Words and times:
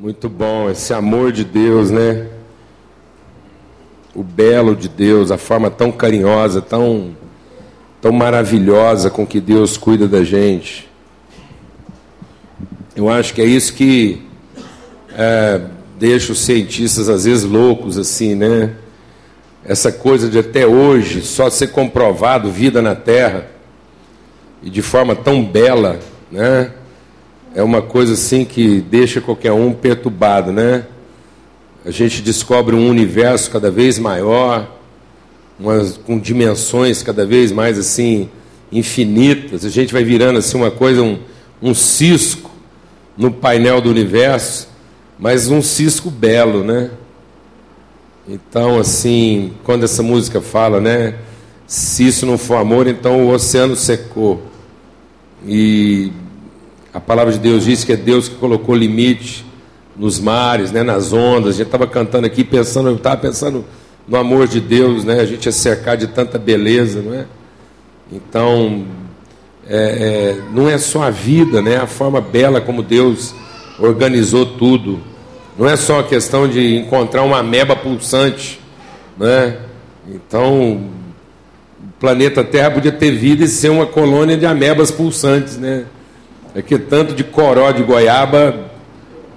Muito 0.00 0.28
bom 0.28 0.70
esse 0.70 0.94
amor 0.94 1.32
de 1.32 1.44
Deus, 1.44 1.90
né? 1.90 2.28
O 4.14 4.22
belo 4.22 4.76
de 4.76 4.88
Deus, 4.88 5.32
a 5.32 5.36
forma 5.36 5.72
tão 5.72 5.90
carinhosa, 5.90 6.62
tão, 6.62 7.16
tão 8.00 8.12
maravilhosa 8.12 9.10
com 9.10 9.26
que 9.26 9.40
Deus 9.40 9.76
cuida 9.76 10.06
da 10.06 10.22
gente. 10.22 10.88
Eu 12.94 13.08
acho 13.08 13.34
que 13.34 13.42
é 13.42 13.44
isso 13.44 13.72
que 13.72 14.22
é, 15.16 15.62
deixa 15.98 16.30
os 16.30 16.42
cientistas 16.42 17.08
às 17.08 17.24
vezes 17.24 17.42
loucos, 17.42 17.98
assim, 17.98 18.36
né? 18.36 18.76
Essa 19.64 19.90
coisa 19.90 20.28
de 20.28 20.38
até 20.38 20.64
hoje 20.64 21.22
só 21.22 21.50
ser 21.50 21.72
comprovado 21.72 22.52
vida 22.52 22.80
na 22.80 22.94
Terra 22.94 23.48
e 24.62 24.70
de 24.70 24.80
forma 24.80 25.16
tão 25.16 25.44
bela, 25.44 25.98
né? 26.30 26.70
É 27.58 27.62
uma 27.64 27.82
coisa 27.82 28.12
assim 28.12 28.44
que 28.44 28.80
deixa 28.80 29.20
qualquer 29.20 29.50
um 29.50 29.72
perturbado, 29.72 30.52
né? 30.52 30.86
A 31.84 31.90
gente 31.90 32.22
descobre 32.22 32.76
um 32.76 32.88
universo 32.88 33.50
cada 33.50 33.68
vez 33.68 33.98
maior, 33.98 34.78
umas, 35.58 35.96
com 35.96 36.20
dimensões 36.20 37.02
cada 37.02 37.26
vez 37.26 37.50
mais 37.50 37.76
assim 37.76 38.30
infinitas. 38.70 39.64
A 39.64 39.70
gente 39.70 39.92
vai 39.92 40.04
virando 40.04 40.38
assim 40.38 40.56
uma 40.56 40.70
coisa, 40.70 41.02
um, 41.02 41.18
um 41.60 41.74
cisco 41.74 42.48
no 43.16 43.32
painel 43.32 43.80
do 43.80 43.90
universo, 43.90 44.68
mas 45.18 45.50
um 45.50 45.60
cisco 45.60 46.12
belo, 46.12 46.62
né? 46.62 46.92
Então, 48.28 48.78
assim, 48.78 49.52
quando 49.64 49.82
essa 49.82 50.00
música 50.00 50.40
fala, 50.40 50.80
né? 50.80 51.16
Se 51.66 52.06
isso 52.06 52.24
não 52.24 52.38
for 52.38 52.54
amor, 52.54 52.86
então 52.86 53.26
o 53.26 53.30
oceano 53.34 53.74
secou. 53.74 54.44
E 55.44 56.12
a 56.92 57.00
palavra 57.00 57.32
de 57.32 57.38
Deus 57.38 57.64
diz 57.64 57.84
que 57.84 57.92
é 57.92 57.96
Deus 57.96 58.28
que 58.28 58.36
colocou 58.36 58.74
limite 58.74 59.44
nos 59.96 60.18
mares, 60.18 60.72
né, 60.72 60.82
nas 60.82 61.12
ondas. 61.12 61.54
A 61.54 61.58
gente 61.58 61.66
estava 61.66 61.86
cantando 61.86 62.26
aqui, 62.26 62.44
pensando, 62.44 62.88
eu 62.88 62.96
estava 62.96 63.16
pensando 63.16 63.64
no 64.06 64.16
amor 64.16 64.48
de 64.48 64.60
Deus, 64.60 65.04
né? 65.04 65.20
A 65.20 65.26
gente 65.26 65.48
é 65.48 65.52
cercado 65.52 66.00
de 66.00 66.06
tanta 66.06 66.38
beleza, 66.38 67.02
não 67.02 67.12
é? 67.12 67.26
Então, 68.10 68.86
é, 69.68 69.76
é, 69.76 70.40
não 70.50 70.68
é 70.68 70.78
só 70.78 71.02
a 71.02 71.10
vida, 71.10 71.60
né? 71.60 71.76
A 71.76 71.86
forma 71.86 72.20
bela 72.20 72.60
como 72.60 72.82
Deus 72.82 73.34
organizou 73.78 74.46
tudo. 74.46 74.98
Não 75.58 75.68
é 75.68 75.76
só 75.76 76.00
a 76.00 76.04
questão 76.04 76.48
de 76.48 76.76
encontrar 76.76 77.22
uma 77.22 77.40
ameba 77.40 77.76
pulsante, 77.76 78.58
né? 79.18 79.58
Então, 80.08 80.72
o 80.72 82.00
planeta 82.00 82.42
Terra 82.42 82.70
podia 82.70 82.92
ter 82.92 83.10
vida 83.10 83.44
e 83.44 83.48
ser 83.48 83.68
uma 83.68 83.84
colônia 83.84 84.38
de 84.38 84.46
amebas 84.46 84.90
pulsantes, 84.90 85.58
né? 85.58 85.84
É 86.54 86.62
que 86.62 86.78
tanto 86.78 87.14
de 87.14 87.24
coró 87.24 87.70
de 87.70 87.82
goiaba 87.82 88.68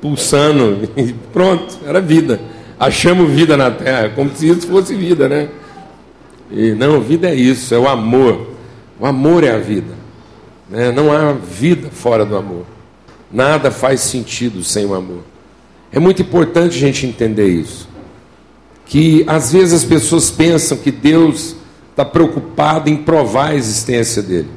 pulsando, 0.01 0.89
e 0.97 1.13
pronto, 1.31 1.77
era 1.85 2.01
vida. 2.01 2.41
Achamos 2.79 3.29
vida 3.31 3.55
na 3.55 3.69
terra, 3.69 4.09
como 4.09 4.35
se 4.35 4.49
isso 4.49 4.67
fosse 4.67 4.95
vida, 4.95 5.29
né? 5.29 5.49
E 6.49 6.71
não, 6.71 6.99
vida 6.99 7.29
é 7.29 7.35
isso, 7.35 7.73
é 7.73 7.77
o 7.77 7.87
amor. 7.87 8.47
O 8.99 9.05
amor 9.05 9.43
é 9.43 9.51
a 9.51 9.57
vida. 9.57 9.93
Né? 10.69 10.91
Não 10.91 11.11
há 11.11 11.33
vida 11.33 11.89
fora 11.91 12.25
do 12.25 12.35
amor. 12.35 12.65
Nada 13.31 13.71
faz 13.71 14.01
sentido 14.01 14.63
sem 14.63 14.85
o 14.85 14.93
amor. 14.93 15.23
É 15.91 15.99
muito 15.99 16.21
importante 16.21 16.75
a 16.75 16.79
gente 16.79 17.05
entender 17.05 17.47
isso. 17.47 17.87
Que 18.85 19.23
às 19.27 19.51
vezes 19.51 19.73
as 19.73 19.83
pessoas 19.83 20.29
pensam 20.29 20.77
que 20.77 20.91
Deus 20.91 21.55
está 21.91 22.03
preocupado 22.03 22.89
em 22.89 22.97
provar 22.97 23.51
a 23.51 23.55
existência 23.55 24.21
dele. 24.21 24.49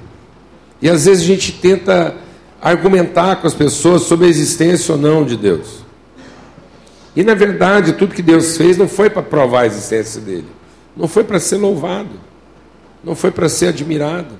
E 0.81 0.89
às 0.89 1.05
vezes 1.05 1.23
a 1.23 1.27
gente 1.27 1.53
tenta 1.53 2.15
argumentar 2.65 3.37
com 3.37 3.47
as 3.47 3.53
pessoas 3.53 4.05
sobre 4.05 4.25
a 4.27 4.31
existência 4.31 4.95
ou 4.95 4.99
não 4.99 5.23
de 5.23 5.37
Deus. 5.37 5.85
E 7.15 7.23
na 7.23 7.35
verdade, 7.35 7.93
tudo 7.93 8.15
que 8.15 8.23
Deus 8.23 8.57
fez 8.57 8.79
não 8.79 8.89
foi 8.89 9.11
para 9.11 9.23
provar 9.23 9.61
a 9.61 9.67
existência 9.67 10.19
dele, 10.19 10.47
não 10.97 11.07
foi 11.07 11.25
para 11.25 11.39
ser 11.39 11.59
louvado, 11.59 12.19
não 13.05 13.15
foi 13.15 13.31
para 13.31 13.51
ser 13.51 13.67
admirado, 13.67 14.35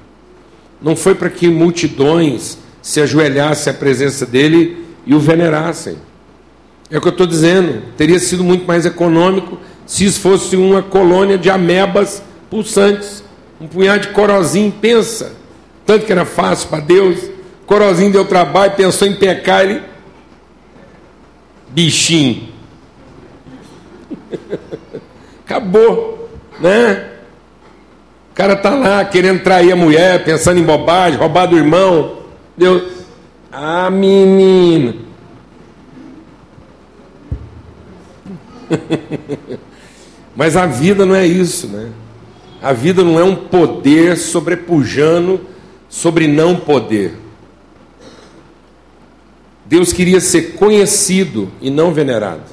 não 0.81 0.97
foi 0.97 1.15
para 1.15 1.29
que 1.29 1.49
multidões 1.49 2.57
se 2.81 2.99
ajoelhassem 2.99 3.71
à 3.71 3.77
presença 3.77 4.25
dele 4.25 4.87
e 5.05 5.15
o 5.15 5.21
venerassem. 5.21 5.99
É 6.91 6.97
o 6.97 7.03
que 7.03 7.09
eu 7.09 7.13
estou 7.13 7.27
dizendo, 7.27 7.83
teria 7.95 8.19
sido 8.19 8.43
muito 8.43 8.67
mais 8.67 8.87
econômico 8.87 9.59
se 9.85 10.07
isso 10.07 10.21
fosse 10.21 10.57
uma 10.57 10.83
colônia 10.83 11.37
de 11.37 11.51
amebas 11.51 12.23
pulsantes, 12.49 13.23
um 13.61 13.67
punhado 13.67 14.07
de 14.07 14.15
corozinho, 14.15 14.73
pensa, 14.81 15.33
tanto 15.85 16.07
que 16.07 16.13
era 16.13 16.25
fácil 16.25 16.71
para 16.71 16.81
Deus 16.81 17.34
Corozinho 17.67 18.13
deu 18.13 18.25
trabalho, 18.25 18.73
pensou 18.73 19.09
em 19.09 19.15
pecar 19.15 19.65
ele. 19.65 19.83
Bichinho. 21.69 22.49
Acabou, 25.45 26.29
né? 26.61 27.11
O 28.31 28.35
cara 28.35 28.57
tá 28.57 28.71
lá 28.71 29.05
querendo 29.05 29.43
trair 29.43 29.73
a 29.73 29.77
mulher, 29.77 30.25
pensando 30.25 30.59
em 30.59 30.65
bobagem, 30.65 31.19
roubar 31.19 31.47
do 31.47 31.57
irmão. 31.57 32.19
Deus. 32.57 33.05
Ah, 33.51 33.91
menino. 33.91 35.05
Mas 40.35 40.57
a 40.57 40.67
vida 40.67 41.07
não 41.07 41.15
é 41.15 41.27
isso, 41.27 41.69
né? 41.69 41.91
A 42.61 42.73
vida 42.73 43.05
não 43.05 43.21
é 43.21 43.25
um 43.25 43.37
poder 43.37 44.17
sobrepujando 44.17 45.41
sobre 45.89 46.27
não 46.27 46.57
poder. 46.57 47.24
Deus 49.75 49.93
queria 49.93 50.21
ser 50.21 50.53
conhecido 50.53 51.51
e 51.61 51.69
não 51.69 51.93
venerado. 51.93 52.45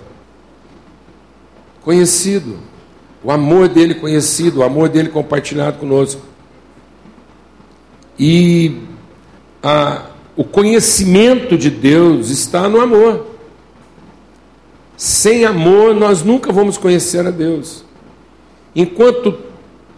Conhecido. 1.84 2.58
O 3.24 3.30
amor 3.30 3.68
dele 3.68 3.94
conhecido, 3.94 4.62
o 4.62 4.64
amor 4.64 4.90
dele 4.90 5.10
compartilhado 5.10 5.78
conosco. 5.78 6.20
E 8.18 8.76
a, 9.62 10.08
o 10.36 10.44
conhecimento 10.44 11.56
de 11.56 11.70
Deus 11.70 12.32
está 12.32 12.68
no 12.68 12.82
amor. 12.82 13.28
Sem 14.98 15.46
amor, 15.46 15.94
nós 15.94 16.24
nunca 16.24 16.52
vamos 16.52 16.76
conhecer 16.76 17.28
a 17.28 17.30
Deus. 17.30 17.86
Enquanto 18.76 19.38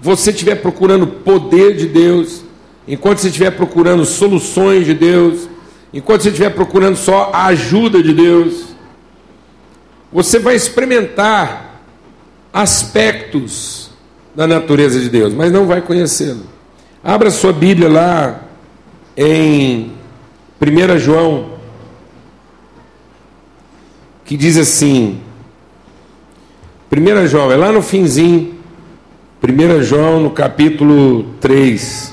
você 0.01 0.31
estiver 0.31 0.55
procurando 0.55 1.07
poder 1.07 1.77
de 1.77 1.87
Deus, 1.87 2.43
enquanto 2.85 3.19
você 3.19 3.27
estiver 3.27 3.51
procurando 3.51 4.03
soluções 4.03 4.85
de 4.85 4.93
Deus, 4.93 5.52
enquanto 5.93 6.23
você 6.23 6.29
estiver 6.29 6.49
procurando 6.49 6.95
só 6.95 7.29
a 7.31 7.45
ajuda 7.45 8.01
de 8.01 8.13
Deus, 8.13 8.73
você 10.11 10.39
vai 10.39 10.55
experimentar 10.55 11.81
aspectos 12.51 13.91
da 14.35 14.47
natureza 14.47 14.99
de 14.99 15.09
Deus, 15.09 15.33
mas 15.33 15.51
não 15.51 15.67
vai 15.67 15.81
conhecê-lo. 15.81 16.45
Abra 17.03 17.29
sua 17.29 17.53
Bíblia 17.53 17.89
lá 17.89 18.41
em 19.15 19.91
1 20.61 20.97
João, 20.99 21.53
que 24.25 24.37
diz 24.37 24.57
assim: 24.57 25.21
1 26.91 27.27
João, 27.27 27.51
é 27.51 27.55
lá 27.55 27.71
no 27.71 27.81
finzinho, 27.81 28.55
1 29.43 29.83
João 29.83 30.21
no 30.21 30.31
capítulo 30.31 31.23
3. 31.41 32.12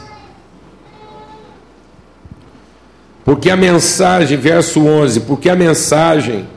Porque 3.31 3.49
a 3.49 3.57
mensagem, 3.57 4.37
verso 4.37 4.85
11, 4.85 5.21
porque 5.21 5.49
a 5.49 5.55
mensagem 5.55 6.49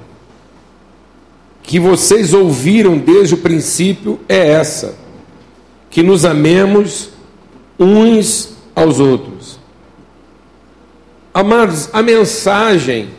que 1.62 1.80
vocês 1.80 2.34
ouviram 2.34 2.98
desde 2.98 3.36
o 3.36 3.38
princípio 3.38 4.20
é 4.28 4.54
essa: 4.54 4.96
que 5.92 6.02
nos 6.02 6.26
amemos 6.26 7.10
uns 7.80 8.56
aos 8.76 9.00
outros. 9.00 9.60
Amados, 11.32 11.90
a 11.94 12.02
mensagem, 12.02 13.10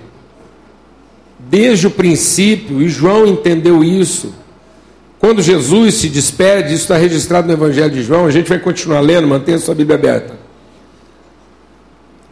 desde 1.39 1.87
o 1.87 1.93
princípio, 1.93 2.83
e 2.83 2.89
João 2.89 3.25
entendeu 3.25 3.85
isso, 3.85 4.35
quando 5.21 5.41
Jesus 5.41 5.95
se 5.95 6.09
despede, 6.09 6.75
isso 6.75 6.83
está 6.83 6.97
registrado 6.97 7.47
no 7.47 7.53
Evangelho 7.53 7.93
de 7.93 8.03
João, 8.03 8.27
a 8.27 8.33
gente 8.33 8.49
vai 8.49 8.59
continuar 8.59 8.99
lendo, 8.99 9.29
mantenha 9.29 9.61
sua 9.61 9.77
Bíblia 9.77 9.97
aberta. 9.97 10.44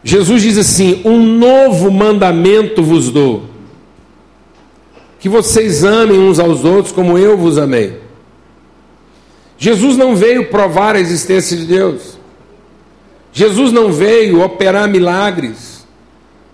Jesus 0.03 0.41
diz 0.41 0.57
assim: 0.57 1.01
Um 1.05 1.19
novo 1.19 1.89
mandamento 1.89 2.83
vos 2.83 3.09
dou, 3.09 3.45
que 5.19 5.29
vocês 5.29 5.83
amem 5.83 6.19
uns 6.19 6.39
aos 6.39 6.63
outros 6.65 6.91
como 6.91 7.17
eu 7.17 7.37
vos 7.37 7.57
amei. 7.57 8.01
Jesus 9.57 9.95
não 9.95 10.15
veio 10.15 10.49
provar 10.49 10.95
a 10.95 10.99
existência 10.99 11.55
de 11.55 11.65
Deus. 11.65 12.17
Jesus 13.31 13.71
não 13.71 13.91
veio 13.91 14.43
operar 14.43 14.89
milagres 14.89 15.87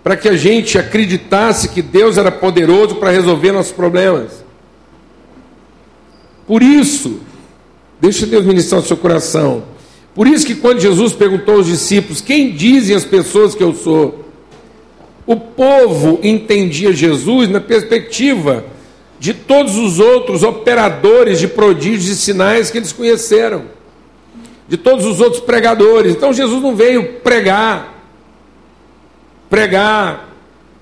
para 0.02 0.16
que 0.16 0.28
a 0.28 0.36
gente 0.36 0.78
acreditasse 0.78 1.68
que 1.68 1.82
Deus 1.82 2.16
era 2.16 2.30
poderoso 2.30 2.94
para 2.96 3.10
resolver 3.10 3.52
nossos 3.52 3.72
problemas. 3.72 4.44
Por 6.46 6.62
isso, 6.62 7.20
deixa 8.00 8.26
Deus 8.26 8.44
ministrar 8.44 8.80
o 8.80 8.84
seu 8.84 8.96
coração. 8.96 9.64
Por 10.20 10.28
isso 10.28 10.44
que 10.44 10.54
quando 10.54 10.80
Jesus 10.80 11.14
perguntou 11.14 11.54
aos 11.54 11.66
discípulos: 11.66 12.20
"Quem 12.20 12.52
dizem 12.52 12.94
as 12.94 13.06
pessoas 13.06 13.54
que 13.54 13.64
eu 13.64 13.72
sou?", 13.74 14.26
o 15.24 15.34
povo 15.34 16.20
entendia 16.22 16.92
Jesus 16.92 17.48
na 17.48 17.58
perspectiva 17.58 18.66
de 19.18 19.32
todos 19.32 19.78
os 19.78 19.98
outros 19.98 20.42
operadores 20.42 21.38
de 21.38 21.48
prodígios 21.48 22.06
e 22.08 22.16
sinais 22.16 22.70
que 22.70 22.76
eles 22.76 22.92
conheceram, 22.92 23.62
de 24.68 24.76
todos 24.76 25.06
os 25.06 25.20
outros 25.20 25.42
pregadores. 25.42 26.12
Então 26.12 26.34
Jesus 26.34 26.62
não 26.62 26.76
veio 26.76 27.14
pregar, 27.20 28.04
pregar, 29.48 30.28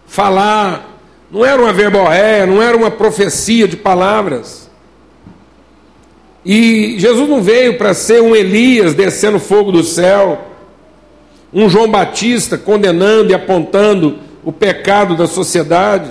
falar, 0.04 0.98
não 1.30 1.44
era 1.44 1.62
uma 1.62 1.72
verborréia, 1.72 2.44
não 2.44 2.60
era 2.60 2.76
uma 2.76 2.90
profecia 2.90 3.68
de 3.68 3.76
palavras. 3.76 4.67
E 6.48 6.98
Jesus 6.98 7.28
não 7.28 7.42
veio 7.42 7.76
para 7.76 7.92
ser 7.92 8.22
um 8.22 8.34
Elias 8.34 8.94
descendo 8.94 9.38
fogo 9.38 9.70
do 9.70 9.84
céu, 9.84 10.46
um 11.52 11.68
João 11.68 11.90
Batista 11.90 12.56
condenando 12.56 13.30
e 13.30 13.34
apontando 13.34 14.18
o 14.42 14.50
pecado 14.50 15.14
da 15.14 15.26
sociedade, 15.26 16.08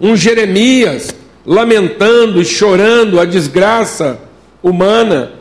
um 0.00 0.16
Jeremias 0.16 1.14
lamentando 1.46 2.42
e 2.42 2.44
chorando 2.44 3.20
a 3.20 3.24
desgraça 3.24 4.18
humana. 4.60 5.34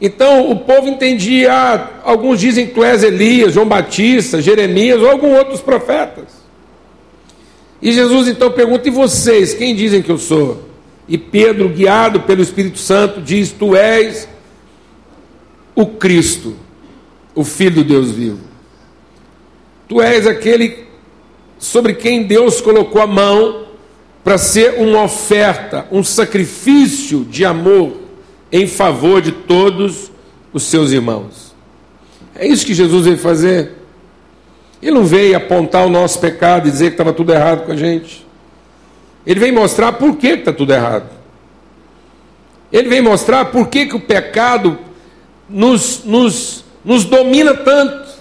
Então 0.00 0.48
o 0.52 0.60
povo 0.60 0.86
entendia, 0.86 1.52
ah, 1.52 1.88
alguns 2.04 2.38
dizem 2.38 2.68
que 2.68 2.74
tu 2.74 2.84
és 2.84 3.02
Elias, 3.02 3.54
João 3.54 3.66
Batista, 3.66 4.40
Jeremias 4.40 5.02
ou 5.02 5.10
alguns 5.10 5.36
outros 5.36 5.60
profetas. 5.60 6.26
E 7.82 7.90
Jesus 7.90 8.28
então 8.28 8.52
pergunta: 8.52 8.86
e 8.86 8.92
vocês, 8.92 9.52
quem 9.52 9.74
dizem 9.74 10.00
que 10.00 10.12
eu 10.12 10.18
sou? 10.18 10.73
E 11.06 11.18
Pedro, 11.18 11.68
guiado 11.68 12.20
pelo 12.20 12.42
Espírito 12.42 12.78
Santo, 12.78 13.20
diz: 13.20 13.52
Tu 13.52 13.76
és 13.76 14.28
o 15.74 15.86
Cristo, 15.86 16.56
o 17.34 17.44
Filho 17.44 17.76
do 17.76 17.84
Deus 17.84 18.10
vivo. 18.10 18.40
Tu 19.88 20.00
és 20.00 20.26
aquele 20.26 20.84
sobre 21.58 21.94
quem 21.94 22.22
Deus 22.22 22.60
colocou 22.60 23.02
a 23.02 23.06
mão 23.06 23.64
para 24.22 24.38
ser 24.38 24.80
uma 24.80 25.02
oferta, 25.02 25.86
um 25.90 26.02
sacrifício 26.02 27.24
de 27.24 27.44
amor 27.44 27.92
em 28.50 28.66
favor 28.66 29.20
de 29.20 29.32
todos 29.32 30.10
os 30.52 30.62
seus 30.62 30.92
irmãos. 30.92 31.54
É 32.34 32.46
isso 32.46 32.64
que 32.64 32.72
Jesus 32.72 33.04
veio 33.04 33.18
fazer. 33.18 33.72
Ele 34.80 34.92
não 34.92 35.04
veio 35.04 35.36
apontar 35.36 35.86
o 35.86 35.90
nosso 35.90 36.18
pecado 36.18 36.68
e 36.68 36.70
dizer 36.70 36.86
que 36.86 36.94
estava 36.94 37.12
tudo 37.12 37.32
errado 37.32 37.66
com 37.66 37.72
a 37.72 37.76
gente. 37.76 38.23
Ele 39.26 39.40
vem 39.40 39.52
mostrar 39.52 39.92
por 39.92 40.16
que 40.16 40.28
está 40.28 40.52
tudo 40.52 40.72
errado. 40.72 41.08
Ele 42.72 42.88
vem 42.88 43.00
mostrar 43.00 43.46
por 43.46 43.68
que, 43.68 43.86
que 43.86 43.96
o 43.96 44.00
pecado 44.00 44.78
nos, 45.48 46.04
nos, 46.04 46.64
nos 46.84 47.04
domina 47.04 47.54
tanto. 47.54 48.14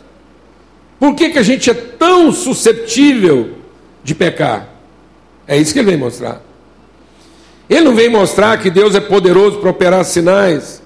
Por 1.00 1.16
que, 1.16 1.32
que 1.32 1.40
a 1.40 1.44
gente 1.44 1.70
é 1.70 1.74
tão 1.74 2.32
susceptível 2.32 3.56
de 4.04 4.16
pecar? 4.16 4.70
É 5.48 5.58
isso 5.58 5.74
que 5.74 5.80
ele 5.80 5.90
vem 5.90 5.98
mostrar. 5.98 6.42
Ele 7.70 7.82
não 7.82 7.96
vem 7.96 8.10
mostrar 8.10 8.58
que 8.60 8.70
Deus 8.70 8.96
é 8.96 9.00
poderoso 9.00 9.58
para 9.58 9.70
operar 9.70 10.06
sinais. 10.06 10.82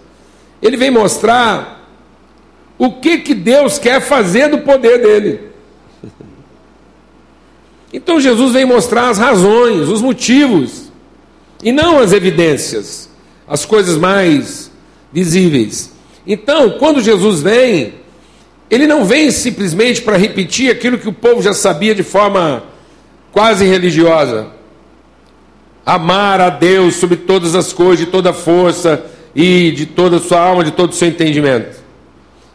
Ele 0.61 0.77
vem 0.77 0.89
mostrar 0.89 1.85
o 2.77 2.93
que, 2.93 3.19
que 3.19 3.35
Deus 3.35 3.77
quer 3.77 3.99
fazer 4.01 4.49
do 4.49 4.59
poder 4.59 4.99
dele. 4.99 5.46
Então 7.97 8.21
Jesus 8.21 8.53
vem 8.53 8.63
mostrar 8.63 9.09
as 9.09 9.17
razões, 9.17 9.89
os 9.89 10.03
motivos, 10.03 10.91
e 11.63 11.71
não 11.71 11.97
as 11.97 12.13
evidências, 12.13 13.09
as 13.47 13.65
coisas 13.65 13.97
mais 13.97 14.69
visíveis. 15.11 15.91
Então, 16.25 16.77
quando 16.77 17.01
Jesus 17.01 17.41
vem, 17.41 17.95
ele 18.69 18.85
não 18.85 19.03
vem 19.03 19.31
simplesmente 19.31 20.03
para 20.03 20.15
repetir 20.15 20.69
aquilo 20.69 20.99
que 20.99 21.09
o 21.09 21.13
povo 21.13 21.41
já 21.41 21.55
sabia 21.55 21.95
de 21.95 22.03
forma 22.03 22.65
quase 23.31 23.65
religiosa. 23.65 24.49
Amar 25.83 26.39
a 26.39 26.51
Deus 26.51 26.97
sobre 26.97 27.17
todas 27.17 27.55
as 27.55 27.73
coisas, 27.73 28.05
de 28.05 28.11
toda 28.11 28.31
força 28.31 29.03
e 29.35 29.71
de 29.71 29.87
toda 29.87 30.17
a 30.17 30.19
sua 30.19 30.39
alma, 30.39 30.63
de 30.63 30.71
todo 30.71 30.91
o 30.91 30.95
seu 30.95 31.07
entendimento. 31.07 31.77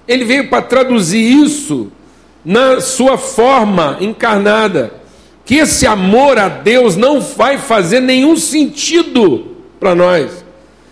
Ele 0.07 0.25
veio 0.25 0.49
para 0.49 0.63
traduzir 0.63 1.21
isso 1.21 1.91
na 2.45 2.81
sua 2.81 3.19
forma 3.19 3.97
encarnada. 4.01 5.02
Que 5.45 5.57
esse 5.57 5.87
amor 5.87 6.39
a 6.39 6.49
Deus 6.49 6.97
não 6.97 7.21
vai 7.21 7.59
fazer 7.59 8.01
nenhum 8.01 8.37
sentido 8.37 9.57
para 9.81 9.95
nós. 9.95 10.45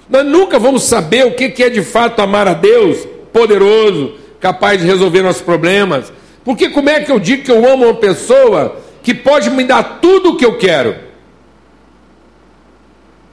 Nós 0.08 0.26
nunca 0.26 0.58
vamos 0.58 0.82
saber 0.82 1.26
o 1.26 1.34
que 1.34 1.62
é 1.62 1.70
de 1.70 1.82
fato 1.82 2.20
amar 2.20 2.48
a 2.48 2.54
Deus, 2.54 3.06
poderoso, 3.32 4.14
capaz 4.40 4.80
de 4.80 4.86
resolver 4.86 5.22
nossos 5.22 5.42
problemas. 5.42 6.12
Porque 6.44 6.70
como 6.70 6.90
é 6.90 7.00
que 7.00 7.12
eu 7.12 7.20
digo 7.20 7.44
que 7.44 7.50
eu 7.50 7.64
amo 7.70 7.84
uma 7.84 7.94
pessoa 7.94 8.76
que 9.02 9.14
pode 9.14 9.50
me 9.50 9.64
dar 9.64 10.00
tudo 10.00 10.30
o 10.30 10.36
que 10.36 10.44
eu 10.44 10.58
quero. 10.58 10.96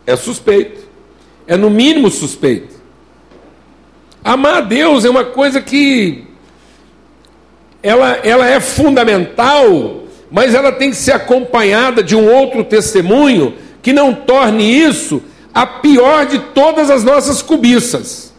É 0.05 0.15
suspeito. 0.15 0.87
É 1.45 1.57
no 1.57 1.69
mínimo 1.69 2.09
suspeito. 2.09 2.75
Amar 4.23 4.55
a 4.55 4.61
Deus 4.61 5.05
é 5.05 5.09
uma 5.09 5.25
coisa 5.25 5.61
que 5.61 6.25
ela, 7.81 8.11
ela 8.23 8.47
é 8.47 8.59
fundamental, 8.59 10.03
mas 10.31 10.53
ela 10.53 10.71
tem 10.71 10.89
que 10.89 10.95
ser 10.95 11.13
acompanhada 11.13 12.03
de 12.03 12.15
um 12.15 12.29
outro 12.29 12.63
testemunho 12.63 13.53
que 13.81 13.93
não 13.93 14.13
torne 14.13 14.63
isso 14.63 15.21
a 15.53 15.65
pior 15.65 16.25
de 16.25 16.39
todas 16.39 16.89
as 16.89 17.03
nossas 17.03 17.41
cobiças. 17.41 18.33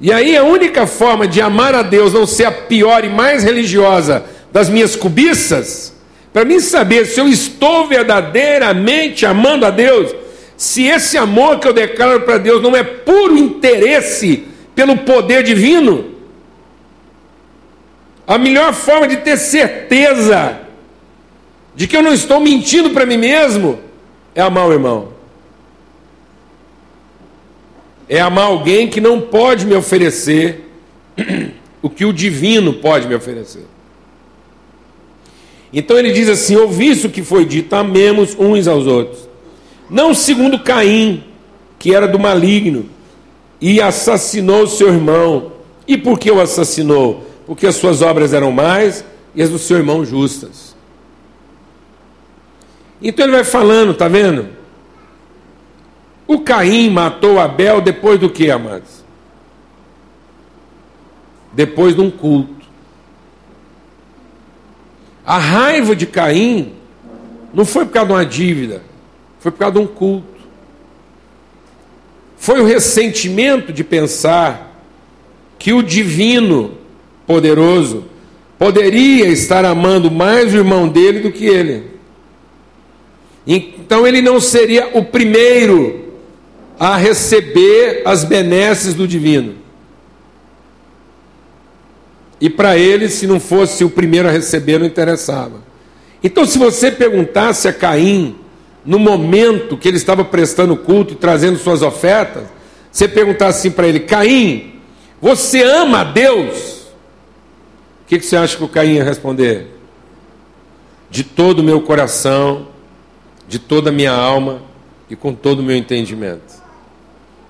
E 0.00 0.12
aí 0.12 0.36
a 0.36 0.42
única 0.42 0.86
forma 0.86 1.26
de 1.26 1.40
amar 1.40 1.74
a 1.74 1.82
Deus 1.82 2.12
não 2.12 2.26
ser 2.26 2.44
a 2.44 2.52
pior 2.52 3.04
e 3.04 3.08
mais 3.08 3.44
religiosa 3.44 4.24
das 4.52 4.68
minhas 4.68 4.96
cobiças, 4.96 5.94
para 6.32 6.44
mim 6.44 6.60
saber 6.60 7.06
se 7.06 7.20
eu 7.20 7.28
estou 7.28 7.86
verdadeiramente 7.86 9.24
amando 9.24 9.64
a 9.64 9.70
Deus, 9.70 10.14
se 10.56 10.84
esse 10.84 11.16
amor 11.16 11.58
que 11.58 11.68
eu 11.68 11.72
declaro 11.72 12.20
para 12.22 12.38
Deus 12.38 12.62
não 12.62 12.76
é 12.76 12.82
puro 12.82 13.36
interesse 13.36 14.44
pelo 14.74 14.96
poder 14.98 15.42
divino, 15.42 16.13
a 18.26 18.38
melhor 18.38 18.72
forma 18.72 19.06
de 19.06 19.18
ter 19.18 19.36
certeza 19.36 20.60
de 21.74 21.86
que 21.86 21.96
eu 21.96 22.02
não 22.02 22.12
estou 22.12 22.40
mentindo 22.40 22.90
para 22.90 23.04
mim 23.04 23.16
mesmo 23.16 23.78
é 24.34 24.40
amar 24.40 24.68
o 24.68 24.72
irmão. 24.72 25.08
É 28.08 28.20
amar 28.20 28.46
alguém 28.46 28.88
que 28.88 29.00
não 29.00 29.20
pode 29.20 29.66
me 29.66 29.74
oferecer 29.74 30.70
o 31.82 31.90
que 31.90 32.04
o 32.04 32.12
divino 32.12 32.74
pode 32.74 33.06
me 33.06 33.14
oferecer. 33.14 33.66
Então 35.72 35.98
ele 35.98 36.12
diz 36.12 36.28
assim: 36.28 36.56
ouvi 36.56 36.90
isso 36.90 37.08
que 37.08 37.22
foi 37.22 37.44
dito, 37.44 37.74
amemos 37.74 38.36
uns 38.38 38.68
aos 38.68 38.86
outros. 38.86 39.28
Não 39.90 40.14
segundo 40.14 40.58
Caim, 40.60 41.24
que 41.78 41.94
era 41.94 42.06
do 42.06 42.18
maligno, 42.18 42.86
e 43.60 43.80
assassinou 43.80 44.66
seu 44.66 44.88
irmão. 44.88 45.52
E 45.86 45.98
por 45.98 46.18
que 46.18 46.30
o 46.30 46.40
assassinou? 46.40 47.26
Porque 47.46 47.66
as 47.66 47.76
suas 47.76 48.02
obras 48.02 48.32
eram 48.32 48.50
mais 48.50 49.04
e 49.34 49.42
as 49.42 49.50
do 49.50 49.58
seu 49.58 49.76
irmão 49.76 50.04
justas. 50.04 50.74
Então 53.02 53.26
ele 53.26 53.34
vai 53.34 53.44
falando, 53.44 53.94
tá 53.94 54.08
vendo? 54.08 54.48
O 56.26 56.40
Caim 56.40 56.88
matou 56.88 57.38
Abel 57.38 57.80
depois 57.80 58.18
do 58.18 58.30
que, 58.30 58.50
amados? 58.50 59.04
Depois 61.52 61.94
de 61.94 62.00
um 62.00 62.10
culto. 62.10 62.64
A 65.24 65.38
raiva 65.38 65.94
de 65.94 66.06
Caim 66.06 66.72
não 67.52 67.64
foi 67.64 67.84
por 67.84 67.92
causa 67.92 68.08
de 68.08 68.12
uma 68.14 68.26
dívida, 68.26 68.82
foi 69.38 69.52
por 69.52 69.58
causa 69.58 69.74
de 69.74 69.80
um 69.80 69.86
culto. 69.86 70.34
Foi 72.36 72.60
o 72.60 72.66
ressentimento 72.66 73.72
de 73.72 73.84
pensar 73.84 74.82
que 75.58 75.72
o 75.72 75.82
divino 75.82 76.76
poderoso 77.26 78.04
poderia 78.58 79.26
estar 79.26 79.64
amando 79.64 80.10
mais 80.10 80.54
o 80.54 80.56
irmão 80.56 80.88
dele 80.88 81.20
do 81.20 81.32
que 81.32 81.46
ele. 81.46 81.94
Então 83.46 84.06
ele 84.06 84.22
não 84.22 84.40
seria 84.40 84.90
o 84.94 85.04
primeiro 85.04 86.04
a 86.78 86.96
receber 86.96 88.02
as 88.04 88.24
benesses 88.24 88.94
do 88.94 89.06
divino. 89.06 89.56
E 92.40 92.50
para 92.50 92.76
ele, 92.76 93.08
se 93.08 93.26
não 93.26 93.38
fosse 93.38 93.84
o 93.84 93.90
primeiro 93.90 94.28
a 94.28 94.30
receber, 94.30 94.78
não 94.78 94.86
interessava. 94.86 95.62
Então, 96.22 96.44
se 96.44 96.58
você 96.58 96.90
perguntasse 96.90 97.68
a 97.68 97.72
Caim, 97.72 98.36
no 98.84 98.98
momento 98.98 99.76
que 99.76 99.88
ele 99.88 99.96
estava 99.96 100.24
prestando 100.24 100.76
culto 100.76 101.12
e 101.12 101.16
trazendo 101.16 101.58
suas 101.58 101.80
ofertas, 101.80 102.44
você 102.90 103.06
perguntasse 103.06 103.60
assim 103.60 103.70
para 103.70 103.86
ele: 103.86 104.00
Caim, 104.00 104.74
você 105.20 105.62
ama 105.62 106.00
a 106.00 106.04
Deus? 106.04 106.73
O 108.04 108.06
que, 108.06 108.18
que 108.18 108.26
você 108.26 108.36
acha 108.36 108.56
que 108.56 108.62
o 108.62 108.68
Caim 108.68 108.96
ia 108.96 109.04
responder? 109.04 109.66
De 111.10 111.24
todo 111.24 111.60
o 111.60 111.62
meu 111.62 111.80
coração, 111.80 112.68
de 113.48 113.58
toda 113.58 113.88
a 113.88 113.92
minha 113.92 114.12
alma 114.12 114.62
e 115.08 115.16
com 115.16 115.34
todo 115.34 115.60
o 115.60 115.62
meu 115.62 115.74
entendimento. 115.74 116.62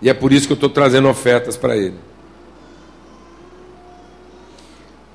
E 0.01 0.09
é 0.09 0.15
por 0.15 0.33
isso 0.33 0.47
que 0.47 0.53
eu 0.53 0.57
estou 0.57 0.71
trazendo 0.71 1.09
ofertas 1.09 1.57
para 1.57 1.77
ele. 1.77 1.97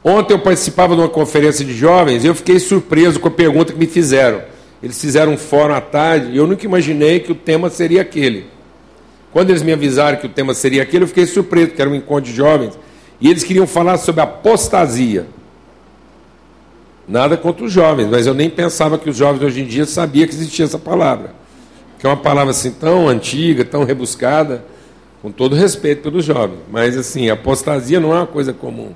Ontem 0.04 0.34
eu 0.34 0.40
participava 0.40 0.96
de 0.96 1.02
uma 1.02 1.10
conferência 1.10 1.64
de 1.64 1.74
jovens 1.74 2.24
e 2.24 2.28
eu 2.28 2.36
fiquei 2.36 2.60
surpreso 2.60 3.20
com 3.20 3.28
a 3.28 3.32
pergunta 3.32 3.72
que 3.72 3.80
me 3.80 3.88
fizeram. 3.88 4.42
Eles 4.82 5.00
fizeram 5.00 5.34
um 5.34 5.38
fórum 5.38 5.74
à 5.74 5.82
tarde 5.82 6.32
e 6.32 6.38
eu 6.38 6.48
nunca 6.48 6.66
imaginei 6.66 7.20
que 7.20 7.32
o 7.32 7.36
tema 7.36 7.70
seria 7.70 8.02
aquele. 8.02 8.48
Quando 9.32 9.52
eles 9.52 9.62
me 9.62 9.72
avisaram 9.72 10.18
que 10.18 10.26
o 10.26 10.30
tema 10.30 10.54
seria 10.54 10.82
aquele, 10.82 11.04
eu 11.04 11.08
fiquei 11.08 11.26
surpreso, 11.26 11.74
era 11.78 11.90
um 11.90 11.96
encontro 11.96 12.32
de 12.32 12.36
jovens. 12.36 12.80
E 13.22 13.30
eles 13.30 13.44
queriam 13.44 13.68
falar 13.68 13.98
sobre 13.98 14.22
apostasia. 14.22 15.28
Nada 17.08 17.36
contra 17.36 17.66
os 17.66 17.72
jovens, 17.72 18.08
mas 18.08 18.28
eu 18.28 18.34
nem 18.34 18.50
pensava 18.50 18.98
que 18.98 19.10
os 19.10 19.18
jovens 19.18 19.44
hoje 19.44 19.62
em 19.62 19.66
dia 19.66 19.86
sabiam 19.86 20.28
que 20.28 20.34
existia 20.34 20.66
essa 20.66 20.78
palavra. 20.78 21.34
Que 21.98 22.06
é 22.06 22.10
uma 22.10 22.18
palavra 22.18 22.52
assim 22.52 22.72
tão 22.72 23.10
antiga, 23.10 23.66
tão 23.66 23.84
rebuscada, 23.84 24.64
com 25.22 25.32
todo 25.32 25.56
respeito 25.56 26.04
pelos 26.04 26.24
jovens. 26.24 26.60
Mas 26.72 26.96
assim, 26.96 27.30
apostasia 27.30 28.00
não 28.00 28.14
é 28.14 28.18
uma 28.18 28.28
coisa 28.28 28.54
comum. 28.54 28.92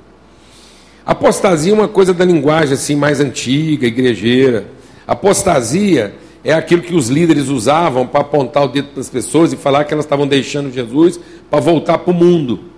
Apostasia 1.05 1.71
é 1.71 1.75
uma 1.75 1.87
coisa 1.87 2.13
da 2.13 2.23
linguagem 2.23 2.75
assim 2.75 2.95
mais 2.95 3.19
antiga, 3.19 3.87
igrejeira. 3.87 4.67
Apostasia 5.05 6.13
é 6.43 6.53
aquilo 6.53 6.81
que 6.81 6.95
os 6.95 7.09
líderes 7.09 7.49
usavam 7.49 8.05
para 8.05 8.21
apontar 8.21 8.63
o 8.63 8.67
dedo 8.67 8.89
para 8.89 9.01
as 9.01 9.09
pessoas 9.09 9.51
e 9.51 9.57
falar 9.57 9.85
que 9.85 9.93
elas 9.93 10.05
estavam 10.05 10.27
deixando 10.27 10.71
Jesus 10.71 11.19
para 11.49 11.59
voltar 11.59 11.97
para 11.97 12.11
o 12.11 12.13
mundo. 12.13 12.72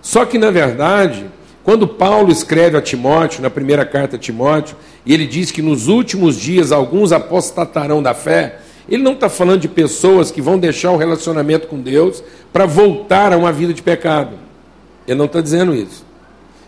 Só 0.00 0.24
que, 0.24 0.38
na 0.38 0.50
verdade, 0.50 1.26
quando 1.64 1.86
Paulo 1.86 2.32
escreve 2.32 2.76
a 2.76 2.80
Timóteo, 2.80 3.42
na 3.42 3.50
primeira 3.50 3.84
carta 3.84 4.16
a 4.16 4.18
Timóteo, 4.18 4.76
e 5.04 5.12
ele 5.12 5.26
diz 5.26 5.50
que 5.50 5.60
nos 5.60 5.86
últimos 5.86 6.40
dias 6.40 6.72
alguns 6.72 7.12
apostatarão 7.12 8.02
da 8.02 8.14
fé, 8.14 8.60
ele 8.88 9.02
não 9.02 9.12
está 9.12 9.28
falando 9.28 9.60
de 9.60 9.68
pessoas 9.68 10.30
que 10.30 10.40
vão 10.40 10.58
deixar 10.58 10.92
o 10.92 10.96
relacionamento 10.96 11.66
com 11.66 11.78
Deus 11.78 12.22
para 12.52 12.64
voltar 12.64 13.32
a 13.32 13.36
uma 13.36 13.52
vida 13.52 13.74
de 13.74 13.82
pecado. 13.82 14.30
Ele 15.06 15.18
não 15.18 15.26
está 15.26 15.40
dizendo 15.40 15.74
isso. 15.74 16.06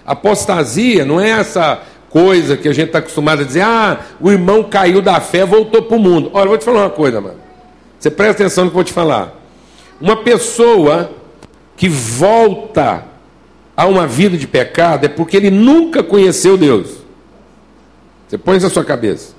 Apostasia 0.05 1.05
não 1.05 1.19
é 1.19 1.31
essa 1.31 1.81
coisa 2.11 2.57
que 2.57 2.69
a 2.69 2.73
gente 2.73 2.89
está 2.89 2.99
acostumado 2.99 3.41
a 3.41 3.45
dizer, 3.45 3.63
ah, 3.63 4.01
o 4.21 4.31
irmão 4.31 4.65
caiu 4.65 5.01
da 5.01 5.19
fé, 5.21 5.47
voltou 5.47 5.83
para 5.83 5.97
o 5.97 6.01
mundo. 6.01 6.31
Olha, 6.35 6.45
eu 6.45 6.49
vou 6.49 6.59
te 6.59 6.65
falar 6.65 6.81
uma 6.81 6.91
coisa, 6.91 7.21
mano. 7.21 7.39
Você 7.99 8.11
presta 8.11 8.43
atenção 8.43 8.65
no 8.65 8.71
que 8.71 8.75
eu 8.75 8.79
vou 8.79 8.85
te 8.85 8.93
falar. 8.93 9.35
Uma 10.01 10.17
pessoa 10.17 11.11
que 11.77 11.89
volta 11.89 13.10
a 13.81 13.87
uma 13.87 14.07
vida 14.07 14.37
de 14.37 14.47
pecado 14.47 15.07
é 15.07 15.09
porque 15.09 15.35
ele 15.35 15.51
nunca 15.51 16.03
conheceu 16.03 16.59
Deus. 16.59 16.99
Você 18.29 18.37
põe 18.37 18.59
isso 18.59 18.67
na 18.67 18.71
sua 18.71 18.85
cabeça. 18.85 19.33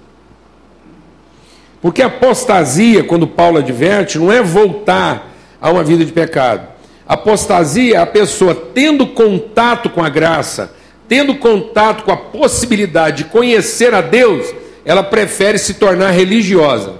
Porque 1.80 2.02
apostasia, 2.02 3.04
quando 3.04 3.28
Paulo 3.28 3.60
adverte, 3.60 4.18
não 4.18 4.32
é 4.32 4.42
voltar 4.42 5.32
a 5.62 5.70
uma 5.70 5.84
vida 5.84 6.04
de 6.04 6.12
pecado. 6.12 6.68
Apostasia 7.08 7.98
é 7.98 8.00
a 8.00 8.06
pessoa 8.08 8.56
tendo 8.56 9.06
contato 9.06 9.92
com 9.92 10.04
a 10.04 10.10
graça, 10.10 10.74
tendo 11.08 11.36
contato 11.36 12.04
com 12.04 12.12
a 12.12 12.18
possibilidade 12.18 13.18
de 13.18 13.30
conhecer 13.30 13.94
a 13.94 14.02
Deus, 14.02 14.52
ela 14.84 15.04
prefere 15.04 15.60
se 15.60 15.76
tornar 15.76 16.10
religiosa. 16.10 16.96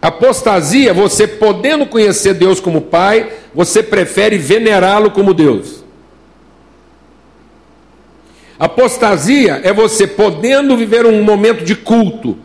Apostasia, 0.00 0.94
você 0.94 1.26
podendo 1.26 1.84
conhecer 1.86 2.34
Deus 2.34 2.60
como 2.60 2.82
Pai, 2.82 3.32
você 3.54 3.82
prefere 3.82 4.38
venerá-lo 4.38 5.10
como 5.10 5.34
Deus. 5.34 5.84
Apostasia 8.58 9.60
é 9.62 9.72
você 9.72 10.06
podendo 10.06 10.76
viver 10.76 11.06
um 11.06 11.22
momento 11.22 11.64
de 11.64 11.74
culto, 11.74 12.36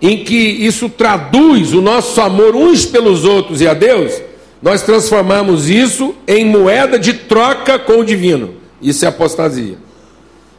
em 0.00 0.24
que 0.24 0.34
isso 0.34 0.88
traduz 0.88 1.72
o 1.72 1.80
nosso 1.80 2.20
amor 2.20 2.56
uns 2.56 2.86
pelos 2.86 3.24
outros 3.24 3.60
e 3.60 3.68
a 3.68 3.74
Deus, 3.74 4.20
nós 4.62 4.82
transformamos 4.82 5.68
isso 5.68 6.14
em 6.26 6.44
moeda 6.44 6.98
de 6.98 7.14
troca 7.14 7.78
com 7.78 8.00
o 8.00 8.04
divino. 8.04 8.54
Isso 8.80 9.04
é 9.04 9.08
apostasia. 9.08 9.76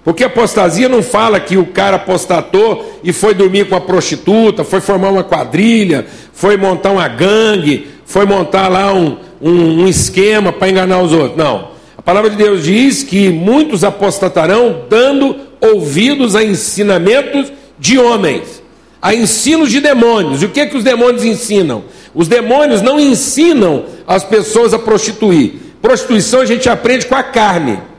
Porque 0.04 0.24
apostasia 0.24 0.90
não 0.90 1.04
fala 1.04 1.40
que 1.40 1.58
o 1.58 1.68
cara 1.68 1.98
apostatou 1.98 3.00
e 3.04 3.14
foi 3.14 3.36
dormir 3.36 3.70
com 3.70 3.76
a 3.76 3.82
prostituta, 3.82 4.64
foi 4.64 4.82
formar 4.82 5.10
uma 5.10 5.24
quadrilha, 5.24 6.06
foi 6.34 6.58
montar 6.58 6.92
uma 6.92 7.08
gangue, 7.08 7.88
foi 8.06 8.26
montar 8.26 8.68
lá 8.68 8.94
um, 8.94 9.18
um, 9.40 9.84
um 9.84 9.88
esquema 9.88 10.52
para 10.52 10.70
enganar 10.70 11.02
os 11.02 11.14
outros. 11.14 11.38
Não. 11.38 11.70
A 11.96 12.02
palavra 12.02 12.32
de 12.32 12.36
Deus 12.36 12.64
diz 12.64 13.04
que 13.04 13.30
muitos 13.30 13.84
apostatarão 13.84 14.86
dando 14.90 15.36
ouvidos 15.62 16.36
a 16.36 16.44
ensinamentos 16.44 17.54
de 17.78 18.00
homens, 18.00 18.64
a 19.00 19.14
ensinos 19.14 19.70
de 19.70 19.80
demônios. 19.80 20.42
E 20.42 20.46
o 20.46 20.50
que, 20.50 20.62
é 20.62 20.66
que 20.66 20.76
os 20.76 20.84
demônios 20.84 21.24
ensinam? 21.24 21.84
Os 22.16 22.28
demônios 22.28 22.82
não 22.82 23.00
ensinam 23.00 23.86
as 24.08 24.24
pessoas 24.24 24.74
a 24.74 24.80
prostituir. 24.80 25.54
Prostituição 25.80 26.42
a 26.42 26.46
gente 26.46 26.68
aprende 26.68 27.06
com 27.06 27.16
a 27.16 27.22
carne. 27.22 27.91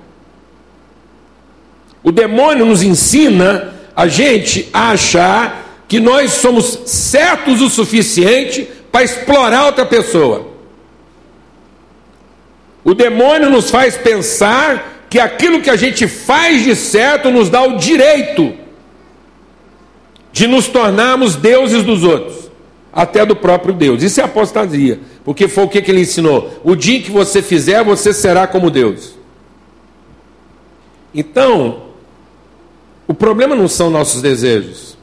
O 2.02 2.11
demônio 2.11 2.66
nos 2.66 2.82
ensina 2.82 3.73
a 3.94 4.09
gente 4.09 4.68
a 4.73 4.90
achar 4.90 5.85
que 5.87 6.00
nós 6.00 6.32
somos 6.32 6.80
certos 6.87 7.61
o 7.61 7.68
suficiente 7.68 8.68
para 8.90 9.04
explorar 9.04 9.66
outra 9.66 9.85
pessoa. 9.85 10.49
O 12.85 12.94
demônio 12.94 13.50
nos 13.50 13.71
faz 13.71 13.97
pensar 13.97 15.04
que 15.09 15.21
aquilo 15.21 15.61
que 15.61 15.71
a 15.71 15.76
gente 15.76 16.09
faz 16.09 16.64
de 16.64 16.75
certo 16.75 17.30
nos 17.30 17.49
dá 17.49 17.62
o 17.62 17.76
direito 17.76 18.54
de 20.32 20.47
nos 20.47 20.66
tornarmos 20.66 21.37
deuses 21.37 21.85
dos 21.85 22.02
outros 22.02 22.50
até 22.92 23.25
do 23.25 23.37
próprio 23.37 23.75
Deus. 23.75 24.02
Isso 24.02 24.21
é 24.21 24.25
apostasia, 24.25 24.99
porque 25.25 25.47
foi 25.47 25.64
o 25.64 25.68
que, 25.68 25.78
ele 25.78 26.00
ensinou: 26.00 26.61
o 26.64 26.75
dia 26.75 27.00
que 27.00 27.11
você 27.11 27.42
fizer, 27.42 27.85
você 27.85 28.12
será 28.12 28.47
como 28.47 28.71
Deus. 28.71 29.14
Então, 31.14 31.91
o 33.06 33.14
problema 33.14 33.54
não 33.54 33.68
são 33.68 33.90
nossos 33.90 34.23
desejos. 34.23 34.97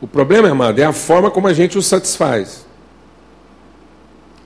O 0.00 0.06
problema, 0.06 0.48
amado, 0.48 0.78
é 0.78 0.84
a 0.84 0.92
forma 0.92 1.30
como 1.30 1.46
a 1.46 1.52
gente 1.52 1.78
os 1.78 1.86
satisfaz. 1.86 2.66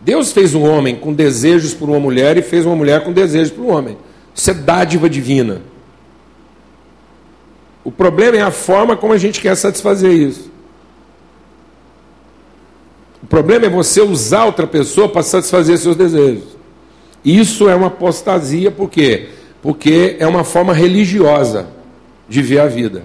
Deus 0.01 0.33
fez 0.33 0.55
um 0.55 0.63
homem 0.63 0.97
com 0.97 1.13
desejos 1.13 1.73
por 1.73 1.89
uma 1.89 2.01
mulher 2.01 2.37
e 2.37 2.43
fez 2.43 2.67
uma 2.67 2.77
mulher 2.77 3.03
com 3.05 3.13
desejos 3.13 3.53
por 3.53 3.63
um 3.65 3.71
homem. 3.71 3.97
Isso 4.35 4.51
é 4.51 4.55
dádiva 4.55 5.09
divina. 5.09 5.63
O 7.83 7.93
problema 7.93 8.37
é 8.37 8.43
a 8.43 8.51
forma 8.51 8.97
como 8.97 9.13
a 9.13 9.19
gente 9.19 9.41
quer 9.41 9.55
satisfazer 9.55 10.13
isso. 10.13 10.51
O 13.23 13.27
problema 13.27 13.67
é 13.67 13.71
você 13.71 14.03
usar 14.03 14.45
outra 14.45 14.67
pessoa 14.67 15.09
para 15.09 15.23
satisfazer 15.23 15.79
seus 15.79 15.97
desejos. 15.97 16.45
Isso 17.25 17.69
é 17.69 17.75
uma 17.75 17.87
apostasia, 17.87 18.71
por 18.71 18.91
quê? 18.91 19.31
Porque 19.63 20.17
é 20.19 20.27
uma 20.27 20.45
forma 20.45 20.75
religiosa 20.75 21.69
de 22.29 22.43
ver 22.43 22.61
a 22.61 22.67
vida. 22.67 23.05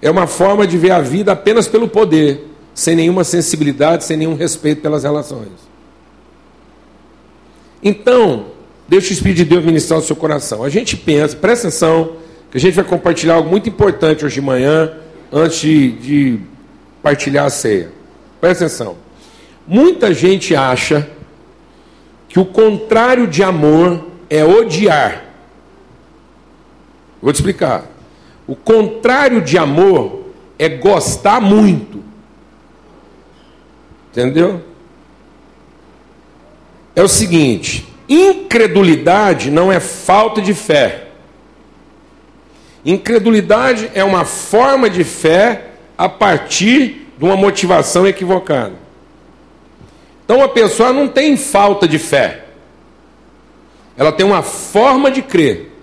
É 0.00 0.10
uma 0.10 0.26
forma 0.26 0.66
de 0.66 0.76
ver 0.76 0.90
a 0.90 1.00
vida 1.00 1.32
apenas 1.32 1.66
pelo 1.66 1.88
poder, 1.88 2.46
sem 2.74 2.94
nenhuma 2.94 3.24
sensibilidade, 3.24 4.04
sem 4.04 4.16
nenhum 4.16 4.34
respeito 4.34 4.82
pelas 4.82 5.02
relações. 5.04 5.48
Então, 7.82 8.46
deixa 8.88 9.10
o 9.10 9.12
Espírito 9.12 9.38
de 9.38 9.44
Deus 9.44 9.64
ministrar 9.64 9.98
o 9.98 10.02
seu 10.02 10.16
coração. 10.16 10.62
A 10.62 10.68
gente 10.68 10.96
pensa, 10.96 11.36
presta 11.36 11.68
atenção, 11.68 12.16
que 12.50 12.58
a 12.58 12.60
gente 12.60 12.74
vai 12.74 12.84
compartilhar 12.84 13.34
algo 13.34 13.48
muito 13.48 13.68
importante 13.68 14.24
hoje 14.24 14.36
de 14.36 14.40
manhã, 14.40 14.92
antes 15.32 15.60
de, 15.60 15.92
de 15.92 16.40
partilhar 17.02 17.46
a 17.46 17.50
ceia. 17.50 17.90
Presta 18.40 18.66
atenção. 18.66 18.96
Muita 19.66 20.12
gente 20.12 20.54
acha 20.54 21.08
que 22.28 22.38
o 22.38 22.44
contrário 22.44 23.26
de 23.26 23.42
amor 23.42 24.06
é 24.28 24.44
odiar. 24.44 25.23
Vou 27.24 27.32
te 27.32 27.36
explicar. 27.36 27.86
O 28.46 28.54
contrário 28.54 29.40
de 29.40 29.56
amor 29.56 30.26
é 30.58 30.68
gostar 30.68 31.40
muito. 31.40 32.04
Entendeu? 34.10 34.62
É 36.94 37.02
o 37.02 37.08
seguinte: 37.08 37.88
incredulidade 38.06 39.50
não 39.50 39.72
é 39.72 39.80
falta 39.80 40.42
de 40.42 40.52
fé. 40.52 41.08
Incredulidade 42.84 43.90
é 43.94 44.04
uma 44.04 44.26
forma 44.26 44.90
de 44.90 45.02
fé 45.02 45.68
a 45.96 46.10
partir 46.10 47.08
de 47.16 47.24
uma 47.24 47.36
motivação 47.36 48.06
equivocada. 48.06 48.74
Então 50.26 50.42
a 50.42 50.48
pessoa 50.48 50.92
não 50.92 51.08
tem 51.08 51.38
falta 51.38 51.88
de 51.88 51.98
fé, 51.98 52.44
ela 53.96 54.12
tem 54.12 54.26
uma 54.26 54.42
forma 54.42 55.10
de 55.10 55.22
crer. 55.22 55.73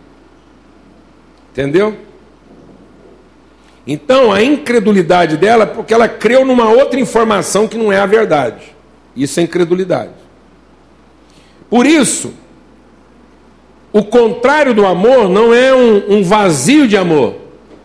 Entendeu? 1.52 1.98
Então 3.86 4.32
a 4.32 4.42
incredulidade 4.42 5.38
dela 5.38 5.64
é 5.64 5.68
porque 5.68 5.94
ela 5.94 6.08
creu 6.08 6.46
numa 6.46 6.70
outra 6.70 7.00
informação 7.00 7.68
que 7.68 7.78
não 7.78 7.92
é 7.92 8.00
a 8.00 8.06
verdade. 8.06 8.76
Isso 9.16 9.40
é 9.40 9.44
incredulidade. 9.44 10.12
Por 11.70 11.86
isso, 11.86 12.34
o 13.92 14.04
contrário 14.04 14.74
do 14.74 14.86
amor 14.86 15.28
não 15.28 15.54
é 15.54 15.74
um, 15.74 16.18
um 16.18 16.24
vazio 16.24 16.88
de 16.88 16.96
amor, 16.96 17.36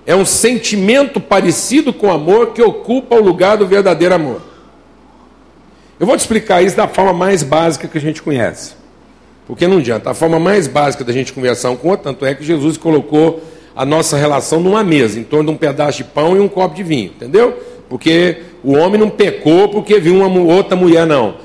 é 0.05 0.15
um 0.15 0.25
sentimento 0.25 1.21
parecido 1.21 1.93
com 1.93 2.13
amor 2.13 2.53
que 2.53 2.63
ocupa 2.63 3.17
o 3.17 3.23
lugar 3.23 3.57
do 3.57 3.67
verdadeiro 3.67 4.15
amor. 4.15 4.41
Eu 5.99 6.07
vou 6.07 6.17
te 6.17 6.21
explicar 6.21 6.63
isso 6.63 6.77
da 6.77 6.87
forma 6.87 7.13
mais 7.13 7.43
básica 7.43 7.89
que 7.89 7.97
a 7.97 8.01
gente 8.01 8.23
conhece. 8.23 8.75
Porque 9.47 9.67
não 9.67 9.79
adianta. 9.79 10.11
A 10.11 10.15
forma 10.15 10.39
mais 10.39 10.67
básica 10.67 11.03
da 11.03 11.13
gente 11.13 11.33
conversar 11.33 11.71
um 11.71 11.77
com 11.77 11.89
o 11.89 11.91
outro, 11.93 12.05
tanto 12.05 12.27
é 12.27 12.35
que 12.35 12.45
Jesus 12.45 12.77
colocou 12.77 13.43
a 13.77 13.85
nossa 13.85 14.17
relação 14.17 14.59
numa 14.59 14.83
mesa, 14.83 15.21
em 15.21 15.23
torno 15.23 15.51
de 15.51 15.55
um 15.55 15.59
pedaço 15.59 15.99
de 15.99 16.05
pão 16.05 16.35
e 16.35 16.41
um 16.41 16.49
copo 16.49 16.75
de 16.75 16.83
vinho, 16.83 17.13
entendeu? 17.15 17.63
Porque 17.91 18.43
o 18.65 18.73
homem 18.73 18.99
não 18.99 19.11
pecou 19.11 19.69
porque 19.69 20.01
viu 20.01 20.17
uma 20.17 20.41
outra 20.41 20.75
mulher, 20.75 21.07
não. 21.07 21.37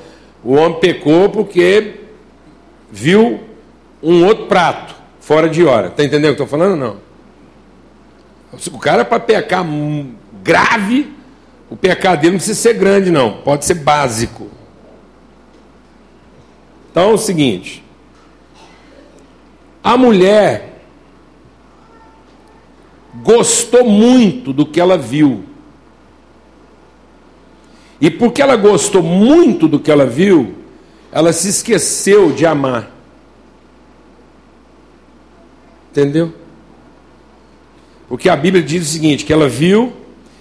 O 0.42 0.54
homem 0.54 0.80
pecou 0.80 1.28
porque 1.28 2.00
viu 2.90 3.40
um 4.02 4.24
outro 4.24 4.46
prato, 4.46 4.94
fora 5.20 5.48
de 5.48 5.62
hora. 5.62 5.88
Está 5.88 6.02
entendendo 6.02 6.32
o 6.32 6.34
que 6.34 6.40
eu 6.40 6.46
estou 6.46 6.58
falando? 6.58 6.74
Não. 6.74 6.96
O 8.72 8.78
cara, 8.78 9.04
para 9.04 9.20
pecar 9.20 9.64
grave, 10.42 11.12
o 11.70 11.76
pecado 11.76 12.20
dele 12.20 12.32
não 12.32 12.38
precisa 12.38 12.60
ser 12.60 12.74
grande, 12.74 13.10
não. 13.10 13.42
Pode 13.42 13.64
ser 13.64 13.74
básico. 13.74 14.48
Então 16.90 17.10
é 17.10 17.12
o 17.12 17.18
seguinte: 17.18 17.84
a 19.84 19.96
mulher 19.96 20.71
gostou 23.14 23.84
muito 23.84 24.52
do 24.52 24.64
que 24.64 24.80
ela 24.80 24.96
viu. 24.96 25.44
E 28.00 28.10
porque 28.10 28.42
ela 28.42 28.56
gostou 28.56 29.02
muito 29.02 29.68
do 29.68 29.78
que 29.78 29.90
ela 29.90 30.06
viu, 30.06 30.54
ela 31.12 31.32
se 31.32 31.48
esqueceu 31.48 32.32
de 32.32 32.44
amar. 32.44 32.90
Entendeu? 35.90 36.32
Porque 38.08 38.28
a 38.28 38.36
Bíblia 38.36 38.62
diz 38.62 38.88
o 38.88 38.90
seguinte: 38.90 39.24
que 39.24 39.32
ela 39.32 39.48
viu 39.48 39.92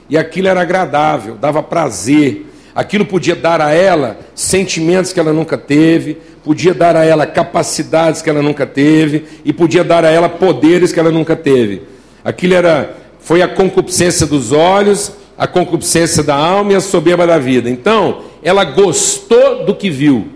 e 0.09 0.17
aquilo 0.17 0.47
era 0.47 0.61
agradável, 0.61 1.35
dava 1.35 1.61
prazer, 1.61 2.47
aquilo 2.73 3.05
podia 3.05 3.35
dar 3.35 3.61
a 3.61 3.71
ela 3.71 4.19
sentimentos 4.33 5.13
que 5.13 5.19
ela 5.19 5.31
nunca 5.31 5.57
teve, 5.57 6.15
podia 6.43 6.73
dar 6.73 6.95
a 6.95 7.05
ela 7.05 7.27
capacidades 7.27 8.21
que 8.21 8.29
ela 8.29 8.41
nunca 8.41 8.65
teve 8.65 9.25
e 9.45 9.53
podia 9.53 9.83
dar 9.83 10.03
a 10.03 10.09
ela 10.09 10.27
poderes 10.27 10.91
que 10.91 10.99
ela 10.99 11.11
nunca 11.11 11.35
teve. 11.35 11.90
Aquilo 12.23 12.53
era 12.53 12.97
foi 13.21 13.41
a 13.41 13.47
concupiscência 13.47 14.25
dos 14.25 14.51
olhos, 14.51 15.13
a 15.37 15.47
concupiscência 15.47 16.23
da 16.23 16.35
alma 16.35 16.73
e 16.73 16.75
a 16.75 16.81
soberba 16.81 17.25
da 17.25 17.37
vida. 17.37 17.69
Então, 17.69 18.23
ela 18.43 18.63
gostou 18.63 19.65
do 19.65 19.75
que 19.75 19.89
viu. 19.89 20.29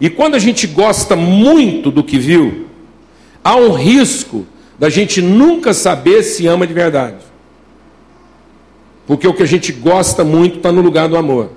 E 0.00 0.10
quando 0.10 0.34
a 0.34 0.38
gente 0.38 0.66
gosta 0.66 1.16
muito 1.16 1.90
do 1.90 2.04
que 2.04 2.18
viu, 2.18 2.66
há 3.42 3.56
um 3.56 3.72
risco 3.72 4.46
da 4.78 4.90
gente 4.90 5.22
nunca 5.22 5.72
saber 5.72 6.22
se 6.22 6.46
ama 6.46 6.66
de 6.66 6.74
verdade. 6.74 7.16
Porque 9.06 9.26
o 9.26 9.32
que 9.32 9.42
a 9.42 9.46
gente 9.46 9.72
gosta 9.72 10.22
muito 10.22 10.58
está 10.58 10.70
no 10.70 10.82
lugar 10.82 11.08
do 11.08 11.16
amor. 11.16 11.50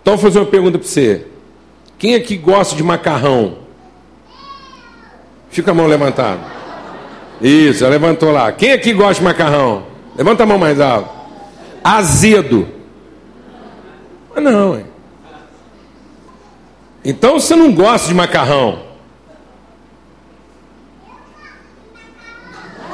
Então, 0.00 0.16
vou 0.16 0.22
fazer 0.22 0.40
uma 0.40 0.46
pergunta 0.46 0.78
para 0.78 0.88
você. 0.88 1.26
Quem 1.98 2.16
aqui 2.16 2.36
gosta 2.36 2.74
de 2.74 2.82
macarrão? 2.82 3.58
Fica 5.50 5.70
a 5.70 5.74
mão 5.74 5.86
levantada. 5.86 6.61
Isso, 7.42 7.80
já 7.80 7.88
levantou 7.88 8.30
lá. 8.30 8.52
Quem 8.52 8.72
aqui 8.72 8.92
gosta 8.92 9.14
de 9.14 9.24
macarrão? 9.24 9.84
Levanta 10.16 10.44
a 10.44 10.46
mão 10.46 10.58
mais 10.58 10.80
alto. 10.80 11.10
Azedo. 11.82 12.68
Ah, 14.34 14.40
não, 14.40 14.76
hein? 14.76 14.86
Então 17.04 17.40
você 17.40 17.56
não 17.56 17.74
gosta 17.74 18.06
de 18.06 18.14
macarrão. 18.14 18.78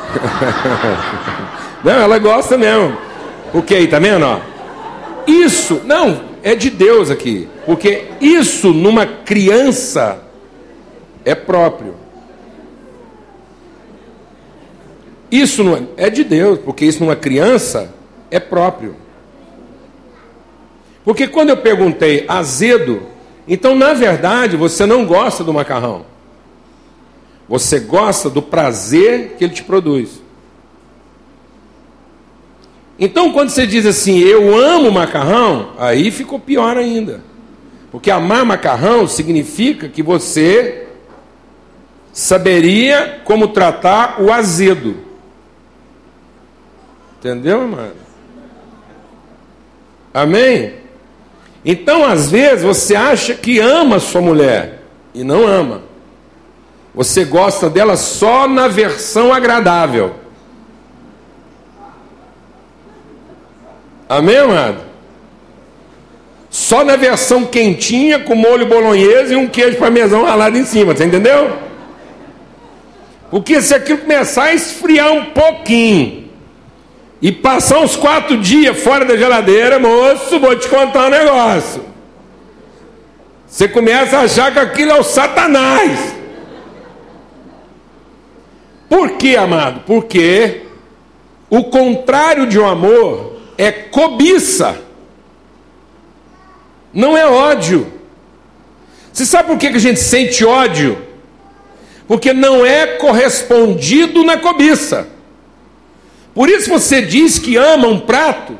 não, 1.84 1.92
ela 1.92 2.18
gosta 2.18 2.56
mesmo. 2.56 2.96
O 3.52 3.60
que 3.62 3.74
aí, 3.74 3.86
tá 3.86 3.98
vendo? 3.98 4.40
Isso, 5.26 5.82
não, 5.84 6.22
é 6.42 6.54
de 6.54 6.70
Deus 6.70 7.10
aqui. 7.10 7.46
Porque 7.66 8.06
isso 8.18 8.72
numa 8.72 9.04
criança 9.04 10.22
é 11.22 11.34
próprio. 11.34 12.07
Isso 15.30 15.62
não 15.62 15.76
é, 15.76 15.82
é 15.96 16.10
de 16.10 16.24
Deus, 16.24 16.58
porque 16.58 16.84
isso 16.84 17.00
numa 17.00 17.16
criança 17.16 17.94
é 18.30 18.40
próprio. 18.40 18.96
Porque 21.04 21.26
quando 21.26 21.50
eu 21.50 21.56
perguntei 21.56 22.24
azedo, 22.28 23.02
então, 23.46 23.74
na 23.74 23.94
verdade, 23.94 24.56
você 24.56 24.84
não 24.84 25.06
gosta 25.06 25.42
do 25.42 25.54
macarrão. 25.54 26.04
Você 27.48 27.80
gosta 27.80 28.28
do 28.28 28.42
prazer 28.42 29.36
que 29.38 29.44
ele 29.44 29.54
te 29.54 29.64
produz. 29.64 30.22
Então, 32.98 33.32
quando 33.32 33.48
você 33.48 33.66
diz 33.66 33.86
assim, 33.86 34.18
eu 34.18 34.54
amo 34.54 34.92
macarrão, 34.92 35.70
aí 35.78 36.10
ficou 36.10 36.38
pior 36.38 36.76
ainda. 36.76 37.22
Porque 37.90 38.10
amar 38.10 38.44
macarrão 38.44 39.06
significa 39.06 39.88
que 39.88 40.02
você 40.02 40.88
saberia 42.12 43.20
como 43.24 43.48
tratar 43.48 44.20
o 44.20 44.30
azedo. 44.30 45.07
Entendeu, 47.18 47.62
amado? 47.62 47.96
Amém? 50.14 50.74
Então, 51.64 52.04
às 52.04 52.30
vezes, 52.30 52.62
você 52.64 52.94
acha 52.94 53.34
que 53.34 53.58
ama 53.58 53.98
sua 53.98 54.20
mulher 54.20 54.82
e 55.12 55.24
não 55.24 55.46
ama. 55.46 55.82
Você 56.94 57.24
gosta 57.24 57.68
dela 57.68 57.96
só 57.96 58.48
na 58.48 58.68
versão 58.68 59.32
agradável. 59.32 60.14
Amém, 64.08 64.38
amado? 64.38 64.88
Só 66.48 66.82
na 66.82 66.96
versão 66.96 67.44
quentinha, 67.44 68.20
com 68.20 68.34
molho 68.34 68.66
bolonhesa 68.66 69.34
e 69.34 69.36
um 69.36 69.46
queijo 69.46 69.76
parmesão 69.76 70.24
ralado 70.24 70.56
em 70.56 70.64
cima, 70.64 70.94
você 70.94 71.04
entendeu? 71.04 71.58
Porque 73.30 73.60
se 73.60 73.74
aquilo 73.74 73.98
começar 73.98 74.44
a 74.44 74.54
esfriar 74.54 75.12
um 75.12 75.26
pouquinho, 75.26 76.27
e 77.20 77.32
passar 77.32 77.80
uns 77.80 77.96
quatro 77.96 78.38
dias 78.38 78.80
fora 78.80 79.04
da 79.04 79.16
geladeira, 79.16 79.78
moço, 79.78 80.38
vou 80.38 80.56
te 80.56 80.68
contar 80.68 81.06
um 81.06 81.10
negócio. 81.10 81.84
Você 83.46 83.66
começa 83.66 84.18
a 84.18 84.22
achar 84.22 84.52
que 84.52 84.58
aquilo 84.58 84.92
é 84.92 85.00
o 85.00 85.02
Satanás. 85.02 86.14
Por 88.88 89.12
quê, 89.12 89.36
amado? 89.36 89.82
Porque 89.84 90.62
o 91.50 91.64
contrário 91.64 92.46
de 92.46 92.58
um 92.58 92.68
amor 92.68 93.36
é 93.56 93.72
cobiça, 93.72 94.80
não 96.92 97.16
é 97.16 97.26
ódio. 97.26 97.92
Você 99.12 99.26
sabe 99.26 99.48
por 99.48 99.58
que 99.58 99.66
a 99.66 99.78
gente 99.78 99.98
sente 99.98 100.44
ódio? 100.44 100.96
Porque 102.06 102.32
não 102.32 102.64
é 102.64 102.86
correspondido 102.86 104.22
na 104.24 104.38
cobiça. 104.38 105.08
Por 106.38 106.48
isso 106.48 106.70
você 106.70 107.02
diz 107.02 107.36
que 107.36 107.56
ama 107.56 107.88
um 107.88 107.98
prato 107.98 108.56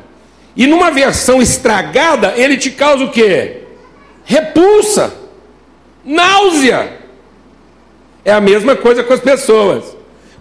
e 0.53 0.67
numa 0.67 0.91
versão 0.91 1.41
estragada 1.41 2.33
ele 2.35 2.57
te 2.57 2.71
causa 2.71 3.05
o 3.05 3.09
quê? 3.09 3.61
Repulsa, 4.25 5.13
náusea. 6.03 6.97
É 8.25 8.33
a 8.33 8.41
mesma 8.41 8.75
coisa 8.75 9.01
com 9.01 9.13
as 9.13 9.21
pessoas. 9.21 9.95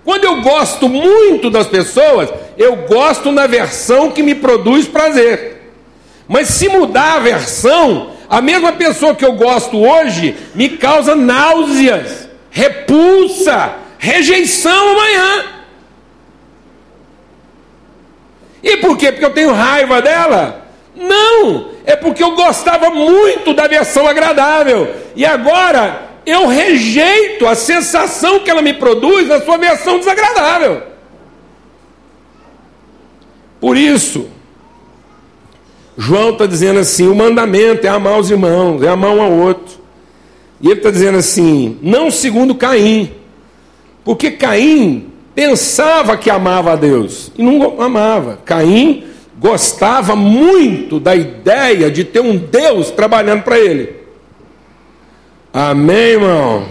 Quando 0.05 0.25
eu 0.25 0.41
gosto 0.43 0.89
muito 0.89 1.49
das 1.49 1.69
pessoas, 1.69 2.29
eu 2.57 2.75
gosto 2.75 3.31
na 3.31 3.47
versão 3.47 4.11
que 4.11 4.21
me 4.21 4.35
produz 4.35 4.89
prazer. 4.89 5.63
Mas 6.27 6.49
se 6.49 6.69
mudar 6.69 7.19
a 7.19 7.21
versão, 7.21 8.15
a 8.29 8.43
mesma 8.43 8.73
pessoa 8.73 9.15
que 9.15 9.25
eu 9.25 9.35
gosto 9.35 9.79
hoje 9.79 10.35
me 10.57 10.71
causa 10.71 11.15
náuseas, 11.15 12.29
repulsa, 12.51 13.77
rejeição 13.97 14.89
amanhã. 14.89 15.58
E 18.63 18.77
por 18.79 18.97
quê? 18.97 19.13
Porque 19.13 19.25
eu 19.25 19.35
tenho 19.35 19.53
raiva 19.53 20.03
dela? 20.03 20.67
Não, 20.97 21.71
é 21.85 21.95
porque 21.95 22.23
eu 22.23 22.35
gostava 22.35 22.91
muito 22.91 23.55
da 23.55 23.69
versão 23.69 24.07
agradável. 24.07 24.93
E 25.15 25.25
agora 25.25 26.09
eu 26.27 26.47
rejeito 26.47 27.47
a 27.47 27.55
sensação 27.55 28.41
que 28.41 28.51
ela 28.51 28.61
me 28.61 28.75
produz 28.75 29.29
na 29.29 29.41
sua 29.41 29.57
versão 29.57 29.99
desagradável. 29.99 30.83
Por 33.61 33.77
isso, 33.77 34.29
João 35.97 36.31
está 36.31 36.47
dizendo 36.47 36.81
assim: 36.81 37.07
o 37.09 37.15
mandamento 37.15 37.87
é 37.87 37.91
amar 37.91 38.19
os 38.19 38.31
irmãos, 38.31 38.83
é 38.83 38.89
amar 38.89 39.11
um 39.11 39.23
ao 39.23 39.33
outro. 39.33 39.79
E 40.61 40.67
ele 40.69 40.81
está 40.81 40.91
dizendo 40.91 41.19
assim: 41.19 41.79
não 41.81 42.11
segundo 42.11 42.55
Caim, 42.55 43.13
porque 44.05 44.33
Caim 44.33 45.13
pensava 45.39 46.17
que 46.17 46.29
amava 46.29 46.73
a 46.73 46.75
Deus 46.75 47.31
e 47.39 47.45
não 47.45 47.81
amava. 47.81 48.41
Caim 48.45 49.05
gostava 49.39 50.17
muito 50.17 50.99
da 50.99 51.15
ideia 51.15 51.93
de 51.93 52.03
ter 52.03 52.19
um 52.19 52.37
Deus 52.37 52.91
trabalhando 52.91 53.45
para 53.45 53.57
ele. 53.57 53.95
Amém, 55.53 56.15
irmão? 56.15 56.67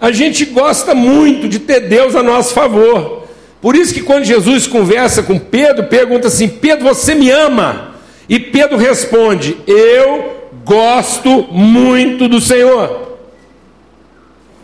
A 0.00 0.10
gente 0.10 0.46
gosta 0.46 0.94
muito 0.94 1.50
de 1.50 1.58
ter 1.58 1.80
Deus 1.80 2.16
a 2.16 2.22
nosso 2.22 2.54
favor. 2.54 3.24
Por 3.60 3.76
isso 3.76 3.92
que 3.92 4.00
quando 4.00 4.24
Jesus 4.24 4.66
conversa 4.66 5.22
com 5.22 5.38
Pedro, 5.38 5.84
pergunta 5.84 6.28
assim: 6.28 6.48
Pedro, 6.48 6.86
você 6.86 7.14
me 7.14 7.30
ama? 7.30 7.94
E 8.26 8.40
Pedro 8.40 8.78
responde: 8.78 9.54
Eu 9.66 10.48
gosto 10.64 11.46
muito 11.52 12.26
do 12.26 12.40
Senhor. 12.40 13.09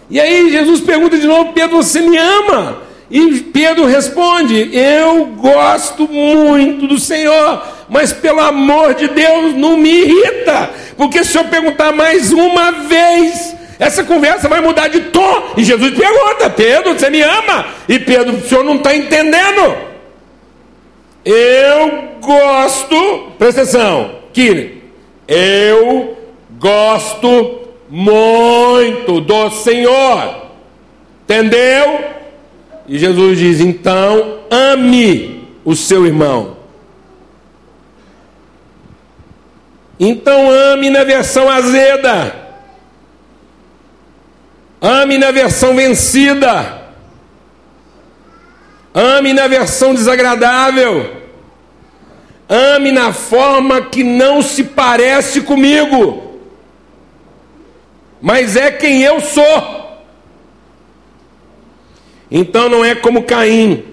E 0.08 0.20
aí 0.20 0.50
Jesus 0.50 0.80
pergunta 0.80 1.18
de 1.18 1.26
novo: 1.26 1.52
Pedro, 1.52 1.76
você 1.76 2.00
me 2.00 2.16
ama? 2.16 2.82
E 3.10 3.40
Pedro 3.40 3.86
responde: 3.86 4.70
Eu 4.72 5.26
gosto 5.26 6.08
muito 6.08 6.86
do 6.86 6.98
Senhor, 6.98 7.62
mas 7.88 8.12
pelo 8.12 8.40
amor 8.40 8.94
de 8.94 9.08
Deus, 9.08 9.54
não 9.54 9.76
me 9.76 9.90
irrita, 9.90 10.70
porque 10.96 11.24
se 11.24 11.36
eu 11.36 11.44
perguntar 11.44 11.92
mais 11.92 12.32
uma 12.32 12.72
vez, 12.72 13.54
essa 13.78 14.02
conversa 14.02 14.48
vai 14.48 14.60
mudar 14.60 14.88
de 14.88 15.00
tom. 15.00 15.52
E 15.56 15.64
Jesus 15.64 15.96
pergunta: 15.96 16.50
Pedro, 16.50 16.94
você 16.94 17.10
me 17.10 17.22
ama? 17.22 17.66
E 17.88 17.98
Pedro, 17.98 18.36
o 18.36 18.40
senhor 18.40 18.64
não 18.64 18.76
está 18.76 18.94
entendendo. 18.94 19.76
Eu 21.24 22.16
gosto, 22.20 23.32
presta 23.38 23.62
atenção, 23.62 24.16
que 24.32 24.82
eu 25.26 26.16
gosto 26.58 27.65
muito 27.88 29.20
do 29.20 29.50
Senhor, 29.50 30.48
entendeu? 31.22 32.00
E 32.88 32.98
Jesus 32.98 33.38
diz: 33.38 33.60
então 33.60 34.40
ame 34.50 35.48
o 35.64 35.74
seu 35.74 36.06
irmão. 36.06 36.56
Então 39.98 40.50
ame 40.50 40.90
na 40.90 41.04
versão 41.04 41.50
azeda. 41.50 42.46
Ame 44.80 45.16
na 45.18 45.30
versão 45.30 45.74
vencida. 45.74 46.82
Ame 48.94 49.32
na 49.32 49.46
versão 49.46 49.94
desagradável. 49.94 51.16
Ame 52.48 52.92
na 52.92 53.12
forma 53.12 53.82
que 53.82 54.04
não 54.04 54.40
se 54.40 54.62
parece 54.62 55.40
comigo, 55.40 56.25
mas 58.20 58.56
é 58.56 58.70
quem 58.70 59.02
eu 59.02 59.20
sou. 59.20 59.86
Então 62.30 62.68
não 62.68 62.84
é 62.84 62.94
como 62.94 63.22
Caim, 63.22 63.84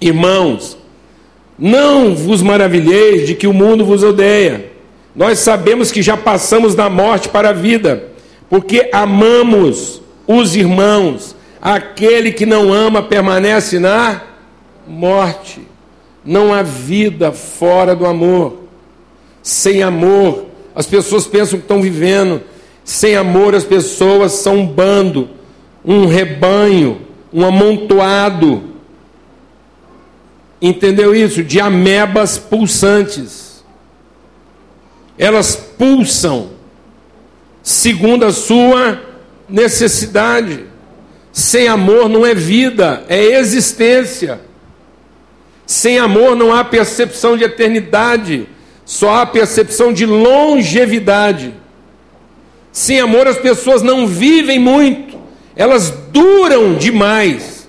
irmãos, 0.00 0.76
não 1.58 2.14
vos 2.14 2.42
maravilheis 2.42 3.26
de 3.26 3.34
que 3.34 3.46
o 3.46 3.52
mundo 3.52 3.84
vos 3.84 4.02
odeia. 4.02 4.72
Nós 5.14 5.38
sabemos 5.38 5.90
que 5.90 6.02
já 6.02 6.16
passamos 6.16 6.74
da 6.74 6.90
morte 6.90 7.28
para 7.28 7.50
a 7.50 7.52
vida 7.52 8.16
porque 8.48 8.88
amamos 8.92 10.02
os 10.26 10.56
irmãos. 10.56 11.34
Aquele 11.60 12.32
que 12.32 12.46
não 12.46 12.72
ama 12.72 13.02
permanece 13.02 13.78
na 13.78 14.22
morte. 14.86 15.60
Não 16.24 16.52
há 16.52 16.62
vida 16.62 17.32
fora 17.32 17.94
do 17.94 18.06
amor. 18.06 18.60
Sem 19.42 19.82
amor, 19.82 20.46
as 20.74 20.86
pessoas 20.86 21.26
pensam 21.26 21.58
que 21.58 21.64
estão 21.64 21.80
vivendo. 21.80 22.42
Sem 22.86 23.16
amor, 23.16 23.52
as 23.52 23.64
pessoas 23.64 24.30
são 24.30 24.58
um 24.58 24.66
bando, 24.66 25.28
um 25.84 26.06
rebanho, 26.06 27.02
um 27.32 27.44
amontoado. 27.44 28.62
Entendeu 30.62 31.12
isso? 31.12 31.42
De 31.42 31.58
amebas 31.58 32.38
pulsantes. 32.38 33.64
Elas 35.18 35.56
pulsam 35.56 36.50
segundo 37.60 38.24
a 38.24 38.32
sua 38.32 39.02
necessidade. 39.48 40.64
Sem 41.32 41.66
amor 41.66 42.08
não 42.08 42.24
é 42.24 42.36
vida, 42.36 43.04
é 43.08 43.20
existência. 43.20 44.40
Sem 45.66 45.98
amor 45.98 46.36
não 46.36 46.54
há 46.54 46.62
percepção 46.62 47.36
de 47.36 47.42
eternidade, 47.42 48.48
só 48.84 49.16
há 49.16 49.26
percepção 49.26 49.92
de 49.92 50.06
longevidade. 50.06 51.65
Sem 52.76 53.00
amor 53.00 53.26
as 53.26 53.38
pessoas 53.38 53.80
não 53.80 54.06
vivem 54.06 54.58
muito, 54.58 55.18
elas 55.56 55.88
duram 56.12 56.74
demais. 56.74 57.66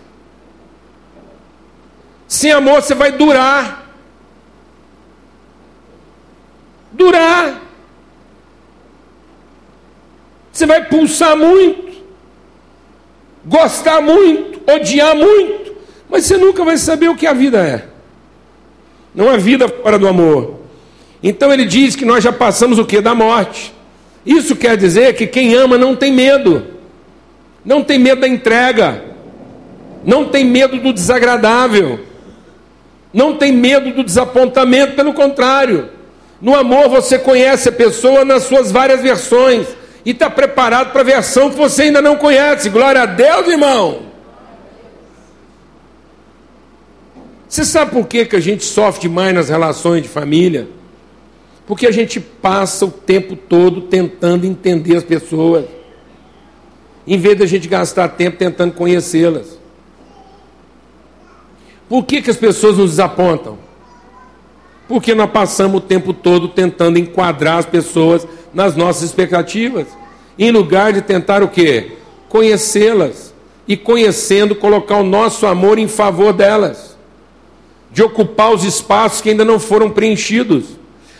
Sem 2.27 2.51
amor 2.51 2.81
você 2.81 2.93
vai 2.93 3.13
durar. 3.13 3.89
Durar. 6.91 7.61
Você 10.51 10.65
vai 10.65 10.83
pulsar 10.83 11.37
muito, 11.37 12.03
gostar 13.45 14.01
muito, 14.01 14.59
odiar 14.69 15.15
muito, 15.15 15.73
mas 16.09 16.25
você 16.25 16.35
nunca 16.35 16.65
vai 16.65 16.75
saber 16.77 17.07
o 17.07 17.15
que 17.15 17.25
a 17.25 17.31
vida 17.31 17.65
é. 17.65 17.87
Não 19.15 19.29
há 19.29 19.37
vida 19.37 19.69
fora 19.69 19.97
do 19.97 20.05
amor. 20.05 20.59
Então 21.23 21.53
ele 21.53 21.63
diz 21.63 21.95
que 21.95 22.03
nós 22.03 22.21
já 22.21 22.33
passamos 22.33 22.77
o 22.77 22.85
que? 22.85 22.99
Da 22.99 23.15
morte. 23.15 23.76
Isso 24.27 24.57
quer 24.57 24.75
dizer 24.75 25.15
que 25.15 25.25
quem 25.25 25.55
ama 25.55 25.77
não 25.77 25.95
tem 25.95 26.11
medo, 26.11 26.67
não 27.63 27.81
tem 27.81 27.97
medo 27.97 28.19
da 28.19 28.27
entrega, 28.27 29.01
não 30.03 30.25
tem 30.25 30.43
medo 30.43 30.77
do 30.81 30.91
desagradável, 30.91 32.01
não 33.13 33.37
tem 33.37 33.53
medo 33.53 33.91
do 33.91 34.03
desapontamento, 34.03 34.95
pelo 34.95 35.13
contrário. 35.13 35.89
No 36.41 36.53
amor 36.53 36.89
você 36.89 37.17
conhece 37.17 37.69
a 37.69 37.71
pessoa 37.71 38.25
nas 38.25 38.43
suas 38.43 38.69
várias 38.69 39.01
versões 39.01 39.65
e 40.05 40.11
está 40.11 40.29
preparado 40.29 40.91
para 40.91 41.01
a 41.01 41.05
versão 41.05 41.49
que 41.49 41.55
você 41.55 41.83
ainda 41.83 42.01
não 42.01 42.17
conhece. 42.17 42.69
Glória 42.69 43.03
a 43.03 43.05
Deus, 43.05 43.47
irmão. 43.47 44.07
Você 47.47 47.63
sabe 47.63 47.91
por 47.91 48.05
que, 48.07 48.25
que 48.25 48.35
a 48.35 48.41
gente 48.41 48.65
sofre 48.65 49.03
demais 49.03 49.33
nas 49.33 49.47
relações 49.47 50.03
de 50.03 50.09
família? 50.09 50.67
Porque 51.67 51.85
a 51.85 51.91
gente 51.91 52.19
passa 52.21 52.85
o 52.85 52.91
tempo 52.91 53.35
todo 53.35 53.81
tentando 53.81 54.45
entender 54.45 54.95
as 54.95 55.03
pessoas, 55.03 55.65
em 57.05 57.19
vez 57.19 57.37
de 57.37 57.43
a 57.43 57.45
gente 57.45 57.67
gastar 57.67 58.07
tempo 58.07 58.37
tentando 58.37 58.73
conhecê-las. 58.73 59.59
Por 61.89 62.05
que, 62.05 62.21
que 62.21 62.31
as 62.31 62.37
pessoas 62.37 62.77
nos 62.77 62.91
desapontam? 62.91 63.57
Porque 64.87 65.13
nós 65.13 65.29
passamos 65.29 65.79
o 65.79 65.85
tempo 65.85 66.13
todo 66.13 66.47
tentando 66.47 66.97
enquadrar 66.97 67.59
as 67.59 67.65
pessoas 67.65 68.25
nas 68.53 68.75
nossas 68.75 69.03
expectativas, 69.03 69.87
em 70.39 70.51
lugar 70.51 70.93
de 70.93 71.01
tentar 71.01 71.43
o 71.43 71.49
quê? 71.49 71.97
Conhecê-las 72.29 73.33
e 73.67 73.75
conhecendo 73.75 74.55
colocar 74.55 74.97
o 74.97 75.03
nosso 75.03 75.45
amor 75.45 75.77
em 75.77 75.87
favor 75.87 76.31
delas, 76.31 76.95
de 77.91 78.01
ocupar 78.01 78.53
os 78.53 78.63
espaços 78.63 79.19
que 79.19 79.29
ainda 79.29 79.43
não 79.43 79.59
foram 79.59 79.89
preenchidos. 79.89 80.76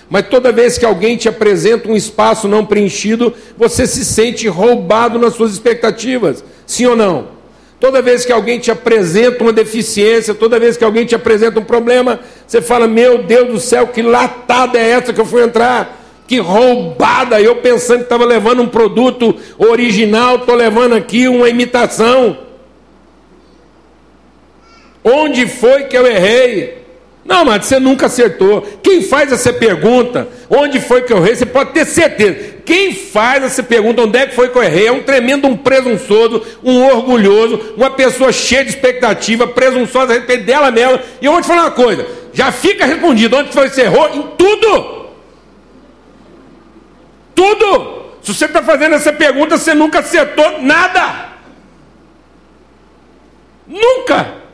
Mas 0.09 0.27
toda 0.27 0.51
vez 0.51 0.77
que 0.77 0.85
alguém 0.85 1.17
te 1.17 1.27
apresenta 1.27 1.89
um 1.89 1.95
espaço 1.95 2.47
não 2.47 2.65
preenchido, 2.65 3.33
você 3.57 3.85
se 3.85 4.05
sente 4.05 4.47
roubado 4.47 5.19
nas 5.19 5.33
suas 5.33 5.51
expectativas. 5.51 6.43
Sim 6.65 6.85
ou 6.85 6.95
não? 6.95 7.37
Toda 7.79 8.01
vez 8.01 8.25
que 8.25 8.31
alguém 8.31 8.57
te 8.57 8.71
apresenta 8.71 9.43
uma 9.43 9.53
deficiência, 9.53 10.33
toda 10.33 10.59
vez 10.59 10.77
que 10.77 10.83
alguém 10.83 11.05
te 11.05 11.13
apresenta 11.13 11.59
um 11.59 11.63
problema, 11.63 12.19
você 12.45 12.61
fala: 12.61 12.87
Meu 12.87 13.23
Deus 13.23 13.49
do 13.49 13.59
céu, 13.59 13.87
que 13.87 14.01
latada 14.01 14.79
é 14.79 14.89
essa 14.91 15.13
que 15.13 15.21
eu 15.21 15.25
fui 15.25 15.43
entrar? 15.43 15.95
Que 16.25 16.39
roubada! 16.39 17.39
Eu 17.39 17.57
pensando 17.57 17.99
que 17.99 18.03
estava 18.03 18.25
levando 18.25 18.61
um 18.61 18.67
produto 18.67 19.35
original, 19.57 20.37
estou 20.37 20.55
levando 20.55 20.95
aqui 20.95 21.27
uma 21.27 21.49
imitação. 21.49 22.39
Onde 25.03 25.47
foi 25.47 25.83
que 25.83 25.97
eu 25.97 26.05
errei? 26.07 26.76
Não, 27.27 27.43
mas 27.43 27.65
você 27.65 27.77
nunca 27.77 28.05
acertou. 28.05 28.61
Quem 28.81 29.01
faz 29.01 29.33
essa 29.33 29.51
pergunta, 29.51 30.29
onde 30.49 30.79
foi 30.79 31.01
que 31.01 31.11
eu 31.11 31.17
errei, 31.17 31.35
você 31.35 31.45
pode 31.45 31.73
ter 31.73 31.85
certeza. 31.85 32.55
Quem 32.65 32.95
faz 32.95 33.43
essa 33.43 33.61
pergunta, 33.61 34.03
onde 34.03 34.17
é 34.17 34.27
que 34.27 34.33
foi 34.33 34.47
que 34.47 34.57
eu 34.57 34.63
errei, 34.63 34.87
é 34.87 34.91
um 34.93 35.03
tremendo 35.03 35.45
um 35.45 35.57
presunçoso, 35.57 36.41
um 36.63 36.85
orgulhoso, 36.85 37.73
uma 37.75 37.89
pessoa 37.89 38.31
cheia 38.31 38.63
de 38.63 38.69
expectativa, 38.69 39.45
presunçosa 39.45 40.13
a 40.13 40.15
respeito 40.15 40.45
dela 40.45 40.71
mesma. 40.71 41.01
E 41.21 41.25
eu 41.25 41.33
vou 41.33 41.41
te 41.41 41.47
falar 41.47 41.63
uma 41.63 41.71
coisa: 41.71 42.07
já 42.31 42.49
fica 42.49 42.85
respondido 42.85 43.35
onde 43.35 43.51
foi 43.51 43.67
que 43.67 43.75
você 43.75 43.81
errou 43.81 44.07
em 44.07 44.21
tudo. 44.37 45.07
Tudo. 47.35 47.97
Se 48.21 48.33
você 48.33 48.45
está 48.45 48.63
fazendo 48.63 48.95
essa 48.95 49.11
pergunta, 49.11 49.57
você 49.57 49.73
nunca 49.73 49.99
acertou 49.99 50.61
nada. 50.61 51.27
Nunca. 53.67 54.46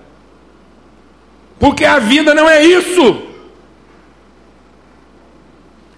Porque 1.63 1.85
a 1.85 1.97
vida 1.97 2.35
não 2.35 2.49
é 2.49 2.61
isso. 2.61 3.21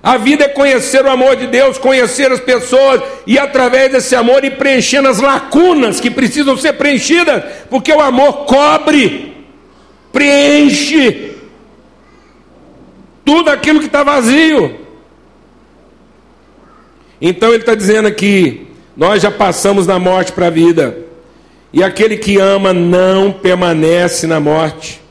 A 0.03 0.15
vida 0.15 0.43
é 0.43 0.47
conhecer 0.47 1.03
o 1.03 1.09
amor 1.09 1.35
de 1.35 1.47
Deus, 1.47 1.79
conhecer 1.79 2.31
as 2.31 2.39
pessoas 2.39 3.01
e 3.25 3.39
através 3.39 3.91
desse 3.91 4.15
amor 4.15 4.45
ir 4.45 4.57
preenchendo 4.57 5.07
as 5.07 5.19
lacunas 5.19 5.99
que 5.99 6.11
precisam 6.11 6.55
ser 6.55 6.73
preenchidas, 6.73 7.43
porque 7.67 7.91
o 7.91 7.99
amor 7.99 8.45
cobre, 8.45 9.35
preenche 10.13 11.35
tudo 13.25 13.49
aquilo 13.49 13.79
que 13.79 13.87
está 13.87 14.03
vazio. 14.03 14.81
Então 17.19 17.49
ele 17.49 17.63
está 17.63 17.73
dizendo 17.73 18.07
aqui: 18.07 18.67
nós 18.95 19.19
já 19.19 19.31
passamos 19.31 19.87
da 19.87 19.97
morte 19.97 20.31
para 20.31 20.45
a 20.45 20.51
vida, 20.51 20.95
e 21.73 21.83
aquele 21.83 22.17
que 22.17 22.39
ama 22.39 22.71
não 22.71 23.31
permanece 23.31 24.27
na 24.27 24.39
morte, 24.39 25.03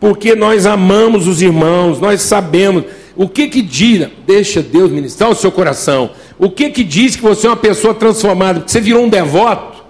porque 0.00 0.34
nós 0.34 0.64
amamos 0.64 1.28
os 1.28 1.42
irmãos, 1.42 2.00
nós 2.00 2.22
sabemos. 2.22 2.84
O 3.14 3.28
que 3.28 3.48
que 3.48 3.60
diz? 3.60 4.08
Deixa 4.26 4.62
Deus 4.62 4.90
ministrar 4.90 5.28
o 5.28 5.34
seu 5.34 5.52
coração. 5.52 6.10
O 6.38 6.48
que 6.48 6.70
que 6.70 6.82
diz 6.82 7.14
que 7.14 7.22
você 7.22 7.46
é 7.46 7.50
uma 7.50 7.56
pessoa 7.56 7.92
transformada? 7.92 8.60
Porque 8.60 8.72
você 8.72 8.80
virou 8.80 9.04
um 9.04 9.10
devoto, 9.10 9.84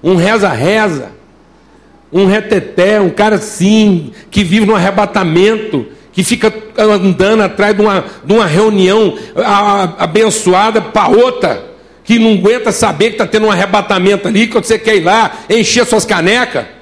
um 0.00 0.14
reza-reza, 0.14 1.10
um 2.12 2.26
reteté, 2.26 3.00
um 3.00 3.10
cara 3.10 3.36
assim, 3.36 4.12
que 4.30 4.44
vive 4.44 4.64
no 4.64 4.76
arrebatamento, 4.76 5.86
que 6.12 6.22
fica 6.22 6.54
andando 6.78 7.42
atrás 7.42 7.74
de 7.74 7.82
uma, 7.82 8.04
de 8.24 8.32
uma 8.32 8.46
reunião 8.46 9.18
abençoada 9.98 10.80
para 10.80 11.08
outra, 11.08 11.66
que 12.04 12.20
não 12.20 12.34
aguenta 12.34 12.70
saber 12.70 13.06
que 13.06 13.14
está 13.14 13.26
tendo 13.26 13.46
um 13.46 13.50
arrebatamento 13.50 14.28
ali, 14.28 14.46
quando 14.46 14.64
você 14.64 14.78
quer 14.78 14.94
ir 14.94 15.02
lá 15.02 15.40
encher 15.50 15.84
suas 15.84 16.04
canecas. 16.04 16.75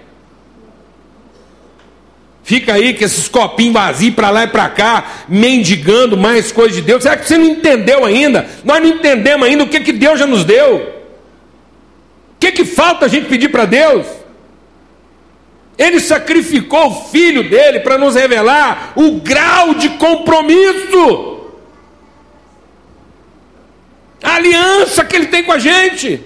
Fica 2.45 2.75
aí 2.75 2.93
com 2.93 3.03
esses 3.03 3.27
copinhos 3.27 3.73
vazios 3.73 4.15
para 4.15 4.29
lá 4.29 4.45
e 4.45 4.49
para 4.49 4.69
cá, 4.69 5.25
mendigando 5.27 6.15
mais 6.15 6.53
coisas 6.53 6.77
de 6.77 6.83
Deus. 6.83 7.03
Será 7.03 7.17
que 7.17 7.27
você 7.27 7.39
não 7.39 7.47
entendeu 7.47 8.05
ainda? 8.05 8.47
Nós 8.63 8.83
não 8.83 8.89
entendemos 8.91 9.49
ainda 9.49 9.65
o 9.65 9.69
que, 9.69 9.81
que 9.81 9.93
Deus 9.93 10.21
já 10.21 10.27
nos 10.27 10.45
deu. 10.45 10.77
O 10.77 12.39
que, 12.39 12.53
que 12.53 12.67
falta 12.67 13.07
a 13.07 13.09
gente 13.09 13.29
pedir 13.29 13.49
para 13.49 13.65
Deus? 13.65 14.07
Ele 15.79 15.99
sacrificou 15.99 16.89
o 16.89 17.05
filho 17.07 17.49
dele 17.49 17.81
para 17.81 17.97
nos 17.97 18.15
revelar 18.15 18.93
o 18.95 19.13
grau 19.13 19.75
de 19.75 19.89
compromisso, 19.91 21.41
a 24.23 24.35
aliança 24.35 25.03
que 25.03 25.17
ele 25.17 25.27
tem 25.27 25.43
com 25.43 25.53
a 25.53 25.59
gente. 25.59 26.23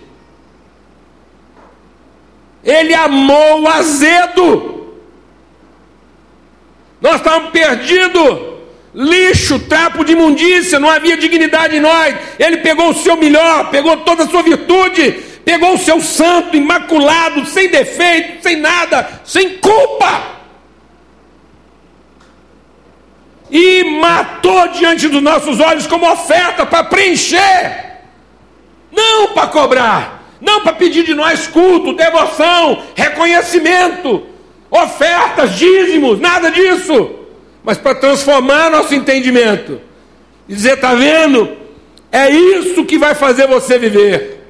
Ele 2.65 2.93
amou 2.93 3.63
o 3.63 3.69
azedo. 3.69 4.78
Nós 7.01 7.17
estávamos 7.17 7.51
perdidos, 7.51 8.39
lixo, 8.95 9.61
trapo 9.61 10.05
de 10.05 10.13
imundícia, 10.13 10.81
não 10.81 10.91
havia 10.91 11.17
dignidade 11.17 11.77
em 11.77 11.81
nós. 11.81 12.17
Ele 12.39 12.59
pegou 12.59 12.91
o 12.91 12.95
seu 12.95 13.17
melhor, 13.17 13.71
pegou 13.71 13.99
toda 13.99 14.25
a 14.25 14.29
sua 14.29 14.43
virtude, 14.43 15.13
pegou 15.45 15.75
o 15.75 15.79
seu 15.79 16.01
santo, 16.01 16.57
imaculado, 16.57 17.47
sem 17.47 17.69
defeito, 17.69 18.43
sem 18.43 18.57
nada, 18.57 19.21
sem 19.25 19.59
culpa. 19.59 20.39
E 23.51 23.85
matou 23.85 24.69
diante 24.69 25.09
dos 25.09 25.23
nossos 25.23 25.61
olhos 25.61 25.87
como 25.87 26.11
oferta 26.11 26.67
para 26.67 26.85
preencher, 26.85 28.03
não 28.91 29.29
para 29.29 29.47
cobrar, 29.47 30.23
não 30.41 30.63
para 30.63 30.73
pedir 30.75 31.05
de 31.05 31.15
nós 31.15 31.47
culto, 31.47 31.95
devoção, 31.95 32.83
reconhecimento 32.95 34.28
ofertas, 34.71 35.55
dízimos, 35.55 36.21
nada 36.21 36.51
disso, 36.51 37.11
mas 37.63 37.79
para 37.79 37.95
transformar 37.95 38.71
nosso 38.71 38.95
entendimento 38.95 39.81
e 40.49 40.55
dizer: 40.55 40.75
está 40.75 40.95
vendo? 40.95 41.57
É 42.11 42.31
isso 42.31 42.85
que 42.85 42.99
vai 42.99 43.15
fazer 43.15 43.47
você 43.47 43.79
viver. 43.79 44.47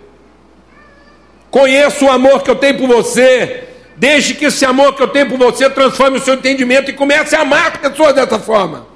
Conheço 1.50 2.04
o 2.04 2.10
amor 2.10 2.42
que 2.42 2.50
eu 2.50 2.56
tenho 2.56 2.78
por 2.78 2.86
você. 2.86 3.64
Deixe 3.96 4.34
que 4.34 4.44
esse 4.44 4.64
amor 4.64 4.94
que 4.94 5.02
eu 5.02 5.08
tenho 5.08 5.28
por 5.28 5.38
você 5.38 5.68
transforme 5.68 6.18
o 6.18 6.22
seu 6.22 6.34
entendimento 6.34 6.88
e 6.88 6.94
comece 6.94 7.34
a 7.34 7.40
amar 7.40 7.80
pessoas 7.80 8.14
dessa 8.14 8.38
forma. 8.38 8.86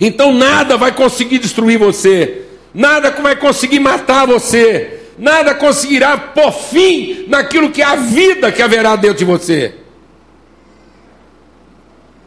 Então 0.00 0.32
nada 0.32 0.76
vai 0.76 0.90
conseguir 0.92 1.38
destruir 1.38 1.78
você, 1.78 2.42
nada 2.74 3.10
vai 3.12 3.36
conseguir 3.36 3.78
matar 3.78 4.26
você, 4.26 5.03
nada 5.18 5.54
conseguirá 5.54 6.16
por 6.16 6.52
fim 6.52 7.26
naquilo 7.28 7.70
que 7.70 7.82
é 7.82 7.84
a 7.84 7.96
vida 7.96 8.50
que 8.50 8.62
haverá 8.62 8.96
dentro 8.96 9.18
de 9.18 9.24
você. 9.24 9.74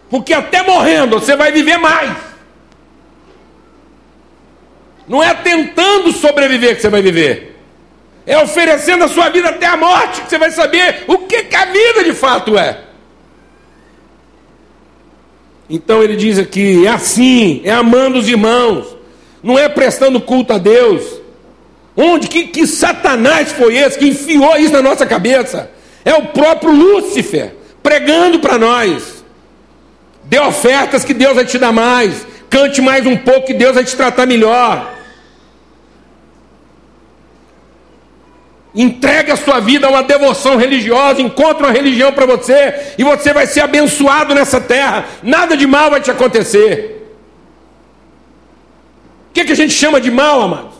Porque 0.09 0.33
até 0.33 0.63
morrendo 0.63 1.19
você 1.19 1.35
vai 1.35 1.51
viver 1.51 1.77
mais. 1.77 2.15
Não 5.07 5.23
é 5.23 5.33
tentando 5.33 6.11
sobreviver 6.11 6.75
que 6.75 6.81
você 6.81 6.89
vai 6.89 7.01
viver. 7.01 7.55
É 8.25 8.37
oferecendo 8.37 9.05
a 9.05 9.07
sua 9.07 9.29
vida 9.29 9.49
até 9.49 9.65
a 9.65 9.77
morte 9.77 10.21
que 10.21 10.29
você 10.29 10.37
vai 10.37 10.51
saber 10.51 11.05
o 11.07 11.19
que, 11.19 11.43
que 11.43 11.55
a 11.55 11.65
vida 11.65 12.03
de 12.03 12.13
fato 12.13 12.57
é. 12.57 12.81
Então 15.69 16.03
ele 16.03 16.15
diz 16.15 16.37
aqui: 16.37 16.85
é 16.85 16.89
assim, 16.89 17.61
é 17.63 17.71
amando 17.71 18.19
os 18.19 18.27
irmãos, 18.27 18.95
não 19.41 19.57
é 19.57 19.69
prestando 19.69 20.19
culto 20.19 20.53
a 20.53 20.57
Deus, 20.57 21.16
Onde 21.97 22.27
que, 22.27 22.43
que 22.43 22.67
Satanás 22.67 23.51
foi 23.51 23.75
esse 23.75 23.97
que 23.97 24.07
enfiou 24.07 24.55
isso 24.55 24.71
na 24.71 24.83
nossa 24.83 25.03
cabeça? 25.03 25.71
É 26.05 26.13
o 26.13 26.27
próprio 26.27 26.71
Lúcifer 26.71 27.55
pregando 27.81 28.39
para 28.39 28.59
nós. 28.59 29.25
Dê 30.25 30.39
ofertas 30.39 31.03
que 31.03 31.13
Deus 31.13 31.33
vai 31.33 31.43
te 31.43 31.57
dar 31.57 31.71
mais. 31.71 32.27
Cante 32.51 32.81
mais 32.81 33.03
um 33.07 33.17
pouco 33.17 33.47
que 33.47 33.53
Deus 33.53 33.73
vai 33.73 33.83
te 33.83 33.95
tratar 33.95 34.27
melhor. 34.27 34.93
Entregue 38.75 39.31
a 39.31 39.35
sua 39.35 39.59
vida 39.59 39.87
a 39.87 39.89
uma 39.89 40.03
devoção 40.03 40.55
religiosa, 40.55 41.19
encontre 41.19 41.63
uma 41.63 41.71
religião 41.71 42.13
para 42.13 42.27
você 42.27 42.93
e 42.95 43.03
você 43.03 43.33
vai 43.33 43.47
ser 43.47 43.61
abençoado 43.61 44.35
nessa 44.35 44.61
terra. 44.61 45.03
Nada 45.23 45.57
de 45.57 45.65
mal 45.65 45.89
vai 45.89 45.99
te 45.99 46.11
acontecer. 46.11 47.17
O 49.31 49.33
que, 49.33 49.45
que 49.45 49.51
a 49.51 49.55
gente 49.55 49.73
chama 49.73 49.99
de 49.99 50.11
mal, 50.11 50.43
amados? 50.43 50.76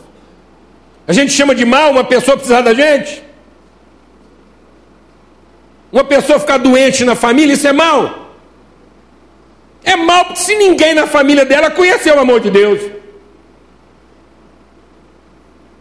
A 1.08 1.12
gente 1.14 1.32
chama 1.32 1.54
de 1.54 1.64
mal 1.64 1.90
uma 1.90 2.04
pessoa 2.04 2.36
precisar 2.36 2.60
da 2.60 2.74
gente? 2.74 3.24
Uma 5.90 6.04
pessoa 6.04 6.38
ficar 6.38 6.58
doente 6.58 7.02
na 7.02 7.14
família, 7.14 7.54
isso 7.54 7.66
é 7.66 7.72
mal. 7.72 8.34
É 9.82 9.96
mal 9.96 10.36
se 10.36 10.54
ninguém 10.54 10.92
na 10.92 11.06
família 11.06 11.46
dela 11.46 11.70
conheceu 11.70 12.14
o 12.14 12.20
amor 12.20 12.40
de 12.40 12.50
Deus. 12.50 12.98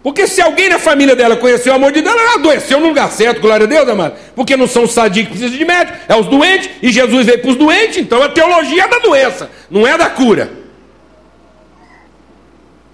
Porque 0.01 0.25
se 0.25 0.41
alguém 0.41 0.69
na 0.69 0.79
família 0.79 1.13
dela 1.13 1.35
conheceu 1.35 1.73
o 1.73 1.75
amor 1.75 1.91
de 1.91 2.01
Deus, 2.01 2.15
ela 2.15 2.35
adoeceu 2.35 2.79
no 2.79 2.87
lugar 2.87 3.11
certo, 3.11 3.41
glória 3.41 3.65
a 3.65 3.67
Deus, 3.67 3.89
amado. 3.89 4.15
Porque 4.33 4.55
não 4.55 4.65
são 4.65 4.83
os 4.83 4.93
sadios 4.93 5.27
que 5.27 5.33
precisam 5.33 5.57
de 5.57 5.65
médico, 5.65 5.97
é 6.07 6.15
os 6.15 6.27
doentes, 6.27 6.69
e 6.81 6.89
Jesus 6.89 7.25
veio 7.25 7.41
para 7.41 7.51
os 7.51 7.57
doentes, 7.57 7.97
então 7.97 8.23
a 8.23 8.29
teologia 8.29 8.85
é 8.85 8.87
da 8.87 8.99
doença, 8.99 9.51
não 9.69 9.85
é 9.85 9.97
da 9.97 10.09
cura. 10.09 10.66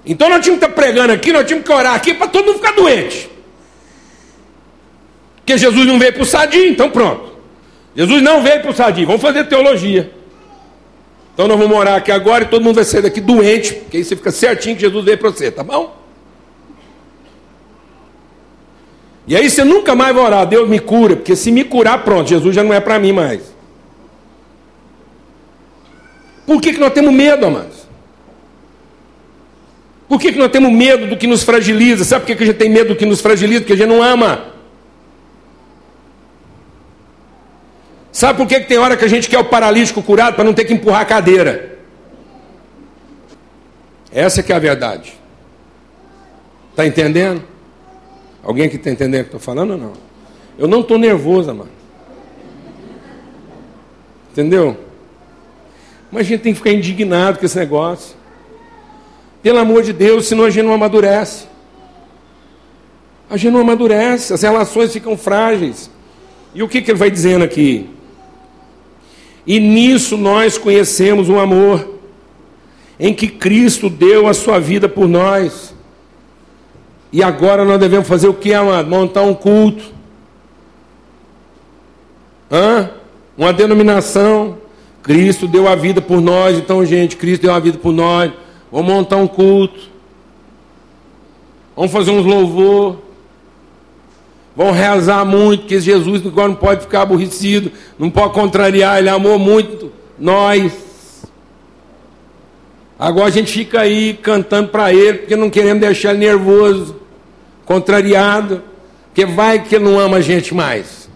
Então 0.05 0.29
nós 0.29 0.43
tínhamos 0.43 0.59
que 0.59 0.69
estar 0.69 0.81
pregando 0.81 1.13
aqui, 1.13 1.31
nós 1.31 1.45
tínhamos 1.45 1.65
que 1.65 1.73
orar 1.73 1.95
aqui 1.95 2.13
para 2.13 2.27
todo 2.27 2.45
mundo 2.45 2.57
ficar 2.57 2.73
doente. 2.73 3.29
Porque 5.37 5.57
Jesus 5.57 5.85
não 5.85 5.99
veio 5.99 6.13
para 6.13 6.21
o 6.21 6.25
sadio, 6.25 6.65
então 6.65 6.89
pronto. 6.89 7.33
Jesus 7.95 8.21
não 8.21 8.41
veio 8.41 8.61
para 8.61 8.71
o 8.71 8.73
sadio, 8.73 9.05
vamos 9.05 9.21
fazer 9.21 9.45
teologia. 9.45 10.11
Então 11.33 11.47
nós 11.47 11.57
vamos 11.57 11.75
orar 11.75 11.95
aqui 11.95 12.11
agora 12.11 12.43
e 12.43 12.47
todo 12.47 12.63
mundo 12.63 12.75
vai 12.75 12.83
sair 12.83 13.01
daqui 13.01 13.21
doente, 13.21 13.73
porque 13.73 13.97
aí 13.97 14.03
você 14.03 14.15
fica 14.15 14.31
certinho 14.31 14.75
que 14.75 14.81
Jesus 14.81 15.03
veio 15.03 15.17
para 15.17 15.29
você, 15.29 15.49
tá 15.51 15.63
bom? 15.63 16.03
E 19.25 19.35
aí 19.35 19.49
você 19.49 19.63
nunca 19.63 19.95
mais 19.95 20.13
vai 20.13 20.23
orar, 20.23 20.45
Deus 20.45 20.67
me 20.67 20.79
cura, 20.79 21.15
porque 21.15 21.35
se 21.35 21.51
me 21.51 21.63
curar, 21.63 22.03
pronto, 22.03 22.29
Jesus 22.29 22.53
já 22.53 22.63
não 22.63 22.73
é 22.73 22.79
para 22.79 22.99
mim 22.99 23.13
mais. 23.13 23.53
Por 26.45 26.61
que, 26.61 26.73
que 26.73 26.79
nós 26.79 26.93
temos 26.93 27.13
medo, 27.13 27.45
amados? 27.45 27.82
Por 30.13 30.21
que, 30.21 30.31
que 30.31 30.37
nós 30.37 30.51
temos 30.51 30.71
medo 30.71 31.07
do 31.07 31.17
que 31.17 31.25
nos 31.25 31.41
fragiliza? 31.41 32.05
Sabe 32.05 32.21
por 32.21 32.27
que, 32.27 32.35
que 32.35 32.43
a 32.43 32.45
gente 32.45 32.57
tem 32.57 32.69
medo 32.69 32.89
do 32.89 32.95
que 32.95 33.03
nos 33.03 33.19
fragiliza? 33.19 33.61
Porque 33.61 33.73
a 33.73 33.75
gente 33.75 33.87
não 33.87 34.03
ama. 34.03 34.45
Sabe 38.11 38.37
por 38.37 38.47
que, 38.47 38.59
que 38.59 38.67
tem 38.67 38.77
hora 38.77 38.95
que 38.95 39.03
a 39.03 39.07
gente 39.07 39.27
quer 39.27 39.39
o 39.39 39.45
paralítico 39.45 40.03
curado 40.03 40.35
para 40.35 40.43
não 40.43 40.53
ter 40.53 40.65
que 40.65 40.73
empurrar 40.73 41.01
a 41.01 41.05
cadeira? 41.05 41.79
Essa 44.11 44.43
que 44.43 44.53
é 44.53 44.55
a 44.55 44.59
verdade. 44.59 45.17
Está 46.69 46.85
entendendo? 46.85 47.43
Alguém 48.43 48.69
que 48.69 48.75
está 48.75 48.91
entendendo 48.91 49.21
o 49.21 49.23
que 49.23 49.35
estou 49.35 49.39
falando 49.39 49.71
ou 49.71 49.77
não? 49.79 49.93
Eu 50.59 50.67
não 50.67 50.81
estou 50.81 50.99
nervoso, 50.99 51.55
mano. 51.55 51.71
Entendeu? 54.31 54.77
Mas 56.11 56.21
a 56.21 56.29
gente 56.29 56.41
tem 56.41 56.53
que 56.53 56.59
ficar 56.59 56.71
indignado 56.71 57.39
com 57.39 57.45
esse 57.47 57.57
negócio. 57.57 58.21
Pelo 59.43 59.59
amor 59.59 59.83
de 59.83 59.91
Deus, 59.91 60.25
senão 60.25 60.45
a 60.45 60.49
gente 60.49 60.65
não 60.65 60.73
amadurece. 60.73 61.47
A 63.29 63.35
gente 63.35 63.51
não 63.51 63.59
amadurece, 63.59 64.33
as 64.33 64.41
relações 64.41 64.93
ficam 64.93 65.17
frágeis. 65.17 65.91
E 66.55 66.63
o 66.63 66.69
que, 66.69 66.81
que 66.81 66.91
ele 66.91 66.97
vai 66.97 67.11
dizendo 67.11 67.43
aqui? 67.43 67.89
E 69.45 69.59
nisso 69.59 70.15
nós 70.15 70.57
conhecemos 70.57 71.27
um 71.27 71.37
amor, 71.37 71.99
em 72.97 73.13
que 73.13 73.27
Cristo 73.27 73.89
deu 73.89 74.27
a 74.27 74.33
sua 74.33 74.59
vida 74.59 74.87
por 74.87 75.09
nós. 75.09 75.75
E 77.11 77.21
agora 77.21 77.65
nós 77.65 77.79
devemos 77.79 78.07
fazer 78.07 78.29
o 78.29 78.33
que, 78.33 78.53
amado? 78.53 78.89
Montar 78.89 79.23
um 79.23 79.33
culto. 79.33 79.83
Hã? 82.49 82.91
Uma 83.37 83.51
denominação. 83.51 84.57
Cristo 85.01 85.47
deu 85.47 85.67
a 85.67 85.75
vida 85.75 86.01
por 86.01 86.21
nós. 86.21 86.57
Então, 86.57 86.85
gente, 86.85 87.17
Cristo 87.17 87.41
deu 87.41 87.53
a 87.53 87.59
vida 87.59 87.77
por 87.77 87.91
nós. 87.91 88.31
Vamos 88.73 88.91
montar 88.91 89.17
um 89.17 89.27
culto. 89.27 89.79
Vamos 91.75 91.91
fazer 91.91 92.09
uns 92.09 92.25
louvor. 92.25 92.97
Vamos 94.55 94.75
rezar 94.75 95.23
muito, 95.23 95.61
porque 95.61 95.79
Jesus 95.79 96.25
agora 96.25 96.47
não 96.47 96.55
pode 96.55 96.81
ficar 96.81 97.03
aborrecido, 97.03 97.71
não 97.99 98.09
pode 98.09 98.33
contrariar, 98.33 98.97
ele 98.97 99.09
amou 99.09 99.37
muito 99.37 99.91
nós. 100.17 101.23
Agora 102.97 103.27
a 103.27 103.31
gente 103.31 103.51
fica 103.51 103.81
aí 103.81 104.15
cantando 104.15 104.69
para 104.69 104.91
ele, 104.91 105.19
porque 105.19 105.35
não 105.35 105.51
queremos 105.51 105.81
deixar 105.81 106.11
ele 106.11 106.25
nervoso, 106.25 106.95
contrariado, 107.65 108.63
porque 109.05 109.25
vai 109.25 109.63
que 109.63 109.75
ele 109.75 109.85
não 109.85 109.99
ama 109.99 110.17
a 110.17 110.21
gente 110.21 110.53
mais. 110.53 111.09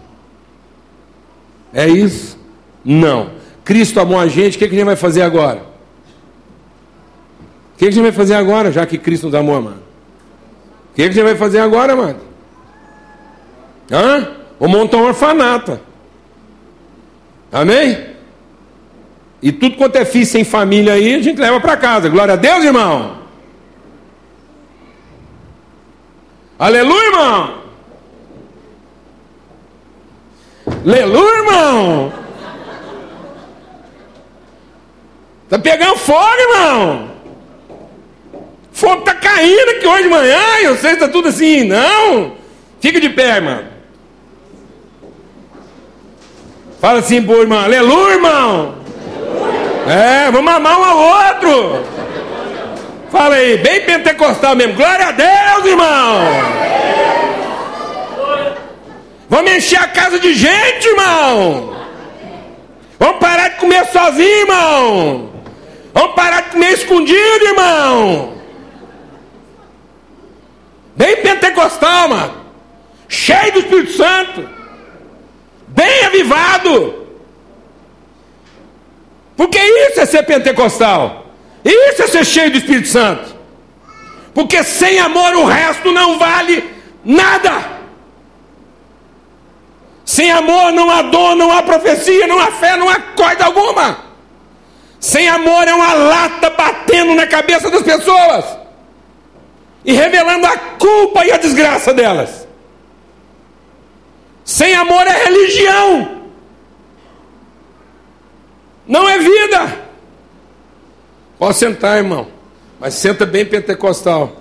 É 1.72 1.88
isso? 1.88 2.38
Não. 2.84 3.30
Cristo 3.64 3.98
amou 3.98 4.18
a 4.18 4.28
gente, 4.28 4.56
o 4.56 4.58
que, 4.58 4.68
que 4.68 4.74
a 4.74 4.78
gente 4.78 4.86
vai 4.86 4.96
fazer 4.96 5.22
agora? 5.22 5.67
O 7.78 7.80
que, 7.80 7.86
a 7.86 7.90
gente 7.92 8.02
vai 8.02 8.10
fazer 8.10 8.34
agora, 8.34 8.72
já 8.72 8.84
que 8.84 8.98
Cristo 8.98 9.26
nos 9.26 9.36
amou, 9.36 9.62
mano? 9.62 9.80
O 10.90 10.96
que, 10.96 11.02
a 11.02 11.04
gente 11.04 11.22
vai 11.22 11.36
fazer 11.36 11.60
agora, 11.60 11.94
mano? 11.94 12.18
Hã? 13.88 14.34
Vou 14.58 14.68
montar 14.68 14.96
um 14.96 15.04
orfanato. 15.04 15.78
Amém? 17.52 18.04
E 19.40 19.52
tudo 19.52 19.76
quanto 19.76 19.94
é 19.94 20.04
filho 20.04 20.26
sem 20.26 20.42
família 20.42 20.94
aí, 20.94 21.14
a 21.14 21.22
gente 21.22 21.40
leva 21.40 21.60
para 21.60 21.76
casa. 21.76 22.08
Glória 22.08 22.34
a 22.34 22.36
Deus, 22.36 22.64
irmão. 22.64 23.18
Aleluia, 26.58 27.06
irmão. 27.06 27.58
Aleluia, 30.84 31.36
irmão. 31.36 32.12
Tá 35.48 35.60
pegando 35.60 35.96
fogo, 35.96 36.40
irmão. 36.40 37.17
Fogo 38.78 39.02
tá 39.02 39.12
caindo 39.12 39.70
aqui 39.70 39.84
hoje 39.84 40.04
de 40.04 40.08
manhã. 40.08 40.40
Eu 40.62 40.76
sei 40.76 40.92
que 40.92 41.00
tá 41.00 41.08
tudo 41.08 41.26
assim. 41.26 41.64
Não. 41.64 42.34
Fica 42.80 43.00
de 43.00 43.08
pé, 43.08 43.36
irmão. 43.36 43.64
Fala 46.80 47.00
assim 47.00 47.20
pro 47.20 47.40
irmão. 47.40 47.58
Aleluia, 47.58 48.14
irmão. 48.14 48.76
É, 49.88 50.30
vamos 50.30 50.54
amar 50.54 50.78
um 50.78 50.84
ao 50.84 50.96
outro. 50.96 51.84
Fala 53.10 53.34
aí, 53.34 53.58
bem 53.58 53.80
pentecostal 53.80 54.54
mesmo. 54.54 54.74
Glória 54.74 55.08
a 55.08 55.10
Deus, 55.10 55.64
irmão. 55.64 56.20
Vamos 59.28 59.52
encher 59.54 59.80
a 59.80 59.88
casa 59.88 60.20
de 60.20 60.32
gente, 60.34 60.86
irmão. 60.86 61.76
Vamos 62.96 63.18
parar 63.18 63.48
de 63.48 63.56
comer 63.56 63.84
sozinho, 63.86 64.40
irmão. 64.42 65.30
Vamos 65.92 66.14
parar 66.14 66.42
de 66.42 66.50
comer 66.50 66.74
escondido, 66.74 67.44
irmão. 67.44 68.37
Bem 70.98 71.22
pentecostal, 71.22 72.08
mano. 72.08 72.34
Cheio 73.08 73.52
do 73.52 73.58
Espírito 73.60 73.92
Santo. 73.92 74.48
Bem 75.68 76.04
avivado. 76.06 77.06
Porque 79.36 79.58
isso 79.58 80.00
é 80.00 80.06
ser 80.06 80.24
pentecostal. 80.24 81.26
Isso 81.64 82.02
é 82.02 82.06
ser 82.08 82.24
cheio 82.24 82.50
do 82.50 82.58
Espírito 82.58 82.88
Santo. 82.88 83.36
Porque 84.34 84.64
sem 84.64 84.98
amor 84.98 85.36
o 85.36 85.44
resto 85.44 85.92
não 85.92 86.18
vale 86.18 86.68
nada. 87.04 87.78
Sem 90.04 90.32
amor 90.32 90.72
não 90.72 90.90
há 90.90 91.02
dor, 91.02 91.36
não 91.36 91.52
há 91.52 91.62
profecia, 91.62 92.26
não 92.26 92.40
há 92.40 92.50
fé, 92.50 92.76
não 92.76 92.90
há 92.90 92.98
coisa 92.98 93.44
alguma. 93.44 93.98
Sem 94.98 95.28
amor 95.28 95.68
é 95.68 95.74
uma 95.74 95.92
lata 95.92 96.50
batendo 96.50 97.14
na 97.14 97.26
cabeça 97.26 97.70
das 97.70 97.82
pessoas 97.82 98.67
e 99.88 99.92
revelando 99.92 100.46
a 100.46 100.56
culpa 100.56 101.24
e 101.24 101.32
a 101.32 101.36
desgraça 101.36 101.92
delas. 101.92 102.46
Sem 104.44 104.74
amor 104.74 105.04
é 105.06 105.24
religião 105.24 106.18
não 108.88 109.06
é 109.06 109.18
vida. 109.18 109.86
Pode 111.38 111.56
sentar, 111.58 111.98
irmão, 111.98 112.26
mas 112.80 112.94
senta 112.94 113.26
bem 113.26 113.44
pentecostal. 113.44 114.32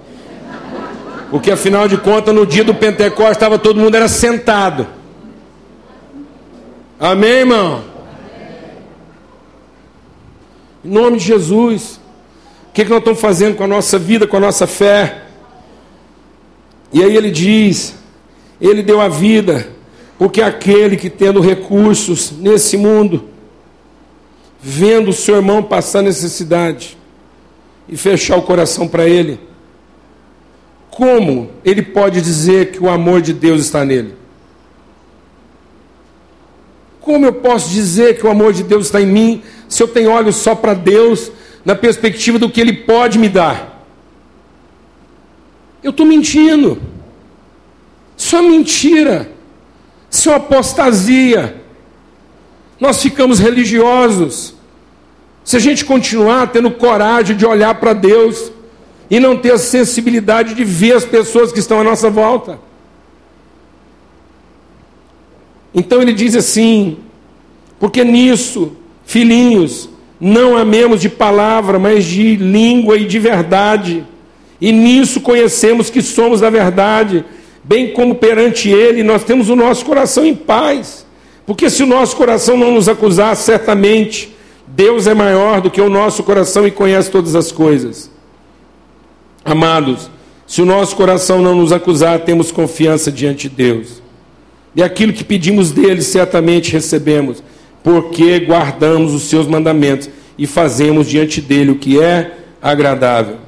Porque 1.29 1.51
afinal 1.51 1.89
de 1.89 1.97
contas, 1.97 2.33
no 2.33 2.45
dia 2.45 2.63
do 2.63 2.73
Pentecostes, 2.73 3.35
estava 3.35 3.59
todo 3.59 3.81
mundo 3.81 3.93
era 3.93 4.07
sentado. 4.07 4.87
Amém, 6.97 7.29
irmão? 7.29 7.83
Em 10.85 10.89
nome 10.89 11.17
de 11.17 11.25
Jesus. 11.25 11.99
O 12.69 12.73
que, 12.73 12.85
que 12.85 12.89
nós 12.89 12.99
estamos 12.99 13.19
fazendo 13.19 13.57
com 13.57 13.65
a 13.65 13.67
nossa 13.67 13.99
vida, 13.99 14.25
com 14.25 14.37
a 14.37 14.39
nossa 14.39 14.65
fé? 14.65 15.26
E 16.91 17.03
aí 17.03 17.15
ele 17.15 17.31
diz: 17.31 17.95
Ele 18.59 18.81
deu 18.81 19.01
a 19.01 19.07
vida, 19.07 19.69
porque 20.17 20.41
aquele 20.41 20.97
que 20.97 21.09
tendo 21.09 21.39
recursos 21.39 22.31
nesse 22.31 22.77
mundo, 22.77 23.25
vendo 24.59 25.09
o 25.09 25.13
seu 25.13 25.35
irmão 25.35 25.61
passar 25.61 26.01
necessidade 26.01 26.97
e 27.87 27.95
fechar 27.95 28.37
o 28.37 28.41
coração 28.41 28.87
para 28.87 29.07
ele, 29.07 29.39
como 30.89 31.51
ele 31.63 31.81
pode 31.81 32.21
dizer 32.21 32.71
que 32.71 32.83
o 32.83 32.89
amor 32.89 33.21
de 33.21 33.31
Deus 33.33 33.61
está 33.61 33.85
nele? 33.85 34.15
Como 36.99 37.25
eu 37.25 37.33
posso 37.33 37.69
dizer 37.69 38.17
que 38.17 38.25
o 38.25 38.29
amor 38.29 38.51
de 38.51 38.63
Deus 38.63 38.87
está 38.87 38.99
em 38.99 39.05
mim 39.05 39.43
se 39.69 39.81
eu 39.81 39.87
tenho 39.87 40.09
olhos 40.09 40.35
só 40.35 40.55
para 40.55 40.73
Deus 40.73 41.31
na 41.63 41.75
perspectiva 41.75 42.39
do 42.39 42.49
que 42.49 42.59
Ele 42.59 42.73
pode 42.73 43.19
me 43.19 43.29
dar? 43.29 43.76
Eu 45.83 45.91
estou 45.91 46.05
mentindo. 46.05 46.81
Isso 48.17 48.35
é 48.35 48.41
mentira. 48.41 49.31
Isso 50.09 50.29
é 50.29 50.35
apostasia. 50.35 51.61
Nós 52.79 53.01
ficamos 53.01 53.39
religiosos. 53.39 54.55
Se 55.43 55.55
a 55.55 55.59
gente 55.59 55.85
continuar 55.85 56.47
tendo 56.47 56.71
coragem 56.71 57.35
de 57.35 57.45
olhar 57.45 57.75
para 57.75 57.93
Deus 57.93 58.51
e 59.09 59.19
não 59.19 59.37
ter 59.37 59.51
a 59.51 59.57
sensibilidade 59.57 60.53
de 60.53 60.63
ver 60.63 60.93
as 60.93 61.05
pessoas 61.05 61.51
que 61.51 61.59
estão 61.59 61.79
à 61.79 61.83
nossa 61.83 62.09
volta. 62.09 62.59
Então 65.73 66.01
ele 66.01 66.13
diz 66.13 66.35
assim: 66.35 66.97
porque 67.79 68.03
nisso, 68.03 68.75
filhinhos, 69.05 69.89
não 70.19 70.57
amemos 70.57 70.99
de 70.99 71.09
palavra, 71.09 71.77
mas 71.77 72.03
de 72.03 72.35
língua 72.35 72.97
e 72.97 73.05
de 73.05 73.19
verdade. 73.19 74.05
E 74.59 74.71
nisso 74.71 75.21
conhecemos 75.21 75.89
que 75.89 76.01
somos 76.01 76.41
da 76.41 76.49
verdade, 76.49 77.23
bem 77.63 77.91
como 77.91 78.15
perante 78.15 78.69
Ele 78.69 79.03
nós 79.03 79.23
temos 79.23 79.49
o 79.49 79.55
nosso 79.55 79.85
coração 79.85 80.25
em 80.25 80.35
paz. 80.35 81.05
Porque 81.45 81.69
se 81.69 81.83
o 81.83 81.87
nosso 81.87 82.15
coração 82.15 82.57
não 82.57 82.73
nos 82.73 82.89
acusar, 82.89 83.35
certamente 83.35 84.35
Deus 84.67 85.07
é 85.07 85.13
maior 85.13 85.61
do 85.61 85.71
que 85.71 85.79
o 85.79 85.89
nosso 85.89 86.23
coração 86.23 86.67
e 86.67 86.71
conhece 86.71 87.09
todas 87.09 87.35
as 87.35 87.51
coisas. 87.51 88.11
Amados, 89.45 90.09
se 90.45 90.61
o 90.61 90.65
nosso 90.65 90.95
coração 90.95 91.41
não 91.41 91.55
nos 91.55 91.71
acusar, 91.71 92.19
temos 92.19 92.51
confiança 92.51 93.11
diante 93.11 93.47
de 93.47 93.55
Deus. 93.55 94.01
E 94.75 94.83
aquilo 94.83 95.13
que 95.13 95.23
pedimos 95.23 95.71
dele, 95.71 96.01
certamente 96.01 96.71
recebemos, 96.71 97.41
porque 97.81 98.39
guardamos 98.39 99.13
os 99.13 99.23
seus 99.23 99.47
mandamentos 99.47 100.09
e 100.37 100.45
fazemos 100.45 101.07
diante 101.07 101.41
dele 101.41 101.71
o 101.71 101.77
que 101.77 101.99
é 101.99 102.37
agradável. 102.61 103.46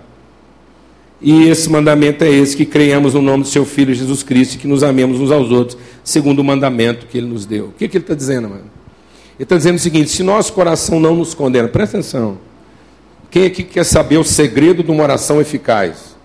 E 1.22 1.48
esse 1.48 1.70
mandamento 1.70 2.24
é 2.24 2.30
esse: 2.30 2.56
que 2.56 2.66
creiamos 2.66 3.14
no 3.14 3.22
nome 3.22 3.44
do 3.44 3.50
seu 3.50 3.66
Filho 3.66 3.94
Jesus 3.94 4.24
Cristo 4.24 4.56
e 4.56 4.58
que 4.58 4.68
nos 4.68 4.84
amemos 4.84 5.20
uns 5.20 5.32
aos 5.32 5.52
outros, 5.52 5.78
segundo 6.04 6.40
o 6.40 6.44
mandamento 6.44 7.08
que 7.08 7.18
ele 7.18 7.28
nos 7.28 7.46
deu. 7.46 7.66
O 7.66 7.72
que, 7.72 7.88
que 7.88 7.98
ele 7.98 8.04
está 8.04 8.16
dizendo, 8.16 8.50
mano? 8.50 8.64
Ele 9.36 9.44
está 9.44 9.58
dizendo 9.58 9.76
o 9.76 9.80
seguinte: 9.80 10.10
se 10.10 10.24
nosso 10.24 10.54
coração 10.54 11.00
não 11.00 11.16
nos 11.16 11.34
condena, 11.34 11.68
presta 11.68 11.98
atenção. 11.98 12.38
Quem 13.30 13.46
aqui 13.46 13.64
quer 13.64 13.84
saber 13.84 14.18
o 14.18 14.24
segredo 14.24 14.84
de 14.84 14.90
uma 14.90 15.04
oração 15.04 15.40
eficaz? 15.40 16.18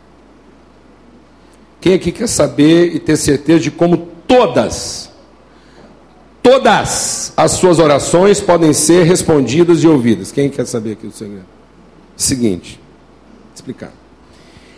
Quem 1.80 1.94
aqui 1.94 2.10
quer 2.10 2.28
saber 2.28 2.94
e 2.94 2.98
ter 2.98 3.16
certeza 3.16 3.60
de 3.60 3.70
como 3.70 4.08
todas, 4.26 5.10
todas 6.42 7.32
as 7.36 7.52
suas 7.52 7.78
orações 7.78 8.40
podem 8.40 8.72
ser 8.72 9.02
respondidas 9.02 9.82
e 9.82 9.88
ouvidas? 9.88 10.32
Quem 10.32 10.48
quer 10.48 10.66
saber 10.66 10.92
aqui 10.92 11.06
o 11.06 11.12
segredo? 11.12 11.44
Seguinte, 12.16 12.80
explicar. 13.54 13.92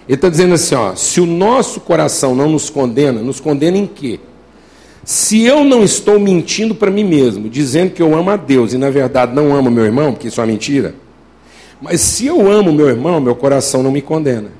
Ele 0.08 0.14
está 0.14 0.28
dizendo 0.28 0.54
assim: 0.54 0.74
ó, 0.74 0.94
se 0.94 1.20
o 1.20 1.26
nosso 1.26 1.80
coração 1.80 2.34
não 2.34 2.48
nos 2.48 2.70
condena, 2.70 3.20
nos 3.20 3.40
condena 3.40 3.76
em 3.76 3.86
quê? 3.86 4.20
Se 5.04 5.44
eu 5.44 5.64
não 5.64 5.84
estou 5.84 6.18
mentindo 6.18 6.74
para 6.74 6.90
mim 6.90 7.04
mesmo, 7.04 7.48
dizendo 7.48 7.92
que 7.92 8.02
eu 8.02 8.14
amo 8.16 8.30
a 8.30 8.36
Deus 8.36 8.72
e 8.72 8.78
na 8.78 8.90
verdade 8.90 9.34
não 9.34 9.54
amo 9.54 9.70
meu 9.70 9.84
irmão, 9.84 10.12
porque 10.12 10.28
isso 10.28 10.40
é 10.40 10.44
uma 10.44 10.50
mentira, 10.50 10.94
mas 11.80 12.00
se 12.00 12.26
eu 12.26 12.50
amo 12.50 12.72
meu 12.72 12.88
irmão, 12.88 13.20
meu 13.20 13.36
coração 13.36 13.82
não 13.82 13.92
me 13.92 14.02
condena. 14.02 14.50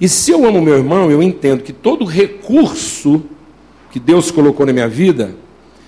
E 0.00 0.08
se 0.08 0.32
eu 0.32 0.44
amo 0.44 0.60
meu 0.60 0.76
irmão, 0.76 1.10
eu 1.10 1.22
entendo 1.22 1.62
que 1.62 1.72
todo 1.72 2.04
recurso 2.04 3.22
que 3.92 4.00
Deus 4.00 4.30
colocou 4.30 4.66
na 4.66 4.72
minha 4.72 4.88
vida 4.88 5.36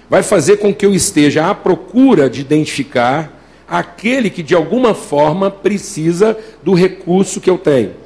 vai 0.08 0.22
fazer 0.22 0.58
com 0.58 0.72
que 0.72 0.86
eu 0.86 0.94
esteja 0.94 1.50
à 1.50 1.54
procura 1.54 2.30
de 2.30 2.40
identificar 2.40 3.32
aquele 3.68 4.30
que 4.30 4.44
de 4.44 4.54
alguma 4.54 4.94
forma 4.94 5.50
precisa 5.50 6.38
do 6.62 6.72
recurso 6.72 7.40
que 7.40 7.50
eu 7.50 7.58
tenho. 7.58 8.05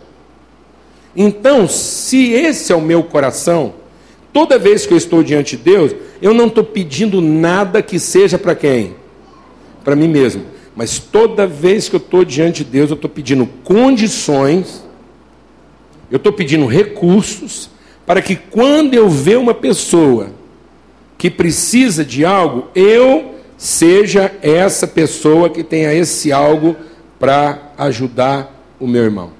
Então, 1.15 1.67
se 1.69 2.33
esse 2.33 2.73
é 2.73 2.77
o 2.77 2.81
meu 2.81 3.03
coração, 3.03 3.75
toda 4.33 4.59
vez 4.59 4.87
que 4.87 4.93
eu 4.93 4.99
estou 4.99 5.23
diante 5.23 5.57
de 5.57 5.63
Deus, 5.63 5.95
eu 6.23 6.33
não 6.33 6.47
estou 6.47 6.65
pedindo 6.65 7.21
nada 7.21 7.83
que 7.83 7.99
seja 7.99 8.39
para 8.39 8.55
quem? 8.55 8.95
Para 9.83 9.97
mim 9.97 10.09
mesmo. 10.09 10.45
Mas 10.77 10.99
toda 10.99 11.47
vez 11.47 11.89
que 11.89 11.97
eu 11.97 12.01
estou 12.01 12.25
diante 12.25 12.65
de 12.65 12.71
Deus, 12.71 12.91
eu 12.91 12.95
estou 12.95 13.11
pedindo 13.11 13.47
condições, 13.65 14.85
eu 16.11 16.17
estou 16.17 16.33
pedindo 16.33 16.67
recursos, 16.67 17.71
para 18.07 18.23
que 18.23 18.37
quando 18.37 18.95
eu 18.95 19.09
ver 19.09 19.39
uma 19.39 19.55
pessoa 19.55 20.31
que 21.19 21.31
precisa 21.31 22.05
de 22.05 22.25
algo, 22.25 22.69
eu 22.75 23.35
seja 23.57 24.33
essa 24.41 24.87
pessoa 24.87 25.51
que 25.51 25.63
tenha 25.63 25.93
esse 25.93 26.33
algo 26.33 26.75
para 27.19 27.73
ajudar 27.77 28.75
o 28.81 28.87
meu 28.87 29.05
irmão. 29.05 29.40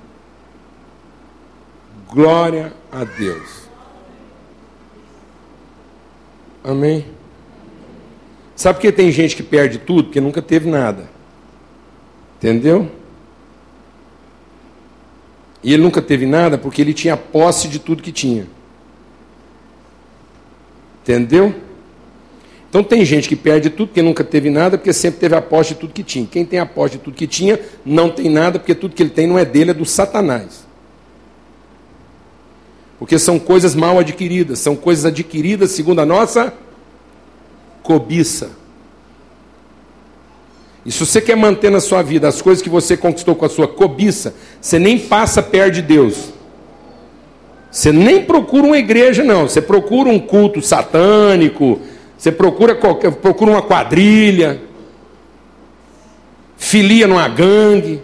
Glória 2.13 2.73
a 2.91 3.05
Deus. 3.05 3.69
Amém? 6.63 7.07
Sabe 8.57 8.77
por 8.77 8.83
que 8.83 8.93
tem 8.93 9.11
gente 9.11 9.37
que 9.37 9.43
perde 9.43 9.79
tudo? 9.79 10.05
Porque 10.05 10.21
nunca 10.21 10.43
teve 10.43 10.69
nada. 10.69 11.09
Entendeu? 12.37 12.91
E 15.63 15.73
ele 15.73 15.83
nunca 15.83 16.03
teve 16.03 16.27
nada 16.27 16.59
porque 16.59 16.83
ele 16.83 16.93
tinha 16.93 17.17
posse 17.17 17.69
de 17.69 17.79
tudo 17.79 18.03
que 18.03 18.13
tinha. 18.13 18.47
Entendeu? 21.03 21.55
Então 22.69 22.85
tem 22.85 23.05
gente 23.05 23.29
que 23.29 23.37
perde 23.37 23.69
tudo 23.69 23.89
porque 23.89 24.03
nunca 24.03 24.23
teve 24.23 24.49
nada, 24.49 24.79
porque 24.79 24.93
sempre 24.93 25.21
teve 25.21 25.35
a 25.35 25.43
posse 25.43 25.75
de 25.75 25.81
tudo 25.81 25.93
que 25.93 26.05
tinha. 26.05 26.27
Quem 26.27 26.45
tem 26.45 26.59
a 26.59 26.67
posse 26.67 26.99
de 26.99 27.03
tudo 27.03 27.17
que 27.17 27.27
tinha, 27.27 27.59
não 27.85 28.11
tem 28.11 28.31
nada, 28.31 28.59
porque 28.59 28.75
tudo 28.75 28.95
que 28.95 29.03
ele 29.03 29.11
tem 29.11 29.27
não 29.27 29.39
é 29.39 29.45
dele, 29.45 29.73
é 29.73 29.75
do 29.75 29.85
Satanás. 29.85 30.70
Porque 33.01 33.19
são 33.19 33.39
coisas 33.39 33.75
mal 33.75 33.99
adquiridas, 33.99 34.59
são 34.59 34.77
coisas 34.77 35.07
adquiridas 35.07 35.71
segundo 35.71 36.01
a 36.01 36.07
nossa 36.07 36.53
cobiça. 37.83 38.51
E 40.85 40.93
se 40.93 41.05
você 41.05 41.19
quer 41.19 41.35
manter 41.35 41.71
na 41.71 41.81
sua 41.81 42.03
vida 42.03 42.29
as 42.29 42.43
coisas 42.43 42.63
que 42.63 42.69
você 42.69 42.99
conquistou 42.99 43.35
com 43.35 43.47
a 43.47 43.49
sua 43.49 43.67
cobiça, 43.67 44.35
você 44.61 44.79
nem 44.79 44.99
passa 44.99 45.43
perto 45.43 45.77
de 45.77 45.83
Deus. 45.83 46.35
Você 47.71 47.91
nem 47.91 48.23
procura 48.23 48.67
uma 48.67 48.77
igreja, 48.77 49.25
não. 49.25 49.49
Você 49.49 49.63
procura 49.63 50.11
um 50.11 50.19
culto 50.19 50.61
satânico, 50.61 51.81
você 52.19 52.31
procura, 52.31 52.75
qualquer, 52.75 53.13
procura 53.13 53.53
uma 53.53 53.63
quadrilha, 53.63 54.61
filia 56.59 57.07
numa 57.07 57.29
gangue. 57.29 58.03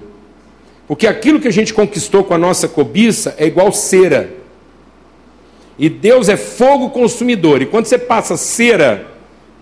Porque 0.88 1.06
aquilo 1.06 1.38
que 1.38 1.48
a 1.48 1.52
gente 1.52 1.74
conquistou 1.74 2.24
com 2.24 2.32
a 2.32 2.38
nossa 2.38 2.66
cobiça 2.66 3.34
é 3.36 3.46
igual 3.46 3.70
cera. 3.72 4.35
E 5.78 5.88
Deus 5.88 6.28
é 6.28 6.36
fogo 6.36 6.90
consumidor. 6.90 7.60
E 7.60 7.66
quando 7.66 7.86
você 7.86 7.98
passa 7.98 8.36
cera 8.36 9.06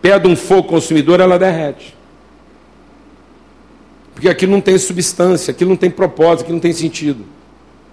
perto 0.00 0.24
de 0.24 0.28
um 0.28 0.36
fogo 0.36 0.64
consumidor, 0.64 1.20
ela 1.20 1.38
derrete. 1.38 1.96
Porque 4.14 4.28
aquilo 4.28 4.52
não 4.52 4.60
tem 4.60 4.78
substância, 4.78 5.50
aquilo 5.50 5.70
não 5.70 5.76
tem 5.76 5.90
propósito, 5.90 6.42
aquilo 6.42 6.56
não 6.56 6.62
tem 6.62 6.72
sentido. 6.72 7.24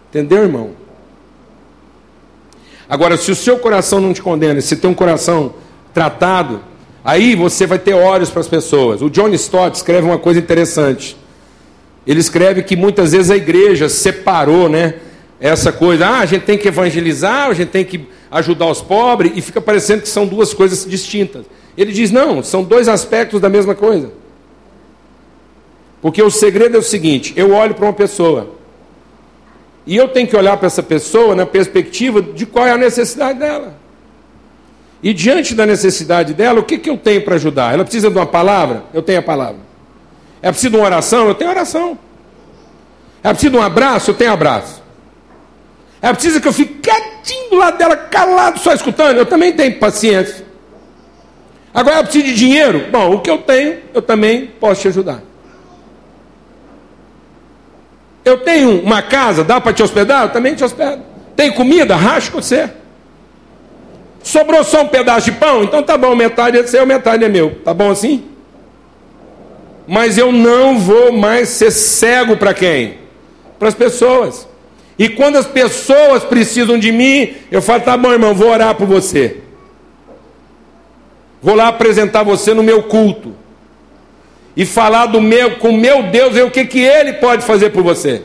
Entendeu, 0.10 0.44
irmão? 0.44 0.72
Agora, 2.88 3.18
se 3.18 3.32
o 3.32 3.36
seu 3.36 3.58
coração 3.58 4.00
não 4.00 4.14
te 4.14 4.22
condena, 4.22 4.60
se 4.62 4.76
tem 4.76 4.90
um 4.90 4.94
coração 4.94 5.54
tratado, 5.94 6.62
aí 7.04 7.36
você 7.36 7.66
vai 7.66 7.80
ter 7.80 7.94
olhos 7.94 8.30
para 8.30 8.42
as 8.42 8.48
pessoas. 8.48 9.02
O 9.02 9.10
John 9.10 9.30
Stott 9.30 9.78
escreve 9.78 10.06
uma 10.06 10.20
coisa 10.20 10.40
interessante. 10.40 11.18
Ele 12.06 12.20
escreve 12.20 12.62
que 12.64 12.76
muitas 12.76 13.14
vezes 13.14 13.32
a 13.32 13.38
igreja 13.38 13.88
separou, 13.88 14.68
né? 14.68 14.96
Essa 15.42 15.72
coisa, 15.72 16.08
ah, 16.08 16.20
a 16.20 16.26
gente 16.28 16.44
tem 16.44 16.56
que 16.56 16.68
evangelizar, 16.68 17.50
a 17.50 17.54
gente 17.54 17.70
tem 17.70 17.84
que 17.84 18.08
ajudar 18.30 18.68
os 18.68 18.80
pobres, 18.80 19.32
e 19.36 19.42
fica 19.42 19.60
parecendo 19.60 20.04
que 20.04 20.08
são 20.08 20.28
duas 20.28 20.54
coisas 20.54 20.86
distintas. 20.86 21.46
Ele 21.76 21.92
diz, 21.92 22.12
não, 22.12 22.44
são 22.44 22.64
dois 22.64 22.88
aspectos 22.88 23.42
da 23.42 23.50
mesma 23.50 23.74
coisa. 23.74 24.12
Porque 26.00 26.22
o 26.22 26.30
segredo 26.30 26.76
é 26.76 26.80
o 26.80 26.84
seguinte: 26.84 27.34
eu 27.36 27.54
olho 27.54 27.74
para 27.74 27.86
uma 27.86 27.94
pessoa, 27.94 28.52
e 29.86 29.96
eu 29.96 30.08
tenho 30.08 30.28
que 30.28 30.36
olhar 30.36 30.58
para 30.58 30.68
essa 30.68 30.84
pessoa 30.84 31.36
na 31.36 31.46
perspectiva 31.46 32.22
de 32.22 32.46
qual 32.46 32.68
é 32.68 32.72
a 32.72 32.78
necessidade 32.78 33.40
dela. 33.40 33.76
E 35.02 35.14
diante 35.14 35.56
da 35.56 35.66
necessidade 35.66 36.36
dela, 36.36 36.60
o 36.60 36.64
que, 36.64 36.78
que 36.78 36.90
eu 36.90 36.98
tenho 36.98 37.24
para 37.24 37.34
ajudar? 37.34 37.74
Ela 37.74 37.84
precisa 37.84 38.12
de 38.12 38.16
uma 38.16 38.28
palavra? 38.28 38.84
Eu 38.94 39.02
tenho 39.02 39.18
a 39.18 39.24
palavra. 39.24 39.62
É 40.40 40.52
preciso 40.52 40.72
de 40.72 40.78
uma 40.78 40.86
oração? 40.86 41.28
Eu 41.28 41.34
tenho 41.34 41.50
oração. 41.50 41.98
É 43.24 43.30
preciso 43.30 43.54
de 43.54 43.58
um 43.58 43.62
abraço? 43.64 44.12
Eu 44.12 44.16
tenho 44.16 44.32
abraço. 44.32 44.81
É 46.02 46.12
preciso 46.12 46.42
que 46.42 46.48
eu 46.48 46.54
fique 46.54 46.76
quietinho 46.76 47.52
do 47.52 47.58
lado 47.58 47.78
dela, 47.78 47.96
calado, 47.96 48.60
só 48.60 48.74
escutando? 48.74 49.18
Eu 49.18 49.26
também 49.26 49.54
tenho 49.54 49.78
paciência. 49.78 50.46
Agora 51.74 51.98
eu 51.98 52.04
preciso 52.04 52.26
de 52.26 52.36
dinheiro? 52.36 52.88
Bom, 52.92 53.16
o 53.16 53.20
que 53.22 53.30
eu 53.30 53.38
tenho, 53.38 53.80
eu 53.94 54.02
também 54.02 54.48
posso 54.60 54.82
te 54.82 54.88
ajudar. 54.88 55.22
Eu 58.26 58.40
tenho 58.40 58.82
uma 58.82 59.02
casa, 59.02 59.44
dá 59.44 59.62
para 59.62 59.74
te 59.74 59.84
hospedar? 59.84 60.24
Eu 60.24 60.30
também 60.30 60.56
te 60.56 60.64
hospedo. 60.64 61.04
Tem 61.36 61.52
comida? 61.52 61.96
Com 62.32 62.42
você. 62.42 62.70
Sobrou 64.24 64.64
só 64.64 64.82
um 64.82 64.88
pedaço 64.88 65.32
de 65.32 65.38
pão? 65.38 65.64
Então 65.64 65.82
tá 65.82 65.98
bom, 65.98 66.16
metade 66.16 66.58
é 66.58 66.66
seu, 66.66 66.86
metade 66.86 67.24
é 67.24 67.30
meu. 67.30 67.56
Tá 67.64 67.74
bom 67.74 67.92
assim? 67.92 68.26
Mas 69.88 70.18
eu 70.18 70.32
não 70.32 70.78
vou 70.78 71.12
mais 71.12 71.50
ser 71.50 71.72
cego 71.72 72.38
para 72.38 72.54
quem? 72.54 73.00
Para 73.58 73.68
as 73.70 73.74
pessoas. 73.74 74.48
E 74.98 75.10
quando 75.10 75.38
as 75.38 75.48
pessoas 75.48 76.24
precisam 76.24 76.78
de 76.78 76.92
mim, 76.92 77.34
eu 77.50 77.62
falo: 77.62 77.82
tá 77.82 77.98
bom, 77.98 78.12
irmão, 78.12 78.34
vou 78.34 78.50
orar 78.50 78.76
por 78.76 78.88
você. 78.88 79.38
Vou 81.42 81.56
lá 81.56 81.68
apresentar 81.70 82.24
você 82.24 82.54
no 82.54 82.64
meu 82.64 82.84
culto. 82.84 83.34
E 84.56 84.66
falar 84.66 85.08
do 85.08 85.22
meu, 85.22 85.58
com 85.58 85.72
meu 85.72 86.04
Deus, 86.04 86.36
e 86.36 86.42
o 86.42 86.52
que, 86.52 86.66
que 86.66 86.80
ele 86.80 87.14
pode 87.14 87.44
fazer 87.44 87.70
por 87.70 87.84
você. 87.84 88.22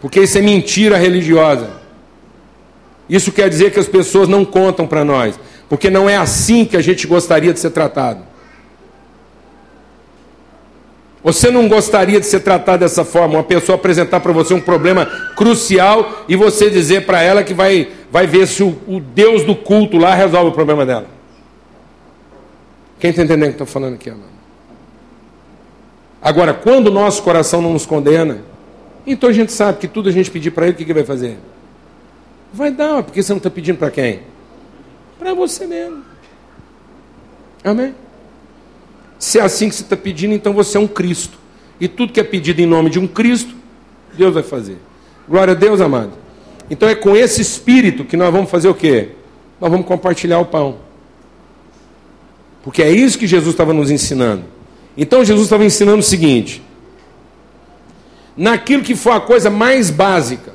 Porque 0.00 0.20
isso 0.20 0.36
é 0.36 0.40
mentira 0.40 0.96
religiosa. 0.96 1.70
Isso 3.08 3.30
quer 3.30 3.48
dizer 3.48 3.70
que 3.72 3.78
as 3.78 3.86
pessoas 3.86 4.28
não 4.28 4.44
contam 4.44 4.86
para 4.86 5.04
nós, 5.04 5.38
porque 5.68 5.88
não 5.88 6.10
é 6.10 6.16
assim 6.16 6.64
que 6.64 6.76
a 6.76 6.82
gente 6.82 7.06
gostaria 7.06 7.52
de 7.52 7.60
ser 7.60 7.70
tratado. 7.70 8.31
Você 11.22 11.50
não 11.50 11.68
gostaria 11.68 12.18
de 12.18 12.26
ser 12.26 12.40
tratado 12.40 12.80
dessa 12.80 13.04
forma? 13.04 13.34
Uma 13.34 13.44
pessoa 13.44 13.76
apresentar 13.76 14.18
para 14.20 14.32
você 14.32 14.52
um 14.52 14.60
problema 14.60 15.06
crucial 15.36 16.24
e 16.28 16.34
você 16.34 16.68
dizer 16.68 17.06
para 17.06 17.22
ela 17.22 17.44
que 17.44 17.54
vai, 17.54 17.92
vai 18.10 18.26
ver 18.26 18.48
se 18.48 18.62
o, 18.62 18.76
o, 18.88 18.98
Deus 18.98 19.44
do 19.44 19.54
culto 19.54 19.98
lá 19.98 20.14
resolve 20.14 20.50
o 20.50 20.52
problema 20.52 20.84
dela. 20.84 21.06
Quem 22.98 23.10
está 23.10 23.22
entendendo 23.22 23.44
o 23.44 23.48
que 23.50 23.54
estou 23.62 23.66
falando 23.66 23.94
aqui, 23.94 24.10
amado? 24.10 24.32
Agora, 26.20 26.54
quando 26.54 26.88
o 26.88 26.90
nosso 26.90 27.22
coração 27.22 27.62
não 27.62 27.72
nos 27.72 27.86
condena, 27.86 28.42
então 29.06 29.28
a 29.28 29.32
gente 29.32 29.52
sabe 29.52 29.78
que 29.78 29.88
tudo 29.88 30.08
a 30.08 30.12
gente 30.12 30.30
pedir 30.30 30.50
para 30.50 30.66
ele, 30.66 30.74
o 30.74 30.76
que, 30.76 30.84
que 30.84 30.94
vai 30.94 31.04
fazer? 31.04 31.38
Vai 32.52 32.70
dar, 32.70 33.02
porque 33.02 33.22
você 33.22 33.32
não 33.32 33.38
está 33.38 33.50
pedindo 33.50 33.78
para 33.78 33.90
quem? 33.90 34.20
Para 35.18 35.34
você 35.34 35.66
mesmo. 35.66 36.02
Amém? 37.64 37.94
Se 39.22 39.38
é 39.38 39.42
assim 39.42 39.68
que 39.68 39.76
você 39.76 39.82
está 39.82 39.96
pedindo, 39.96 40.34
então 40.34 40.52
você 40.52 40.76
é 40.76 40.80
um 40.80 40.88
Cristo. 40.88 41.38
E 41.80 41.86
tudo 41.86 42.12
que 42.12 42.18
é 42.18 42.24
pedido 42.24 42.60
em 42.60 42.66
nome 42.66 42.90
de 42.90 42.98
um 42.98 43.06
Cristo, 43.06 43.54
Deus 44.14 44.34
vai 44.34 44.42
fazer. 44.42 44.78
Glória 45.28 45.52
a 45.52 45.54
Deus, 45.54 45.80
amado. 45.80 46.10
Então 46.68 46.88
é 46.88 46.96
com 46.96 47.14
esse 47.14 47.40
espírito 47.40 48.04
que 48.04 48.16
nós 48.16 48.32
vamos 48.32 48.50
fazer 48.50 48.66
o 48.66 48.74
quê? 48.74 49.10
Nós 49.60 49.70
vamos 49.70 49.86
compartilhar 49.86 50.40
o 50.40 50.46
pão. 50.46 50.78
Porque 52.64 52.82
é 52.82 52.90
isso 52.90 53.16
que 53.16 53.28
Jesus 53.28 53.54
estava 53.54 53.72
nos 53.72 53.92
ensinando. 53.92 54.42
Então 54.96 55.24
Jesus 55.24 55.46
estava 55.46 55.64
ensinando 55.64 56.00
o 56.00 56.02
seguinte: 56.02 56.60
naquilo 58.36 58.82
que 58.82 58.96
foi 58.96 59.12
a 59.12 59.20
coisa 59.20 59.48
mais 59.48 59.88
básica, 59.88 60.52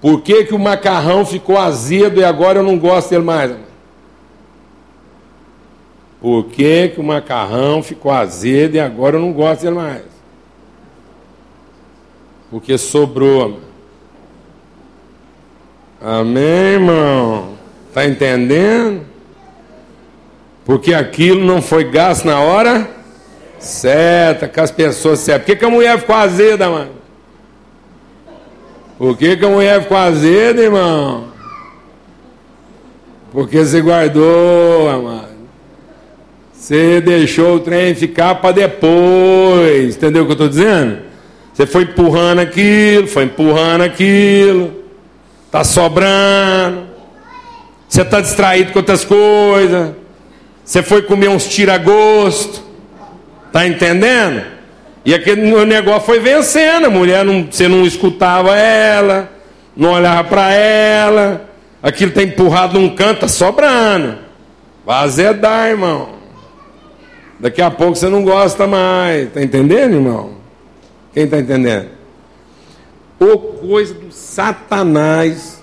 por 0.00 0.22
que, 0.22 0.44
que 0.44 0.54
o 0.54 0.58
macarrão 0.58 1.26
ficou 1.26 1.58
azedo 1.58 2.20
e 2.20 2.24
agora 2.24 2.60
eu 2.60 2.62
não 2.62 2.78
gosto 2.78 3.10
dele 3.10 3.24
mais? 3.24 3.65
Por 6.20 6.44
que, 6.44 6.88
que 6.88 7.00
o 7.00 7.04
macarrão 7.04 7.82
ficou 7.82 8.10
azedo 8.10 8.76
e 8.76 8.80
agora 8.80 9.16
eu 9.16 9.20
não 9.20 9.32
gosto 9.32 9.62
dele 9.62 9.76
mais? 9.76 10.02
Porque 12.50 12.78
sobrou. 12.78 13.60
Amém, 16.00 16.74
irmão? 16.74 17.56
Está 17.88 18.06
entendendo? 18.06 19.04
Porque 20.64 20.92
aquilo 20.92 21.44
não 21.44 21.62
foi 21.62 21.84
gasto 21.84 22.24
na 22.24 22.40
hora 22.40 22.96
certa, 23.58 24.48
com 24.48 24.60
as 24.60 24.70
pessoas 24.70 25.20
certas. 25.20 25.46
Por 25.46 25.52
que, 25.52 25.56
que 25.56 25.64
a 25.64 25.70
mulher 25.70 25.98
ficou 25.98 26.14
azeda, 26.14 26.68
mano? 26.68 26.92
Por 28.98 29.16
que, 29.16 29.36
que 29.36 29.44
a 29.44 29.48
mulher 29.48 29.82
ficou 29.82 29.96
azeda, 29.96 30.62
irmão? 30.62 31.28
Porque 33.30 33.58
você 33.58 33.80
guardou, 33.80 34.88
amado. 34.88 35.25
Você 36.66 37.00
deixou 37.00 37.54
o 37.54 37.60
trem 37.60 37.94
ficar 37.94 38.34
para 38.34 38.50
depois. 38.50 39.94
Entendeu 39.94 40.24
o 40.24 40.26
que 40.26 40.32
eu 40.32 40.34
estou 40.34 40.48
dizendo? 40.48 40.98
Você 41.54 41.64
foi 41.64 41.84
empurrando 41.84 42.40
aquilo, 42.40 43.06
foi 43.06 43.22
empurrando 43.22 43.82
aquilo. 43.82 44.74
Está 45.46 45.62
sobrando. 45.62 46.88
Você 47.88 48.02
está 48.02 48.20
distraído 48.20 48.72
com 48.72 48.80
outras 48.80 49.04
coisas. 49.04 49.92
Você 50.64 50.82
foi 50.82 51.02
comer 51.02 51.28
uns 51.28 51.46
tira-gosto. 51.46 52.60
Tá 53.52 53.64
entendendo? 53.64 54.42
E 55.04 55.14
aquele 55.14 55.64
negócio 55.66 56.04
foi 56.04 56.18
vencendo. 56.18 56.86
A 56.86 56.90
mulher, 56.90 57.24
não, 57.24 57.46
você 57.48 57.68
não 57.68 57.86
escutava 57.86 58.56
ela, 58.56 59.30
não 59.76 59.92
olhava 59.92 60.24
para 60.24 60.52
ela. 60.52 61.48
Aquilo 61.80 62.08
está 62.08 62.24
empurrado 62.24 62.76
num 62.76 62.88
canto, 62.88 63.20
tá 63.20 63.28
sobrando. 63.28 64.18
Vai 64.84 65.04
azedar, 65.04 65.68
irmão. 65.68 66.15
Daqui 67.38 67.60
a 67.60 67.70
pouco 67.70 67.96
você 67.96 68.08
não 68.08 68.22
gosta 68.22 68.66
mais. 68.66 69.32
Tá 69.32 69.42
entendendo, 69.42 69.94
irmão? 69.94 70.32
Quem 71.12 71.24
está 71.24 71.38
entendendo? 71.38 71.88
Ou 73.18 73.38
coisa 73.38 73.94
do 73.94 74.12
Satanás 74.12 75.62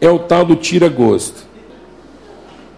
é 0.00 0.10
o 0.10 0.18
tal 0.18 0.44
do 0.44 0.56
tira-gosto. 0.56 1.46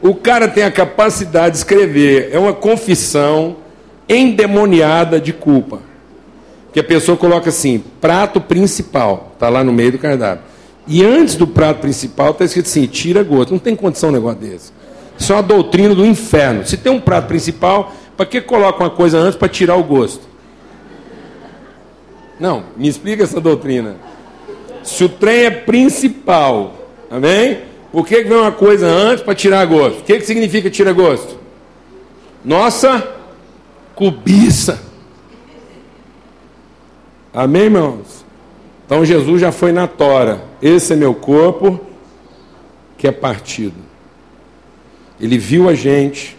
O 0.00 0.14
cara 0.14 0.48
tem 0.48 0.62
a 0.62 0.70
capacidade 0.70 1.52
de 1.52 1.58
escrever, 1.58 2.28
é 2.30 2.38
uma 2.38 2.52
confissão 2.52 3.56
endemoniada 4.08 5.18
de 5.18 5.32
culpa. 5.32 5.80
Que 6.72 6.80
a 6.80 6.84
pessoa 6.84 7.16
coloca 7.16 7.48
assim, 7.48 7.82
prato 8.00 8.40
principal, 8.40 9.30
está 9.32 9.48
lá 9.48 9.64
no 9.64 9.72
meio 9.72 9.92
do 9.92 9.98
cardápio. 9.98 10.44
E 10.86 11.02
antes 11.02 11.36
do 11.36 11.46
prato 11.46 11.80
principal 11.80 12.32
está 12.32 12.44
escrito 12.44 12.66
assim, 12.66 12.86
tira 12.86 13.22
gosto. 13.22 13.52
Não 13.52 13.58
tem 13.58 13.74
condição 13.74 14.10
um 14.10 14.12
negócio 14.12 14.40
desse. 14.40 14.72
Isso 15.18 15.32
é 15.32 15.36
uma 15.36 15.42
doutrina 15.42 15.94
do 15.94 16.04
inferno. 16.04 16.66
Se 16.66 16.76
tem 16.76 16.92
um 16.92 17.00
prato 17.00 17.28
principal, 17.28 17.92
para 18.16 18.26
que 18.26 18.40
coloca 18.40 18.82
uma 18.82 18.90
coisa 18.90 19.18
antes 19.18 19.36
para 19.36 19.48
tirar 19.48 19.76
o 19.76 19.84
gosto? 19.84 20.22
Não, 22.38 22.64
me 22.76 22.88
explica 22.88 23.22
essa 23.22 23.40
doutrina. 23.40 23.96
Se 24.82 25.04
o 25.04 25.08
trem 25.08 25.44
é 25.44 25.50
principal, 25.50 26.74
amém? 27.10 27.62
Por 27.90 28.06
que, 28.06 28.22
vem 28.22 28.36
uma 28.36 28.52
coisa 28.52 28.86
antes 28.86 29.24
para 29.24 29.34
tirar 29.34 29.64
gosto? 29.66 30.00
O 30.00 30.02
que, 30.02 30.18
que 30.18 30.26
significa 30.26 30.68
tirar 30.68 30.92
gosto? 30.92 31.38
Nossa 32.44 33.06
cobiça. 33.94 34.82
Amém, 37.32 37.62
irmãos? 37.62 38.24
Então 38.84 39.04
Jesus 39.04 39.40
já 39.40 39.52
foi 39.52 39.72
na 39.72 39.86
tora. 39.86 40.42
Esse 40.60 40.92
é 40.92 40.96
meu 40.96 41.14
corpo 41.14 41.80
que 42.98 43.06
é 43.06 43.12
partido. 43.12 43.83
Ele 45.20 45.38
viu 45.38 45.68
a 45.68 45.74
gente, 45.74 46.36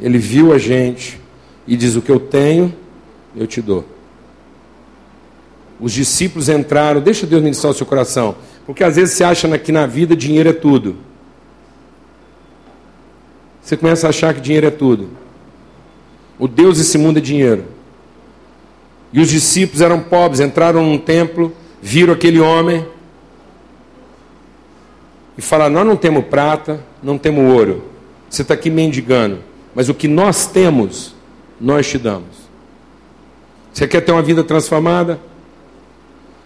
ele 0.00 0.18
viu 0.18 0.52
a 0.52 0.58
gente 0.58 1.20
e 1.66 1.76
diz: 1.76 1.96
O 1.96 2.02
que 2.02 2.10
eu 2.10 2.20
tenho, 2.20 2.74
eu 3.36 3.46
te 3.46 3.60
dou. 3.60 3.84
Os 5.80 5.92
discípulos 5.92 6.48
entraram, 6.48 7.00
deixa 7.00 7.26
Deus 7.26 7.42
ministrar 7.42 7.72
o 7.72 7.74
seu 7.74 7.86
coração. 7.86 8.36
Porque 8.66 8.84
às 8.84 8.96
vezes 8.96 9.14
você 9.14 9.24
acha 9.24 9.58
que 9.58 9.72
na 9.72 9.86
vida 9.86 10.14
dinheiro 10.14 10.48
é 10.50 10.52
tudo. 10.52 10.96
Você 13.62 13.76
começa 13.76 14.06
a 14.06 14.10
achar 14.10 14.34
que 14.34 14.40
dinheiro 14.40 14.66
é 14.66 14.70
tudo. 14.70 15.10
O 16.38 16.46
Deus 16.46 16.78
desse 16.78 16.98
mundo 16.98 17.18
é 17.18 17.20
dinheiro. 17.20 17.64
E 19.12 19.20
os 19.20 19.28
discípulos 19.28 19.80
eram 19.80 20.00
pobres, 20.00 20.40
entraram 20.40 20.84
num 20.84 20.98
templo, 20.98 21.54
viram 21.82 22.12
aquele 22.12 22.40
homem 22.40 22.86
e 25.36 25.42
falaram: 25.42 25.74
Nós 25.74 25.86
não 25.86 25.96
temos 25.96 26.24
prata, 26.26 26.84
não 27.02 27.18
temos 27.18 27.52
ouro. 27.52 27.84
Você 28.28 28.42
está 28.42 28.54
aqui 28.54 28.70
mendigando. 28.70 29.38
Mas 29.74 29.88
o 29.88 29.94
que 29.94 30.08
nós 30.08 30.46
temos, 30.46 31.14
nós 31.60 31.88
te 31.88 31.98
damos. 31.98 32.50
Você 33.72 33.86
quer 33.86 34.00
ter 34.00 34.12
uma 34.12 34.22
vida 34.22 34.42
transformada? 34.42 35.20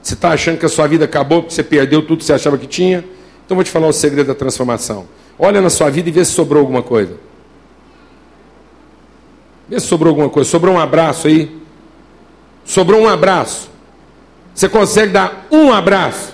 Você 0.02 0.14
está 0.14 0.30
achando 0.30 0.59
que 0.59 0.66
a 0.66 0.68
sua 0.68 0.86
vida 0.86 1.07
acabou 1.07 1.42
porque 1.42 1.55
você 1.55 1.62
perdeu 1.62 2.02
tudo 2.02 2.18
que 2.18 2.24
você 2.24 2.34
achava 2.34 2.59
que 2.59 2.66
tinha? 2.66 3.05
Então 3.44 3.55
vou 3.55 3.64
te 3.64 3.70
falar 3.70 3.86
o 3.86 3.92
segredo 3.92 4.26
da 4.26 4.34
transformação. 4.34 5.07
Olha 5.38 5.61
na 5.61 5.70
sua 5.70 5.90
vida 5.90 6.09
e 6.09 6.12
vê 6.12 6.24
se 6.24 6.32
sobrou 6.32 6.61
alguma 6.61 6.82
coisa. 6.82 7.16
Vê 9.68 9.80
se 9.80 9.86
sobrou 9.86 10.11
alguma 10.11 10.28
coisa. 10.28 10.48
Sobrou 10.48 10.74
um 10.74 10.78
abraço 10.78 11.26
aí. 11.26 11.59
Sobrou 12.64 13.00
um 13.00 13.09
abraço. 13.09 13.70
Você 14.55 14.68
consegue 14.68 15.12
dar 15.12 15.46
um 15.50 15.72
abraço. 15.72 16.34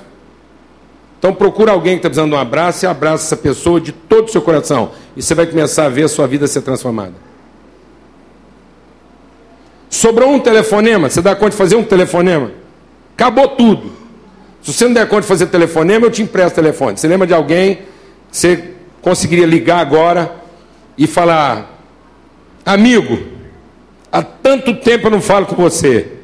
Então 1.20 1.34
procura 1.34 1.72
alguém 1.72 1.92
que 1.92 1.98
está 1.98 2.08
precisando 2.08 2.30
de 2.30 2.34
um 2.34 2.40
abraço 2.40 2.82
e 2.82 2.88
abraça 2.88 3.26
essa 3.26 3.36
pessoa 3.36 3.78
de 3.78 3.92
todo 3.92 4.28
o 4.28 4.32
seu 4.32 4.40
coração. 4.40 4.92
E 5.14 5.22
você 5.22 5.34
vai 5.34 5.44
começar 5.44 5.84
a 5.84 5.88
ver 5.90 6.04
a 6.04 6.08
sua 6.08 6.26
vida 6.26 6.46
ser 6.46 6.62
transformada. 6.62 7.12
Sobrou 9.90 10.30
um 10.30 10.40
telefonema. 10.40 11.10
Você 11.10 11.20
dá 11.20 11.34
conta 11.34 11.50
de 11.50 11.56
fazer 11.56 11.76
um 11.76 11.84
telefonema? 11.84 12.52
Acabou 13.14 13.48
tudo. 13.48 13.92
Se 14.62 14.72
você 14.72 14.86
não 14.86 14.94
der 14.94 15.06
conta 15.08 15.20
de 15.20 15.26
fazer 15.26 15.48
telefonema, 15.48 16.06
eu 16.06 16.10
te 16.10 16.22
empresto 16.22 16.54
telefone. 16.54 16.96
Você 16.96 17.06
lembra 17.06 17.26
de 17.26 17.34
alguém 17.34 17.76
que 17.76 17.82
você 18.32 18.70
conseguiria 19.02 19.44
ligar 19.46 19.80
agora 19.80 20.34
e 20.96 21.06
falar: 21.06 21.84
Amigo, 22.64 23.18
há 24.10 24.22
tanto 24.22 24.74
tempo 24.76 25.08
eu 25.08 25.10
não 25.10 25.20
falo 25.20 25.44
com 25.44 25.56
você. 25.56 26.19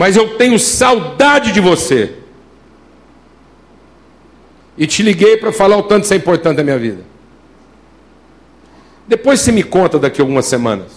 Mas 0.00 0.16
eu 0.16 0.38
tenho 0.38 0.58
saudade 0.58 1.52
de 1.52 1.60
você. 1.60 2.16
E 4.74 4.86
te 4.86 5.02
liguei 5.02 5.36
para 5.36 5.52
falar 5.52 5.76
o 5.76 5.82
tanto 5.82 6.04
isso 6.04 6.14
é 6.14 6.16
importante 6.16 6.56
na 6.56 6.64
minha 6.64 6.78
vida. 6.78 7.02
Depois 9.06 9.40
você 9.40 9.52
me 9.52 9.62
conta 9.62 9.98
daqui 9.98 10.18
a 10.18 10.24
algumas 10.24 10.46
semanas. 10.46 10.90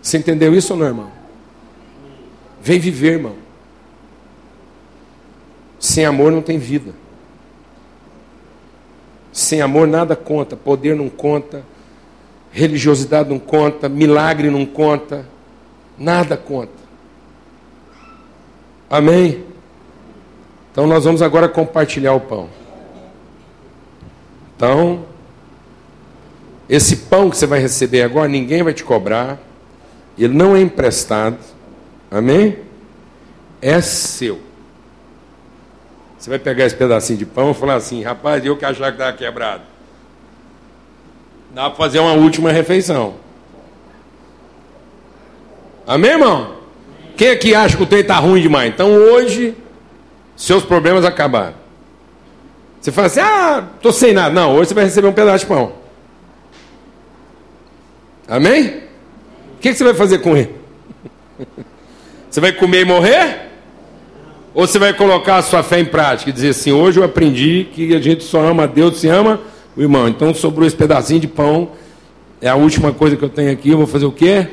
Você 0.00 0.16
entendeu 0.16 0.54
isso 0.54 0.72
ou 0.72 0.78
não, 0.78 0.86
irmão? 0.86 1.12
Vem 2.62 2.78
viver, 2.78 3.12
irmão. 3.12 3.34
Sem 5.78 6.06
amor 6.06 6.32
não 6.32 6.40
tem 6.40 6.56
vida. 6.56 6.94
Sem 9.30 9.60
amor 9.60 9.86
nada 9.86 10.16
conta, 10.16 10.56
poder 10.56 10.96
não 10.96 11.10
conta, 11.10 11.66
religiosidade 12.50 13.28
não 13.28 13.38
conta, 13.38 13.90
milagre 13.90 14.48
não 14.48 14.64
conta, 14.64 15.26
nada 15.98 16.34
conta. 16.34 16.83
Amém? 18.94 19.44
Então 20.70 20.86
nós 20.86 21.04
vamos 21.04 21.20
agora 21.20 21.48
compartilhar 21.48 22.12
o 22.12 22.20
pão. 22.20 22.48
Então, 24.54 25.04
esse 26.68 26.98
pão 26.98 27.28
que 27.28 27.36
você 27.36 27.44
vai 27.44 27.58
receber 27.58 28.04
agora, 28.04 28.28
ninguém 28.28 28.62
vai 28.62 28.72
te 28.72 28.84
cobrar. 28.84 29.36
Ele 30.16 30.32
não 30.32 30.54
é 30.54 30.60
emprestado. 30.60 31.38
Amém? 32.08 32.56
É 33.60 33.80
seu. 33.80 34.38
Você 36.16 36.30
vai 36.30 36.38
pegar 36.38 36.64
esse 36.64 36.76
pedacinho 36.76 37.18
de 37.18 37.26
pão 37.26 37.50
e 37.50 37.54
falar 37.54 37.74
assim, 37.74 38.00
rapaz, 38.00 38.46
eu 38.46 38.56
que 38.56 38.64
achava 38.64 38.92
que 38.92 38.98
estava 38.98 39.16
quebrado. 39.16 39.64
Dá 41.52 41.68
para 41.68 41.76
fazer 41.76 41.98
uma 41.98 42.12
última 42.12 42.52
refeição. 42.52 43.14
Amém, 45.84 46.12
irmão? 46.12 46.63
Quem 47.16 47.30
aqui 47.30 47.54
acha 47.54 47.76
que 47.76 47.82
o 47.82 47.86
trem 47.86 48.00
está 48.00 48.16
ruim 48.16 48.40
demais? 48.40 48.72
Então 48.72 48.90
hoje, 48.92 49.54
seus 50.36 50.64
problemas 50.64 51.04
acabaram. 51.04 51.54
Você 52.80 52.92
fala 52.92 53.06
assim, 53.06 53.20
ah, 53.20 53.64
estou 53.76 53.92
sem 53.92 54.12
nada. 54.12 54.34
Não, 54.34 54.54
hoje 54.54 54.68
você 54.68 54.74
vai 54.74 54.84
receber 54.84 55.08
um 55.08 55.12
pedaço 55.12 55.40
de 55.40 55.46
pão. 55.46 55.72
Amém? 58.28 58.84
que, 59.64 59.70
que 59.72 59.78
você 59.78 59.84
vai 59.84 59.94
fazer 59.94 60.18
com 60.18 60.36
ele? 60.36 60.50
Você 62.30 62.40
vai 62.40 62.52
comer 62.52 62.80
e 62.80 62.84
morrer? 62.84 63.48
Ou 64.52 64.66
você 64.66 64.76
vai 64.76 64.92
colocar 64.92 65.36
a 65.36 65.42
sua 65.42 65.62
fé 65.62 65.78
em 65.78 65.84
prática 65.84 66.30
e 66.30 66.32
dizer 66.32 66.48
assim: 66.48 66.72
hoje 66.72 66.98
eu 66.98 67.04
aprendi 67.04 67.68
que 67.72 67.94
a 67.94 68.00
gente 68.00 68.24
só 68.24 68.44
ama 68.44 68.66
Deus 68.66 68.98
se 68.98 69.06
ama 69.06 69.40
o 69.76 69.80
irmão. 69.80 70.08
Então 70.08 70.34
sobrou 70.34 70.66
esse 70.66 70.74
pedacinho 70.74 71.20
de 71.20 71.28
pão, 71.28 71.70
é 72.42 72.48
a 72.48 72.56
última 72.56 72.92
coisa 72.92 73.16
que 73.16 73.22
eu 73.22 73.28
tenho 73.28 73.52
aqui. 73.52 73.70
Eu 73.70 73.78
vou 73.78 73.86
fazer 73.86 74.04
o 74.04 74.10
quê? 74.10 74.48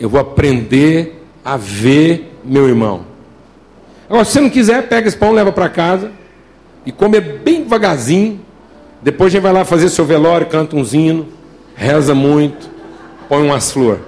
Eu 0.00 0.08
vou 0.08 0.20
aprender 0.20 1.21
a 1.44 1.56
ver 1.56 2.38
meu 2.44 2.68
irmão. 2.68 3.04
Agora, 4.08 4.24
se 4.24 4.32
você 4.32 4.40
não 4.40 4.50
quiser, 4.50 4.88
pega 4.88 5.08
esse 5.08 5.16
pão, 5.16 5.32
leva 5.32 5.52
para 5.52 5.68
casa 5.68 6.10
e 6.84 6.92
come 6.92 7.20
bem 7.20 7.62
devagarzinho. 7.62 8.40
Depois 9.00 9.28
a 9.28 9.30
gente 9.32 9.42
vai 9.42 9.52
lá 9.52 9.64
fazer 9.64 9.88
seu 9.88 10.04
velório, 10.04 10.46
canta 10.46 10.76
um 10.76 10.84
hino, 10.84 11.28
reza 11.74 12.14
muito 12.14 12.72
põe 13.32 13.42
umas 13.42 13.72
flores. 13.72 14.02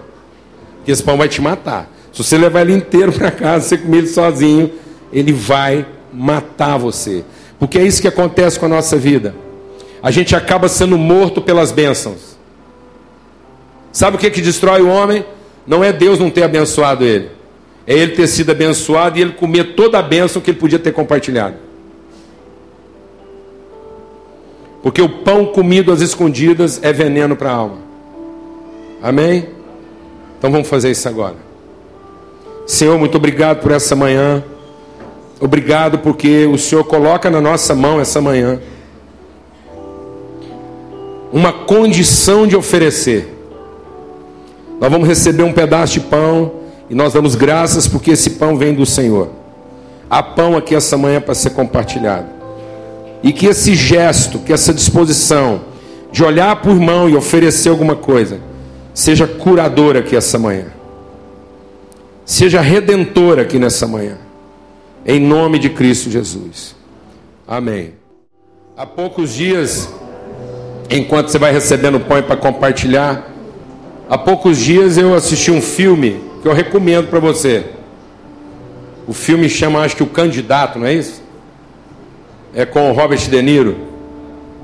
Porque 0.77 0.93
esse 0.93 1.03
pão 1.03 1.17
vai 1.17 1.31
te 1.31 1.41
matar. 1.41 1.91
Se 2.13 2.23
você 2.23 2.37
levar 2.37 2.61
ele 2.61 2.75
inteiro 2.75 3.11
para 3.11 3.31
casa, 3.31 3.67
você 3.67 3.79
comer 3.79 3.99
ele 3.99 4.07
sozinho, 4.07 4.71
ele 5.11 5.33
vai 5.33 5.87
matar 6.13 6.77
você. 6.77 7.25
Porque 7.59 7.79
é 7.79 7.83
isso 7.83 8.03
que 8.03 8.09
acontece 8.09 8.61
com 8.61 8.67
a 8.67 8.69
nossa 8.69 8.99
vida. 8.99 9.35
A 10.03 10.11
gente 10.11 10.37
acaba 10.37 10.69
sendo 10.69 10.99
morto 10.99 11.41
pelas 11.41 11.73
bênçãos. 11.73 12.37
Sabe 13.91 14.19
o 14.19 14.21
que, 14.21 14.29
que 14.29 14.43
destrói 14.43 14.83
o 14.83 14.89
homem? 14.89 15.25
Não 15.67 15.83
é 15.83 15.93
Deus 15.93 16.19
não 16.19 16.31
ter 16.31 16.43
abençoado 16.43 17.05
ele. 17.05 17.31
É 17.87 17.95
ele 17.95 18.13
ter 18.13 18.27
sido 18.27 18.51
abençoado 18.51 19.19
e 19.19 19.23
ele 19.23 19.33
comer 19.33 19.75
toda 19.75 19.99
a 19.99 20.03
bênção 20.03 20.41
que 20.41 20.51
ele 20.51 20.59
podia 20.59 20.79
ter 20.79 20.93
compartilhado. 20.93 21.57
Porque 24.83 25.01
o 25.01 25.09
pão 25.09 25.47
comido 25.47 25.91
às 25.93 26.01
escondidas 26.01 26.79
é 26.83 26.93
veneno 26.93 27.35
para 27.35 27.51
a 27.51 27.55
alma. 27.55 27.79
Amém? 29.03 29.49
Então 30.39 30.51
vamos 30.51 30.69
fazer 30.69 30.91
isso 30.91 31.09
agora. 31.09 31.37
Senhor, 32.67 32.99
muito 32.99 33.17
obrigado 33.17 33.61
por 33.61 33.73
essa 33.73 33.97
manhã. 33.97 34.43
Obrigado 35.41 35.99
porque 35.99 36.47
o 36.47 36.57
Senhor 36.57 36.85
coloca 36.85 37.31
na 37.31 37.41
nossa 37.41 37.75
mão 37.75 38.01
essa 38.01 38.21
manhã 38.21 38.61
uma 41.33 41.53
condição 41.53 42.47
de 42.47 42.57
oferecer. 42.57 43.34
Nós 44.81 44.91
vamos 44.91 45.09
receber 45.09 45.43
um 45.43 45.53
pedaço 45.53 45.95
de 45.95 46.01
pão 46.01 46.53
e 46.91 46.95
nós 46.95 47.13
damos 47.13 47.35
graças 47.35 47.87
porque 47.87 48.11
esse 48.13 48.31
pão 48.31 48.57
vem 48.57 48.75
do 48.75 48.85
Senhor. 48.85 49.31
Há 50.11 50.23
pão 50.23 50.57
aqui 50.57 50.75
essa 50.75 50.97
manhã 50.97 51.21
para 51.21 51.35
ser 51.35 51.51
compartilhado. 51.51 52.27
E 53.23 53.33
que 53.33 53.47
esse 53.47 53.75
gesto, 53.75 54.39
que 54.39 54.53
essa 54.53 54.73
disposição 54.73 55.63
de 56.13 56.23
olhar 56.23 56.57
por 56.63 56.75
mão 56.75 57.09
e 57.09 57.17
oferecer 57.17 57.71
alguma 57.71 57.97
coisa, 57.97 58.39
seja 58.93 59.27
curadora 59.27 60.01
aqui 60.01 60.15
essa 60.15 60.39
manhã. 60.39 60.67
Seja 62.25 62.61
redentora 62.61 63.43
aqui 63.43 63.59
nessa 63.59 63.87
manhã. 63.87 64.19
Em 65.07 65.21
nome 65.21 65.59
de 65.59 65.71
Cristo 65.71 66.11
Jesus. 66.11 66.77
Amém. 67.47 67.95
Há 68.77 68.87
poucos 68.87 69.35
dias, 69.35 69.89
enquanto 70.91 71.29
você 71.29 71.39
vai 71.39 71.53
recebendo 71.53 72.01
pão 72.01 72.23
para 72.23 72.37
compartilhar, 72.37 73.34
há 74.09 74.19
poucos 74.19 74.59
dias 74.59 74.97
eu 74.97 75.15
assisti 75.15 75.51
um 75.51 75.61
filme 75.61 76.21
que 76.43 76.49
eu 76.49 76.53
recomendo 76.53 77.09
para 77.09 77.21
você. 77.21 77.65
O 79.07 79.13
filme 79.13 79.49
chama, 79.49 79.81
acho 79.81 79.97
que 79.97 80.03
o 80.03 80.07
Candidato, 80.07 80.79
não 80.79 80.87
é 80.87 80.95
isso? 80.95 81.23
É 82.55 82.65
com 82.65 82.91
o 82.91 82.93
Robert 82.95 83.19
De 83.19 83.43
Niro. 83.43 83.77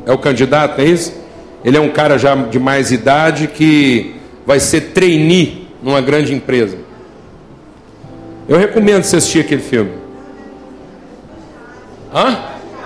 É 0.06 0.12
o 0.12 0.18
candidato, 0.18 0.78
não 0.78 0.84
é 0.84 0.88
isso? 0.88 1.12
Ele 1.64 1.76
é 1.76 1.80
um 1.80 1.90
cara 1.90 2.18
já 2.18 2.34
de 2.34 2.58
mais 2.58 2.90
idade 2.90 3.48
que 3.48 4.14
vai 4.46 4.58
ser 4.60 4.92
trainee 4.92 5.68
numa 5.82 6.00
grande 6.00 6.32
empresa. 6.32 6.78
Eu 8.48 8.56
recomendo 8.58 9.02
você 9.02 9.16
assistir 9.16 9.40
aquele 9.40 9.60
filme. 9.60 9.92
Hã? 12.14 12.38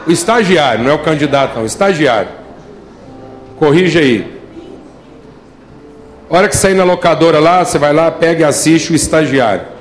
O 0.07 0.11
estagiário, 0.11 0.85
não 0.85 0.91
é 0.91 0.95
o 0.95 0.99
candidato, 0.99 1.55
não, 1.55 1.63
o 1.63 1.67
estagiário. 1.67 2.31
Corrija 3.57 4.01
aí. 4.01 4.34
Hora 6.35 6.49
que 6.49 6.57
sair 6.57 6.74
na 6.74 6.85
locadora 6.85 7.39
lá, 7.39 7.64
você 7.64 7.78
vai 7.78 7.93
lá, 7.93 8.11
pega 8.11 8.41
e 8.41 8.45
assiste 8.45 8.93
o 8.93 8.97
estagiário 8.97 9.74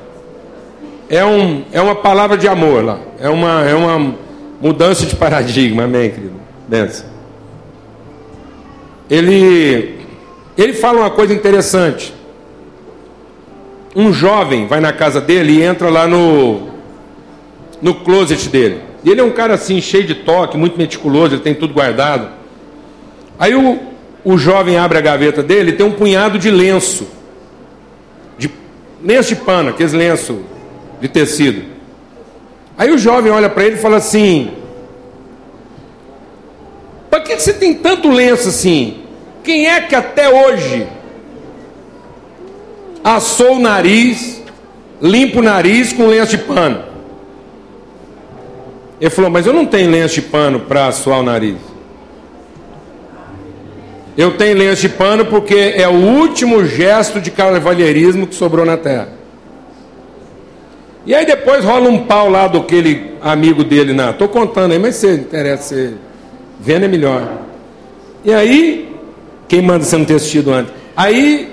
é, 1.13 1.23
um, 1.23 1.63
é 1.71 1.79
uma 1.79 1.95
palavra 1.95 2.35
de 2.35 2.47
amor 2.47 2.83
lá. 2.83 2.99
É 3.19 3.29
uma, 3.29 3.63
é 3.63 3.75
uma 3.75 4.15
mudança 4.59 5.05
de 5.05 5.15
paradigma, 5.15 5.83
amém, 5.83 6.09
querido? 6.09 6.33
Benção. 6.67 7.05
Ele, 9.09 9.99
ele 10.57 10.73
fala 10.73 11.01
uma 11.01 11.11
coisa 11.11 11.31
interessante. 11.31 12.13
Um 13.95 14.11
jovem 14.11 14.65
vai 14.65 14.79
na 14.79 14.91
casa 14.91 15.21
dele 15.21 15.59
e 15.59 15.61
entra 15.61 15.89
lá 15.89 16.07
no, 16.07 16.69
no 17.79 17.93
closet 17.93 18.49
dele. 18.49 18.81
Ele 19.05 19.21
é 19.21 19.23
um 19.23 19.31
cara 19.31 19.53
assim, 19.53 19.79
cheio 19.79 20.05
de 20.05 20.15
toque, 20.15 20.57
muito 20.57 20.77
meticuloso, 20.77 21.35
ele 21.35 21.43
tem 21.43 21.53
tudo 21.53 21.75
guardado. 21.75 22.29
Aí 23.37 23.53
o, 23.53 23.79
o 24.24 24.38
jovem 24.38 24.78
abre 24.78 24.97
a 24.97 25.01
gaveta 25.01 25.43
dele 25.43 25.74
tem 25.74 25.86
um 25.86 25.91
punhado 25.91 26.39
de 26.39 26.49
lenço. 26.49 27.07
De, 28.38 28.49
lenço 29.03 29.30
de 29.30 29.36
pano, 29.36 29.69
aqueles 29.69 29.93
lenços 29.93 30.38
de 31.01 31.07
tecido. 31.07 31.63
Aí 32.78 32.89
o 32.91 32.97
jovem 32.97 33.32
olha 33.32 33.49
para 33.49 33.65
ele 33.65 33.76
e 33.76 33.80
fala 33.80 33.97
assim: 33.97 34.51
Para 37.09 37.19
que 37.19 37.38
você 37.38 37.53
tem 37.53 37.74
tanto 37.74 38.09
lenço 38.09 38.49
assim? 38.49 39.01
Quem 39.43 39.67
é 39.67 39.82
que 39.82 39.93
até 39.93 40.30
hoje 40.30 40.88
assou 43.03 43.57
o 43.57 43.59
nariz, 43.59 44.41
limpa 45.01 45.39
o 45.39 45.43
nariz 45.43 45.91
com 45.91 46.07
lenço 46.07 46.32
de 46.32 46.38
pano? 46.38 46.84
Ele 49.01 49.09
falou: 49.09 49.30
Mas 49.30 49.45
eu 49.45 49.51
não 49.51 49.65
tenho 49.65 49.91
lenço 49.91 50.15
de 50.15 50.21
pano 50.21 50.61
para 50.61 50.88
assoar 50.88 51.19
o 51.19 51.24
nariz. 51.24 51.72
Eu 54.18 54.38
tenho 54.38 54.57
lenço 54.57 54.84
de 54.84 54.89
pano 54.89 55.26
porque 55.26 55.74
é 55.76 55.88
o 55.88 55.93
último 55.93 56.66
gesto 56.66 57.20
de 57.20 57.32
cavalheirismo 57.32 58.28
que 58.28 58.36
sobrou 58.36 58.66
na 58.66 58.78
terra. 58.78 59.09
E 61.05 61.14
aí 61.14 61.26
depois 61.26 61.66
rola 61.66 61.89
um 61.89 62.05
pau 62.05 62.30
lá 62.30 62.47
do 62.47 62.59
aquele 62.59 63.14
amigo 63.22 63.64
dele 63.64 63.91
na. 63.91 64.14
Tô 64.14 64.28
contando 64.28 64.72
aí, 64.72 64.80
mas 64.80 64.95
você 64.95 65.16
interessa, 65.16 65.64
você 65.76 65.93
vendo 66.59 66.86
é 66.86 66.88
melhor. 66.88 67.28
E 68.24 68.34
aí, 68.34 68.95
quem 69.49 69.61
manda 69.61 69.84
você 69.84 69.97
não 69.97 70.05
ter 70.05 70.16
assistido 70.16 70.53
antes? 70.53 70.74
Aí 70.95 71.51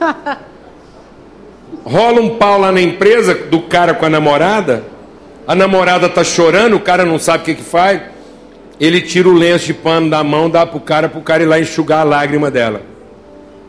rola 1.84 2.20
um 2.20 2.36
pau 2.36 2.58
lá 2.58 2.72
na 2.72 2.80
empresa 2.80 3.34
do 3.34 3.60
cara 3.62 3.94
com 3.94 4.06
a 4.06 4.10
namorada. 4.10 4.82
A 5.46 5.54
namorada 5.54 6.08
tá 6.08 6.24
chorando, 6.24 6.74
o 6.76 6.80
cara 6.80 7.04
não 7.04 7.18
sabe 7.18 7.42
o 7.42 7.46
que, 7.46 7.54
que 7.54 7.62
faz. 7.62 8.00
Ele 8.80 9.00
tira 9.00 9.28
o 9.28 9.32
lenço 9.32 9.66
de 9.66 9.74
pano 9.74 10.08
da 10.08 10.22
mão, 10.22 10.48
dá 10.48 10.64
pro 10.64 10.78
cara, 10.78 11.08
pro 11.08 11.20
cara 11.20 11.42
ir 11.42 11.46
lá 11.46 11.58
enxugar 11.58 12.00
a 12.00 12.04
lágrima 12.04 12.50
dela. 12.50 12.82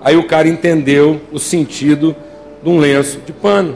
Aí 0.02 0.16
o 0.16 0.28
cara 0.28 0.48
entendeu 0.48 1.20
o 1.32 1.40
sentido 1.40 2.16
de 2.64 2.70
um 2.70 2.78
lenço 2.78 3.20
de 3.26 3.34
pano. 3.34 3.76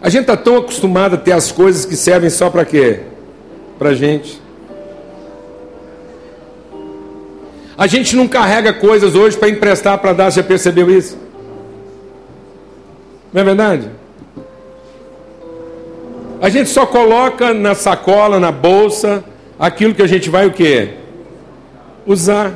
A 0.00 0.08
gente 0.08 0.22
está 0.22 0.36
tão 0.36 0.56
acostumado 0.56 1.14
a 1.14 1.18
ter 1.18 1.32
as 1.32 1.50
coisas 1.50 1.84
que 1.84 1.96
servem 1.96 2.30
só 2.30 2.50
para 2.50 2.64
quê? 2.64 3.00
Para 3.78 3.94
gente. 3.94 4.40
A 7.76 7.86
gente 7.86 8.14
não 8.14 8.28
carrega 8.28 8.72
coisas 8.72 9.14
hoje 9.14 9.36
para 9.36 9.48
emprestar 9.48 9.98
para 9.98 10.12
dar, 10.12 10.30
já 10.30 10.42
percebeu 10.42 10.90
isso? 10.90 11.18
Não 13.32 13.40
é 13.40 13.44
verdade? 13.44 13.90
A 16.40 16.48
gente 16.48 16.70
só 16.70 16.86
coloca 16.86 17.52
na 17.52 17.74
sacola, 17.74 18.38
na 18.38 18.52
bolsa, 18.52 19.24
aquilo 19.58 19.94
que 19.94 20.02
a 20.02 20.06
gente 20.06 20.28
vai 20.30 20.46
o 20.46 20.52
quê? 20.52 20.94
Usar. 22.06 22.52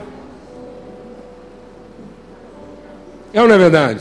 É 3.32 3.40
ou 3.40 3.48
não 3.48 3.54
é 3.54 3.58
verdade? 3.58 4.00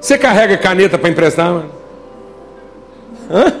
Você 0.00 0.16
carrega 0.18 0.56
caneta 0.56 0.98
para 0.98 1.08
emprestar, 1.08 1.50
mano? 1.50 1.70
Hã? 3.30 3.52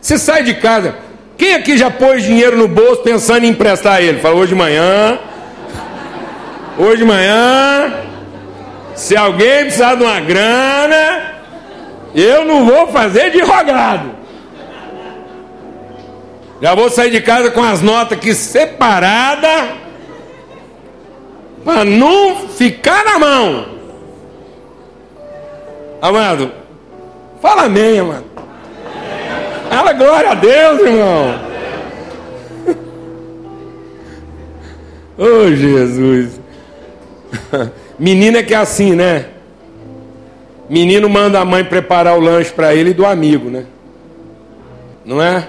Você 0.00 0.18
sai 0.18 0.42
de 0.42 0.54
casa. 0.54 0.96
Quem 1.36 1.54
aqui 1.54 1.76
já 1.76 1.90
pôs 1.90 2.22
dinheiro 2.22 2.56
no 2.56 2.68
bolso 2.68 3.02
pensando 3.02 3.44
em 3.44 3.48
emprestar 3.48 4.02
ele? 4.02 4.20
Fala, 4.20 4.34
hoje 4.34 4.50
de 4.50 4.54
manhã. 4.54 5.18
Hoje 6.78 6.98
de 6.98 7.04
manhã. 7.04 7.92
Se 8.94 9.16
alguém 9.16 9.64
precisar 9.64 9.94
de 9.94 10.02
uma 10.02 10.20
grana, 10.20 11.34
eu 12.14 12.44
não 12.44 12.66
vou 12.66 12.88
fazer 12.88 13.30
de 13.30 13.40
rogado. 13.40 14.21
Já 16.62 16.76
vou 16.76 16.88
sair 16.88 17.10
de 17.10 17.20
casa 17.20 17.50
com 17.50 17.60
as 17.60 17.82
notas 17.82 18.16
aqui 18.16 18.32
separadas. 18.32 19.70
Para 21.64 21.84
não 21.84 22.48
ficar 22.48 23.04
na 23.04 23.18
mão. 23.18 23.66
Amado, 26.00 26.52
fala 27.40 27.64
amém, 27.64 27.98
amado. 27.98 28.24
Fala 29.68 29.92
glória 29.92 30.30
a 30.30 30.34
Deus, 30.34 30.80
irmão. 30.80 31.52
Oh, 35.18 35.46
Jesus. 35.54 36.40
Menina 37.98 38.38
é 38.38 38.42
que 38.42 38.54
é 38.54 38.56
assim, 38.56 38.94
né? 38.94 39.26
Menino 40.70 41.08
manda 41.08 41.38
a 41.38 41.44
mãe 41.44 41.64
preparar 41.64 42.16
o 42.16 42.20
lanche 42.20 42.50
para 42.50 42.74
ele 42.74 42.90
e 42.90 42.94
do 42.94 43.04
amigo, 43.04 43.50
né? 43.50 43.66
Não 45.04 45.22
é? 45.22 45.48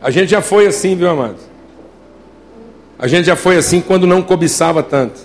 A 0.00 0.10
gente 0.10 0.30
já 0.30 0.42
foi 0.42 0.66
assim, 0.66 0.94
viu, 0.94 1.08
amado? 1.08 1.36
A 2.98 3.06
gente 3.06 3.26
já 3.26 3.36
foi 3.36 3.56
assim 3.56 3.80
quando 3.80 4.06
não 4.06 4.22
cobiçava 4.22 4.82
tanto. 4.82 5.20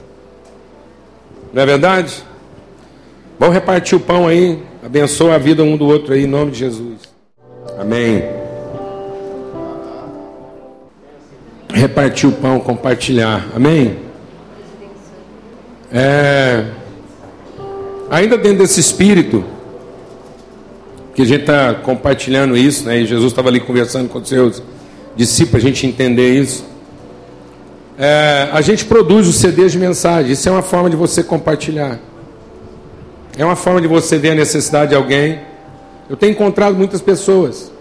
Não 1.53 1.61
é 1.61 1.65
verdade? 1.65 2.23
Vamos 3.39 3.55
repartir 3.55 3.97
o 3.97 4.01
pão 4.01 4.27
aí. 4.27 4.61
Abençoa 4.83 5.35
a 5.35 5.37
vida 5.37 5.63
um 5.63 5.77
do 5.77 5.85
outro 5.85 6.13
aí, 6.13 6.23
em 6.23 6.27
nome 6.27 6.51
de 6.51 6.59
Jesus. 6.59 6.99
Amém. 7.79 8.23
Repartir 11.73 12.27
o 12.27 12.31
pão, 12.31 12.59
compartilhar. 12.59 13.47
Amém. 13.55 13.97
É, 15.93 16.65
ainda 18.09 18.37
dentro 18.37 18.59
desse 18.59 18.79
espírito, 18.79 19.43
que 21.13 21.21
a 21.21 21.25
gente 21.25 21.41
está 21.41 21.73
compartilhando 21.73 22.55
isso, 22.55 22.85
né? 22.85 22.99
E 22.99 23.05
Jesus 23.05 23.31
estava 23.31 23.49
ali 23.49 23.59
conversando 23.59 24.09
com 24.09 24.19
os 24.19 24.29
seus 24.29 24.61
discípulos, 25.15 25.63
a 25.63 25.67
gente 25.67 25.85
entender 25.85 26.33
isso. 26.33 26.65
É, 27.97 28.49
a 28.51 28.61
gente 28.61 28.85
produz 28.85 29.27
os 29.27 29.35
CDs 29.35 29.73
de 29.73 29.77
mensagem. 29.77 30.31
Isso 30.31 30.47
é 30.47 30.51
uma 30.51 30.61
forma 30.61 30.89
de 30.89 30.95
você 30.95 31.23
compartilhar. 31.23 31.99
É 33.37 33.45
uma 33.45 33.55
forma 33.55 33.81
de 33.81 33.87
você 33.87 34.17
ver 34.17 34.31
a 34.31 34.35
necessidade 34.35 34.89
de 34.89 34.95
alguém. 34.95 35.39
Eu 36.09 36.15
tenho 36.15 36.31
encontrado 36.31 36.75
muitas 36.75 37.01
pessoas 37.01 37.71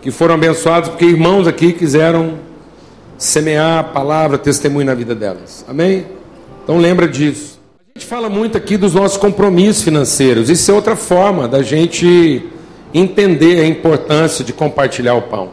que 0.00 0.10
foram 0.10 0.34
abençoadas 0.34 0.88
porque 0.88 1.04
irmãos 1.04 1.46
aqui 1.46 1.72
quiseram 1.72 2.38
semear 3.18 3.80
a 3.80 3.84
palavra, 3.84 4.38
testemunho 4.38 4.86
na 4.86 4.94
vida 4.94 5.14
delas. 5.14 5.64
Amém? 5.68 6.06
Então 6.64 6.78
lembra 6.78 7.06
disso. 7.06 7.60
A 7.94 7.98
gente 7.98 8.08
fala 8.08 8.30
muito 8.30 8.56
aqui 8.56 8.76
dos 8.76 8.94
nossos 8.94 9.18
compromissos 9.18 9.82
financeiros. 9.82 10.48
Isso 10.48 10.70
é 10.70 10.74
outra 10.74 10.96
forma 10.96 11.46
da 11.46 11.62
gente 11.62 12.48
entender 12.92 13.60
a 13.60 13.66
importância 13.66 14.44
de 14.44 14.52
compartilhar 14.52 15.14
o 15.14 15.22
pão. 15.22 15.50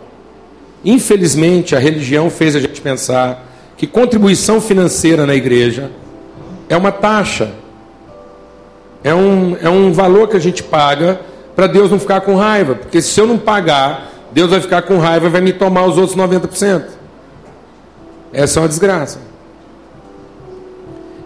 Infelizmente, 0.84 1.76
a 1.76 1.80
religião 1.80 2.30
fez 2.30 2.56
a 2.56 2.60
gente 2.60 2.82
pensar 2.82 3.46
que 3.76 3.86
contribuição 3.86 4.60
financeira 4.60 5.26
na 5.26 5.36
igreja 5.36 5.92
é 6.70 6.76
uma 6.76 6.92
taxa, 6.92 7.52
é 9.04 9.14
um, 9.14 9.56
é 9.62 9.70
um 9.70 9.92
valor 9.92 10.28
que 10.28 10.36
a 10.38 10.40
gente 10.40 10.64
paga 10.64 11.20
para 11.56 11.68
Deus 11.68 11.92
não 11.92 12.00
ficar 12.00 12.22
com 12.22 12.36
raiva, 12.36 12.76
porque 12.76 13.02
se 13.02 13.20
eu 13.20 13.28
não 13.28 13.38
pagar, 13.38 14.12
Deus 14.32 14.50
vai 14.50 14.60
ficar 14.60 14.82
com 14.84 14.98
raiva 14.98 15.28
e 15.28 15.30
vai 15.30 15.42
me 15.42 15.54
tomar 15.54 15.86
os 15.86 15.98
outros 15.98 16.18
90%. 16.18 16.84
Essa 18.34 18.60
é 18.60 18.62
uma 18.62 18.70
desgraça. 18.70 19.20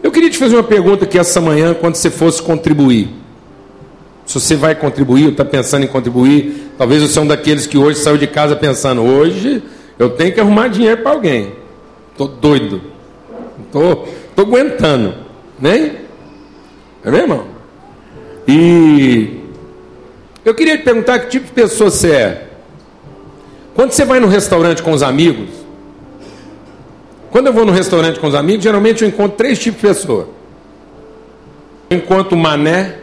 Eu 0.04 0.12
queria 0.12 0.30
te 0.30 0.38
fazer 0.38 0.56
uma 0.56 0.64
pergunta 0.64 1.06
aqui 1.06 1.18
essa 1.18 1.40
manhã, 1.40 1.74
quando 1.74 1.96
você 1.96 2.10
fosse 2.10 2.42
contribuir. 2.42 3.21
Se 4.32 4.40
você 4.40 4.56
vai 4.56 4.74
contribuir, 4.74 5.32
está 5.32 5.44
pensando 5.44 5.84
em 5.84 5.88
contribuir, 5.88 6.72
talvez 6.78 7.02
você 7.02 7.20
é 7.20 7.22
um 7.22 7.28
daqueles 7.28 7.68
que 7.68 7.78
hoje 7.78 8.00
saiu 8.00 8.18
de 8.18 8.28
casa 8.28 8.56
pensando: 8.56 9.02
hoje 9.02 9.62
eu 10.00 10.12
tenho 10.12 10.34
que 10.34 10.40
arrumar 10.40 10.70
dinheiro 10.70 11.02
para 11.02 11.12
alguém. 11.12 11.52
Estou 12.14 12.30
doido. 12.30 12.82
Estou 13.66 13.96
tô, 13.96 14.08
tô 14.38 14.42
aguentando. 14.44 15.16
Nem? 15.60 15.98
É 17.04 17.12
meu 17.12 17.20
irmão? 17.20 17.46
E 18.48 19.42
eu 20.46 20.56
queria 20.56 20.78
te 20.78 20.86
perguntar 20.86 21.20
que 21.20 21.28
tipo 21.28 21.48
de 21.48 21.52
pessoa 21.52 21.92
você 21.92 22.12
é. 22.12 22.48
Quando 23.76 23.92
você 23.92 24.06
vai 24.06 24.22
no 24.22 24.28
restaurante 24.28 24.82
com 24.82 24.94
os 24.94 25.04
amigos, 25.04 25.50
quando 27.32 27.48
eu 27.48 27.54
vou 27.54 27.66
no 27.66 27.74
restaurante 27.74 28.18
com 28.18 28.28
os 28.28 28.36
amigos, 28.36 28.64
geralmente 28.64 29.02
eu 29.02 29.10
encontro 29.10 29.36
três 29.36 29.60
tipos 29.60 29.82
de 29.82 29.88
pessoa. 29.90 30.30
Eu 31.90 31.98
encontro 31.98 32.38
o 32.38 32.40
mané, 32.40 33.01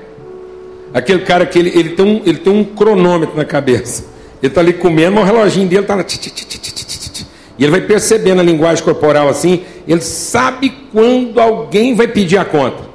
aquele 0.93 1.20
cara 1.20 1.47
que 1.47 1.59
ele, 1.59 1.70
ele, 1.78 1.91
tem 1.91 2.05
um, 2.05 2.22
ele 2.24 2.39
tem 2.39 2.53
um 2.53 2.64
cronômetro 2.64 3.36
na 3.36 3.45
cabeça. 3.45 4.05
Ele 4.43 4.51
está 4.51 4.61
ali 4.61 4.72
comendo, 4.72 5.16
mas 5.16 5.24
o 5.24 5.26
reloginho 5.26 5.68
dele 5.68 5.82
está 5.82 5.95
lá. 5.95 6.05
E 7.59 7.64
ele 7.64 7.70
vai 7.72 7.80
percebendo 7.80 8.41
a 8.41 8.45
linguagem 8.45 8.84
corporal 8.84 9.28
assim, 9.28 9.62
ele 9.86 10.01
sabe 10.01 10.72
quando 10.93 11.41
alguém 11.41 11.95
vai 11.95 12.07
pedir 12.07 12.39
a 12.39 12.45
conta. 12.45 12.89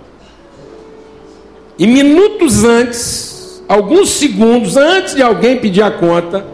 E 1.78 1.86
minutos 1.86 2.64
antes, 2.64 3.62
alguns 3.68 4.10
segundos 4.12 4.78
antes 4.78 5.16
de 5.16 5.22
alguém 5.22 5.58
pedir 5.58 5.82
a 5.82 5.92
conta, 5.92 6.46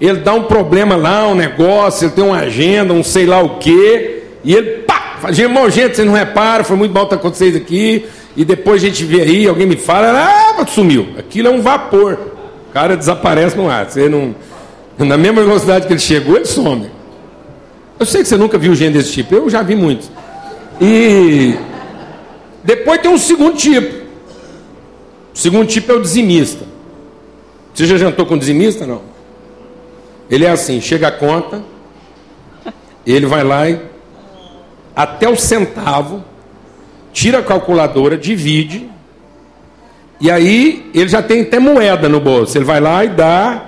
ele 0.00 0.18
dá 0.18 0.34
um 0.34 0.44
problema 0.44 0.94
lá, 0.94 1.26
um 1.28 1.34
negócio, 1.34 2.06
ele 2.06 2.12
tem 2.12 2.24
uma 2.24 2.38
agenda, 2.38 2.92
um 2.92 3.02
sei 3.02 3.26
lá 3.26 3.40
o 3.40 3.58
quê, 3.58 4.22
e 4.44 4.54
ele, 4.54 4.81
faz, 5.22 5.38
irmão, 5.38 5.70
gente, 5.70 5.94
vocês 5.94 6.06
não 6.06 6.14
reparam, 6.14 6.64
foi 6.64 6.76
muito 6.76 6.92
bom 6.92 7.04
estar 7.04 7.16
com 7.16 7.32
vocês 7.32 7.54
aqui, 7.54 8.04
e 8.36 8.44
depois 8.44 8.82
a 8.82 8.86
gente 8.86 9.04
vê 9.04 9.22
aí, 9.22 9.46
alguém 9.46 9.66
me 9.66 9.76
fala, 9.76 10.10
ah, 10.10 10.66
sumiu. 10.66 11.14
Aquilo 11.16 11.48
é 11.48 11.50
um 11.50 11.62
vapor. 11.62 12.18
O 12.68 12.72
cara 12.72 12.96
desaparece 12.96 13.56
no 13.56 13.70
ar. 13.70 13.88
Você 13.88 14.08
não. 14.08 14.34
Na 14.98 15.16
mesma 15.16 15.42
velocidade 15.42 15.86
que 15.86 15.92
ele 15.92 16.00
chegou, 16.00 16.36
ele 16.36 16.44
some. 16.44 16.90
Eu 17.98 18.06
sei 18.06 18.22
que 18.22 18.28
você 18.28 18.36
nunca 18.36 18.58
viu 18.58 18.74
gente 18.74 18.94
desse 18.94 19.12
tipo, 19.12 19.34
eu 19.34 19.48
já 19.48 19.62
vi 19.62 19.76
muitos. 19.76 20.10
E 20.80 21.54
depois 22.64 23.00
tem 23.00 23.10
um 23.10 23.18
segundo 23.18 23.56
tipo. 23.56 24.02
O 25.34 25.38
segundo 25.38 25.66
tipo 25.66 25.92
é 25.92 25.94
o 25.94 26.02
dizimista. 26.02 26.64
Você 27.72 27.86
já 27.86 27.96
jantou 27.96 28.26
com 28.26 28.36
dizimista? 28.36 28.86
Não. 28.86 29.02
Ele 30.30 30.44
é 30.44 30.50
assim, 30.50 30.80
chega 30.80 31.08
a 31.08 31.12
conta, 31.12 31.62
ele 33.06 33.26
vai 33.26 33.44
lá 33.44 33.68
e 33.68 33.91
até 34.94 35.28
o 35.28 35.36
centavo, 35.36 36.22
tira 37.12 37.38
a 37.38 37.42
calculadora, 37.42 38.16
divide, 38.16 38.88
e 40.20 40.30
aí 40.30 40.88
ele 40.94 41.08
já 41.08 41.20
tem 41.20 41.42
até 41.42 41.58
moeda 41.58 42.08
no 42.08 42.20
bolso. 42.20 42.56
Ele 42.56 42.64
vai 42.64 42.80
lá 42.80 43.04
e 43.04 43.08
dá 43.08 43.64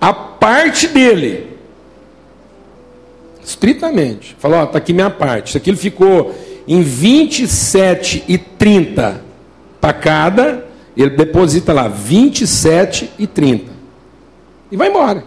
a 0.00 0.12
parte 0.12 0.88
dele. 0.88 1.46
Estritamente. 3.44 4.34
Fala, 4.38 4.64
ó, 4.64 4.66
tá 4.66 4.78
aqui 4.78 4.92
minha 4.92 5.10
parte. 5.10 5.46
Isso 5.48 5.56
aqui 5.56 5.70
ele 5.70 5.76
ficou 5.76 6.34
em 6.66 6.82
27,30 6.82 9.20
para 9.80 9.92
cada, 9.92 10.66
ele 10.96 11.10
deposita 11.10 11.72
lá 11.72 11.88
27,30 11.88 13.62
e 14.70 14.76
vai 14.76 14.88
embora. 14.88 15.24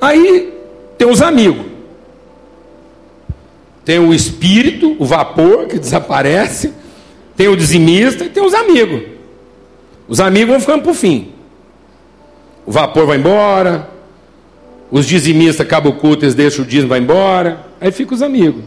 Aí 0.00 0.52
tem 0.96 1.08
os 1.08 1.22
amigos. 1.22 1.71
Tem 3.84 3.98
o 3.98 4.14
espírito, 4.14 4.96
o 4.98 5.04
vapor 5.04 5.66
que 5.66 5.78
desaparece, 5.78 6.72
tem 7.36 7.48
o 7.48 7.56
dizimista 7.56 8.24
e 8.24 8.28
tem 8.28 8.44
os 8.44 8.54
amigos. 8.54 9.02
Os 10.08 10.20
amigos 10.20 10.50
vão 10.50 10.60
ficando 10.60 10.90
o 10.90 10.94
fim. 10.94 11.32
O 12.64 12.70
vapor 12.70 13.06
vai 13.06 13.18
embora, 13.18 13.88
os 14.90 15.06
dizimistas 15.06 15.66
acabam 15.66 15.92
o 15.92 15.96
culto, 15.96 16.24
eles 16.24 16.34
deixam 16.34 16.64
o 16.64 16.68
dízimo 16.68 16.90
vai 16.90 17.00
embora, 17.00 17.66
aí 17.80 17.90
fica 17.90 18.14
os 18.14 18.22
amigos. 18.22 18.62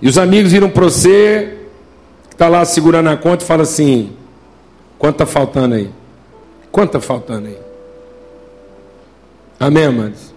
E 0.00 0.08
os 0.08 0.18
amigos 0.18 0.52
viram 0.52 0.70
para 0.70 0.84
você, 0.84 1.56
que 2.28 2.34
está 2.34 2.48
lá 2.48 2.64
segurando 2.64 3.08
a 3.08 3.16
conta 3.16 3.42
e 3.42 3.46
fala 3.46 3.62
assim: 3.62 4.12
quanto 4.98 5.14
está 5.14 5.26
faltando 5.26 5.74
aí? 5.74 5.90
Quanto 6.70 6.96
está 6.96 7.00
faltando 7.00 7.48
aí? 7.48 7.58
Amém, 9.58 9.86
amados? 9.86 10.32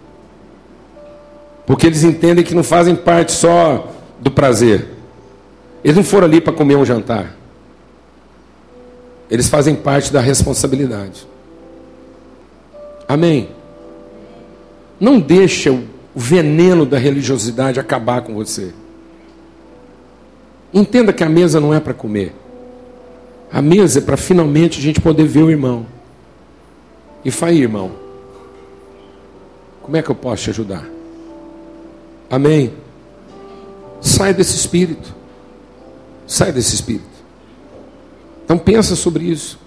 Porque 1.72 1.88
eles 1.88 2.04
entendem 2.04 2.44
que 2.44 2.54
não 2.54 2.66
fazem 2.66 2.94
parte 2.94 3.32
só 3.32 3.94
do 4.20 4.30
prazer. 4.30 4.90
Eles 5.82 5.96
não 5.96 6.04
foram 6.04 6.28
ali 6.28 6.42
para 6.42 6.52
comer 6.52 6.76
um 6.76 6.84
jantar. 6.84 7.34
Eles 9.30 9.48
fazem 9.48 9.74
parte 9.74 10.12
da 10.12 10.20
responsabilidade. 10.20 11.26
Amém. 13.08 13.52
Não 15.00 15.18
deixa 15.18 15.72
o 15.72 15.86
veneno 16.14 16.86
da 16.86 16.98
religiosidade 16.98 17.80
acabar 17.80 18.22
com 18.22 18.34
você. 18.34 18.74
Entenda 20.74 21.14
que 21.14 21.24
a 21.24 21.30
mesa 21.30 21.62
não 21.62 21.74
é 21.74 21.80
para 21.80 21.94
comer. 21.94 22.36
A 23.50 23.62
mesa 23.62 24.00
é 24.00 24.02
para 24.02 24.18
finalmente 24.18 24.78
a 24.78 24.82
gente 24.82 25.00
poder 25.00 25.26
ver 25.26 25.44
o 25.44 25.50
irmão. 25.50 25.86
E 27.24 27.32
fala, 27.32 27.54
irmão, 27.54 27.94
como 29.82 29.96
é 29.96 30.02
que 30.02 30.12
eu 30.12 30.16
posso 30.16 30.44
te 30.44 30.50
ajudar? 30.50 31.00
Amém. 32.32 32.72
Sai 34.00 34.34
desse 34.34 34.56
espírito. 34.56 35.14
Sai 36.26 36.54
desse 36.54 36.74
espírito. 36.74 37.04
Então 38.46 38.58
pensa 38.58 38.96
sobre 38.96 39.26
isso. 39.26 39.60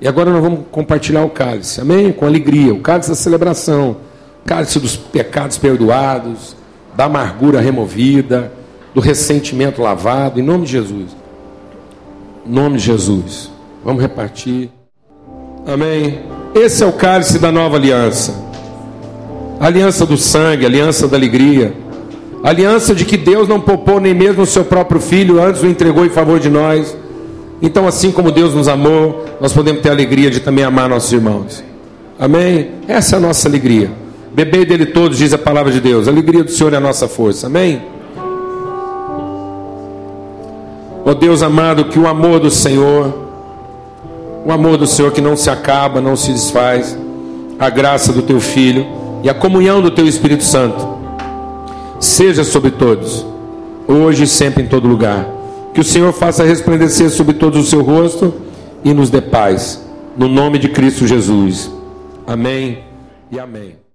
E 0.00 0.06
agora 0.06 0.30
nós 0.30 0.40
vamos 0.40 0.60
compartilhar 0.70 1.24
o 1.24 1.30
cálice. 1.30 1.80
Amém? 1.80 2.12
Com 2.12 2.24
alegria. 2.24 2.72
O 2.72 2.80
cálice 2.80 3.10
da 3.10 3.16
celebração. 3.16 3.96
O 4.44 4.48
cálice 4.48 4.78
dos 4.78 4.96
pecados 4.96 5.58
perdoados, 5.58 6.56
da 6.96 7.06
amargura 7.06 7.60
removida, 7.60 8.52
do 8.94 9.00
ressentimento 9.00 9.82
lavado, 9.82 10.38
em 10.38 10.42
nome 10.42 10.66
de 10.66 10.72
Jesus. 10.72 11.10
Em 12.46 12.52
nome 12.52 12.78
de 12.78 12.84
Jesus. 12.84 13.50
Vamos 13.84 14.00
repartir. 14.00 14.70
Amém. 15.66 16.20
Esse 16.54 16.84
é 16.84 16.86
o 16.86 16.92
cálice 16.92 17.38
da 17.38 17.50
nova 17.50 17.76
aliança 17.76 18.49
aliança 19.60 20.06
do 20.06 20.16
sangue, 20.16 20.64
aliança 20.64 21.06
da 21.06 21.18
alegria, 21.18 21.74
aliança 22.42 22.94
de 22.94 23.04
que 23.04 23.18
Deus 23.18 23.46
não 23.46 23.60
poupou 23.60 24.00
nem 24.00 24.14
mesmo 24.14 24.42
o 24.42 24.46
seu 24.46 24.64
próprio 24.64 24.98
filho, 24.98 25.40
antes 25.40 25.62
o 25.62 25.66
entregou 25.66 26.06
em 26.06 26.08
favor 26.08 26.40
de 26.40 26.48
nós. 26.48 26.96
Então, 27.60 27.86
assim 27.86 28.10
como 28.10 28.32
Deus 28.32 28.54
nos 28.54 28.68
amou, 28.68 29.26
nós 29.38 29.52
podemos 29.52 29.82
ter 29.82 29.90
a 29.90 29.92
alegria 29.92 30.30
de 30.30 30.40
também 30.40 30.64
amar 30.64 30.88
nossos 30.88 31.12
irmãos. 31.12 31.62
Amém? 32.18 32.70
Essa 32.88 33.16
é 33.16 33.18
a 33.18 33.20
nossa 33.20 33.46
alegria. 33.46 33.90
Bebei 34.32 34.64
dele 34.64 34.86
todos, 34.86 35.18
diz 35.18 35.34
a 35.34 35.38
palavra 35.38 35.70
de 35.70 35.80
Deus. 35.80 36.08
A 36.08 36.10
alegria 36.10 36.42
do 36.42 36.50
Senhor 36.50 36.72
é 36.72 36.76
a 36.78 36.80
nossa 36.80 37.06
força. 37.06 37.48
Amém? 37.48 37.82
Ó 41.04 41.10
oh 41.10 41.14
Deus 41.14 41.42
amado, 41.42 41.86
que 41.86 41.98
o 41.98 42.06
amor 42.06 42.40
do 42.40 42.50
Senhor, 42.50 43.12
o 44.46 44.52
amor 44.52 44.78
do 44.78 44.86
Senhor 44.86 45.12
que 45.12 45.20
não 45.20 45.36
se 45.36 45.50
acaba, 45.50 46.00
não 46.00 46.16
se 46.16 46.32
desfaz, 46.32 46.96
a 47.58 47.68
graça 47.68 48.12
do 48.12 48.22
teu 48.22 48.40
Filho 48.40 48.99
e 49.22 49.28
a 49.28 49.34
comunhão 49.34 49.82
do 49.82 49.90
Teu 49.90 50.06
Espírito 50.06 50.44
Santo 50.44 50.98
seja 51.98 52.44
sobre 52.44 52.70
todos, 52.70 53.26
hoje 53.86 54.24
e 54.24 54.26
sempre 54.26 54.62
em 54.62 54.66
todo 54.66 54.88
lugar. 54.88 55.26
Que 55.74 55.80
o 55.80 55.84
Senhor 55.84 56.12
faça 56.12 56.44
resplandecer 56.44 57.10
sobre 57.10 57.34
todos 57.34 57.66
o 57.66 57.68
seu 57.68 57.82
rosto 57.82 58.34
e 58.82 58.92
nos 58.92 59.10
dê 59.10 59.20
paz. 59.20 59.84
No 60.16 60.28
nome 60.28 60.58
de 60.58 60.68
Cristo 60.68 61.06
Jesus. 61.06 61.70
Amém 62.26 62.84
e 63.30 63.38
amém. 63.38 63.80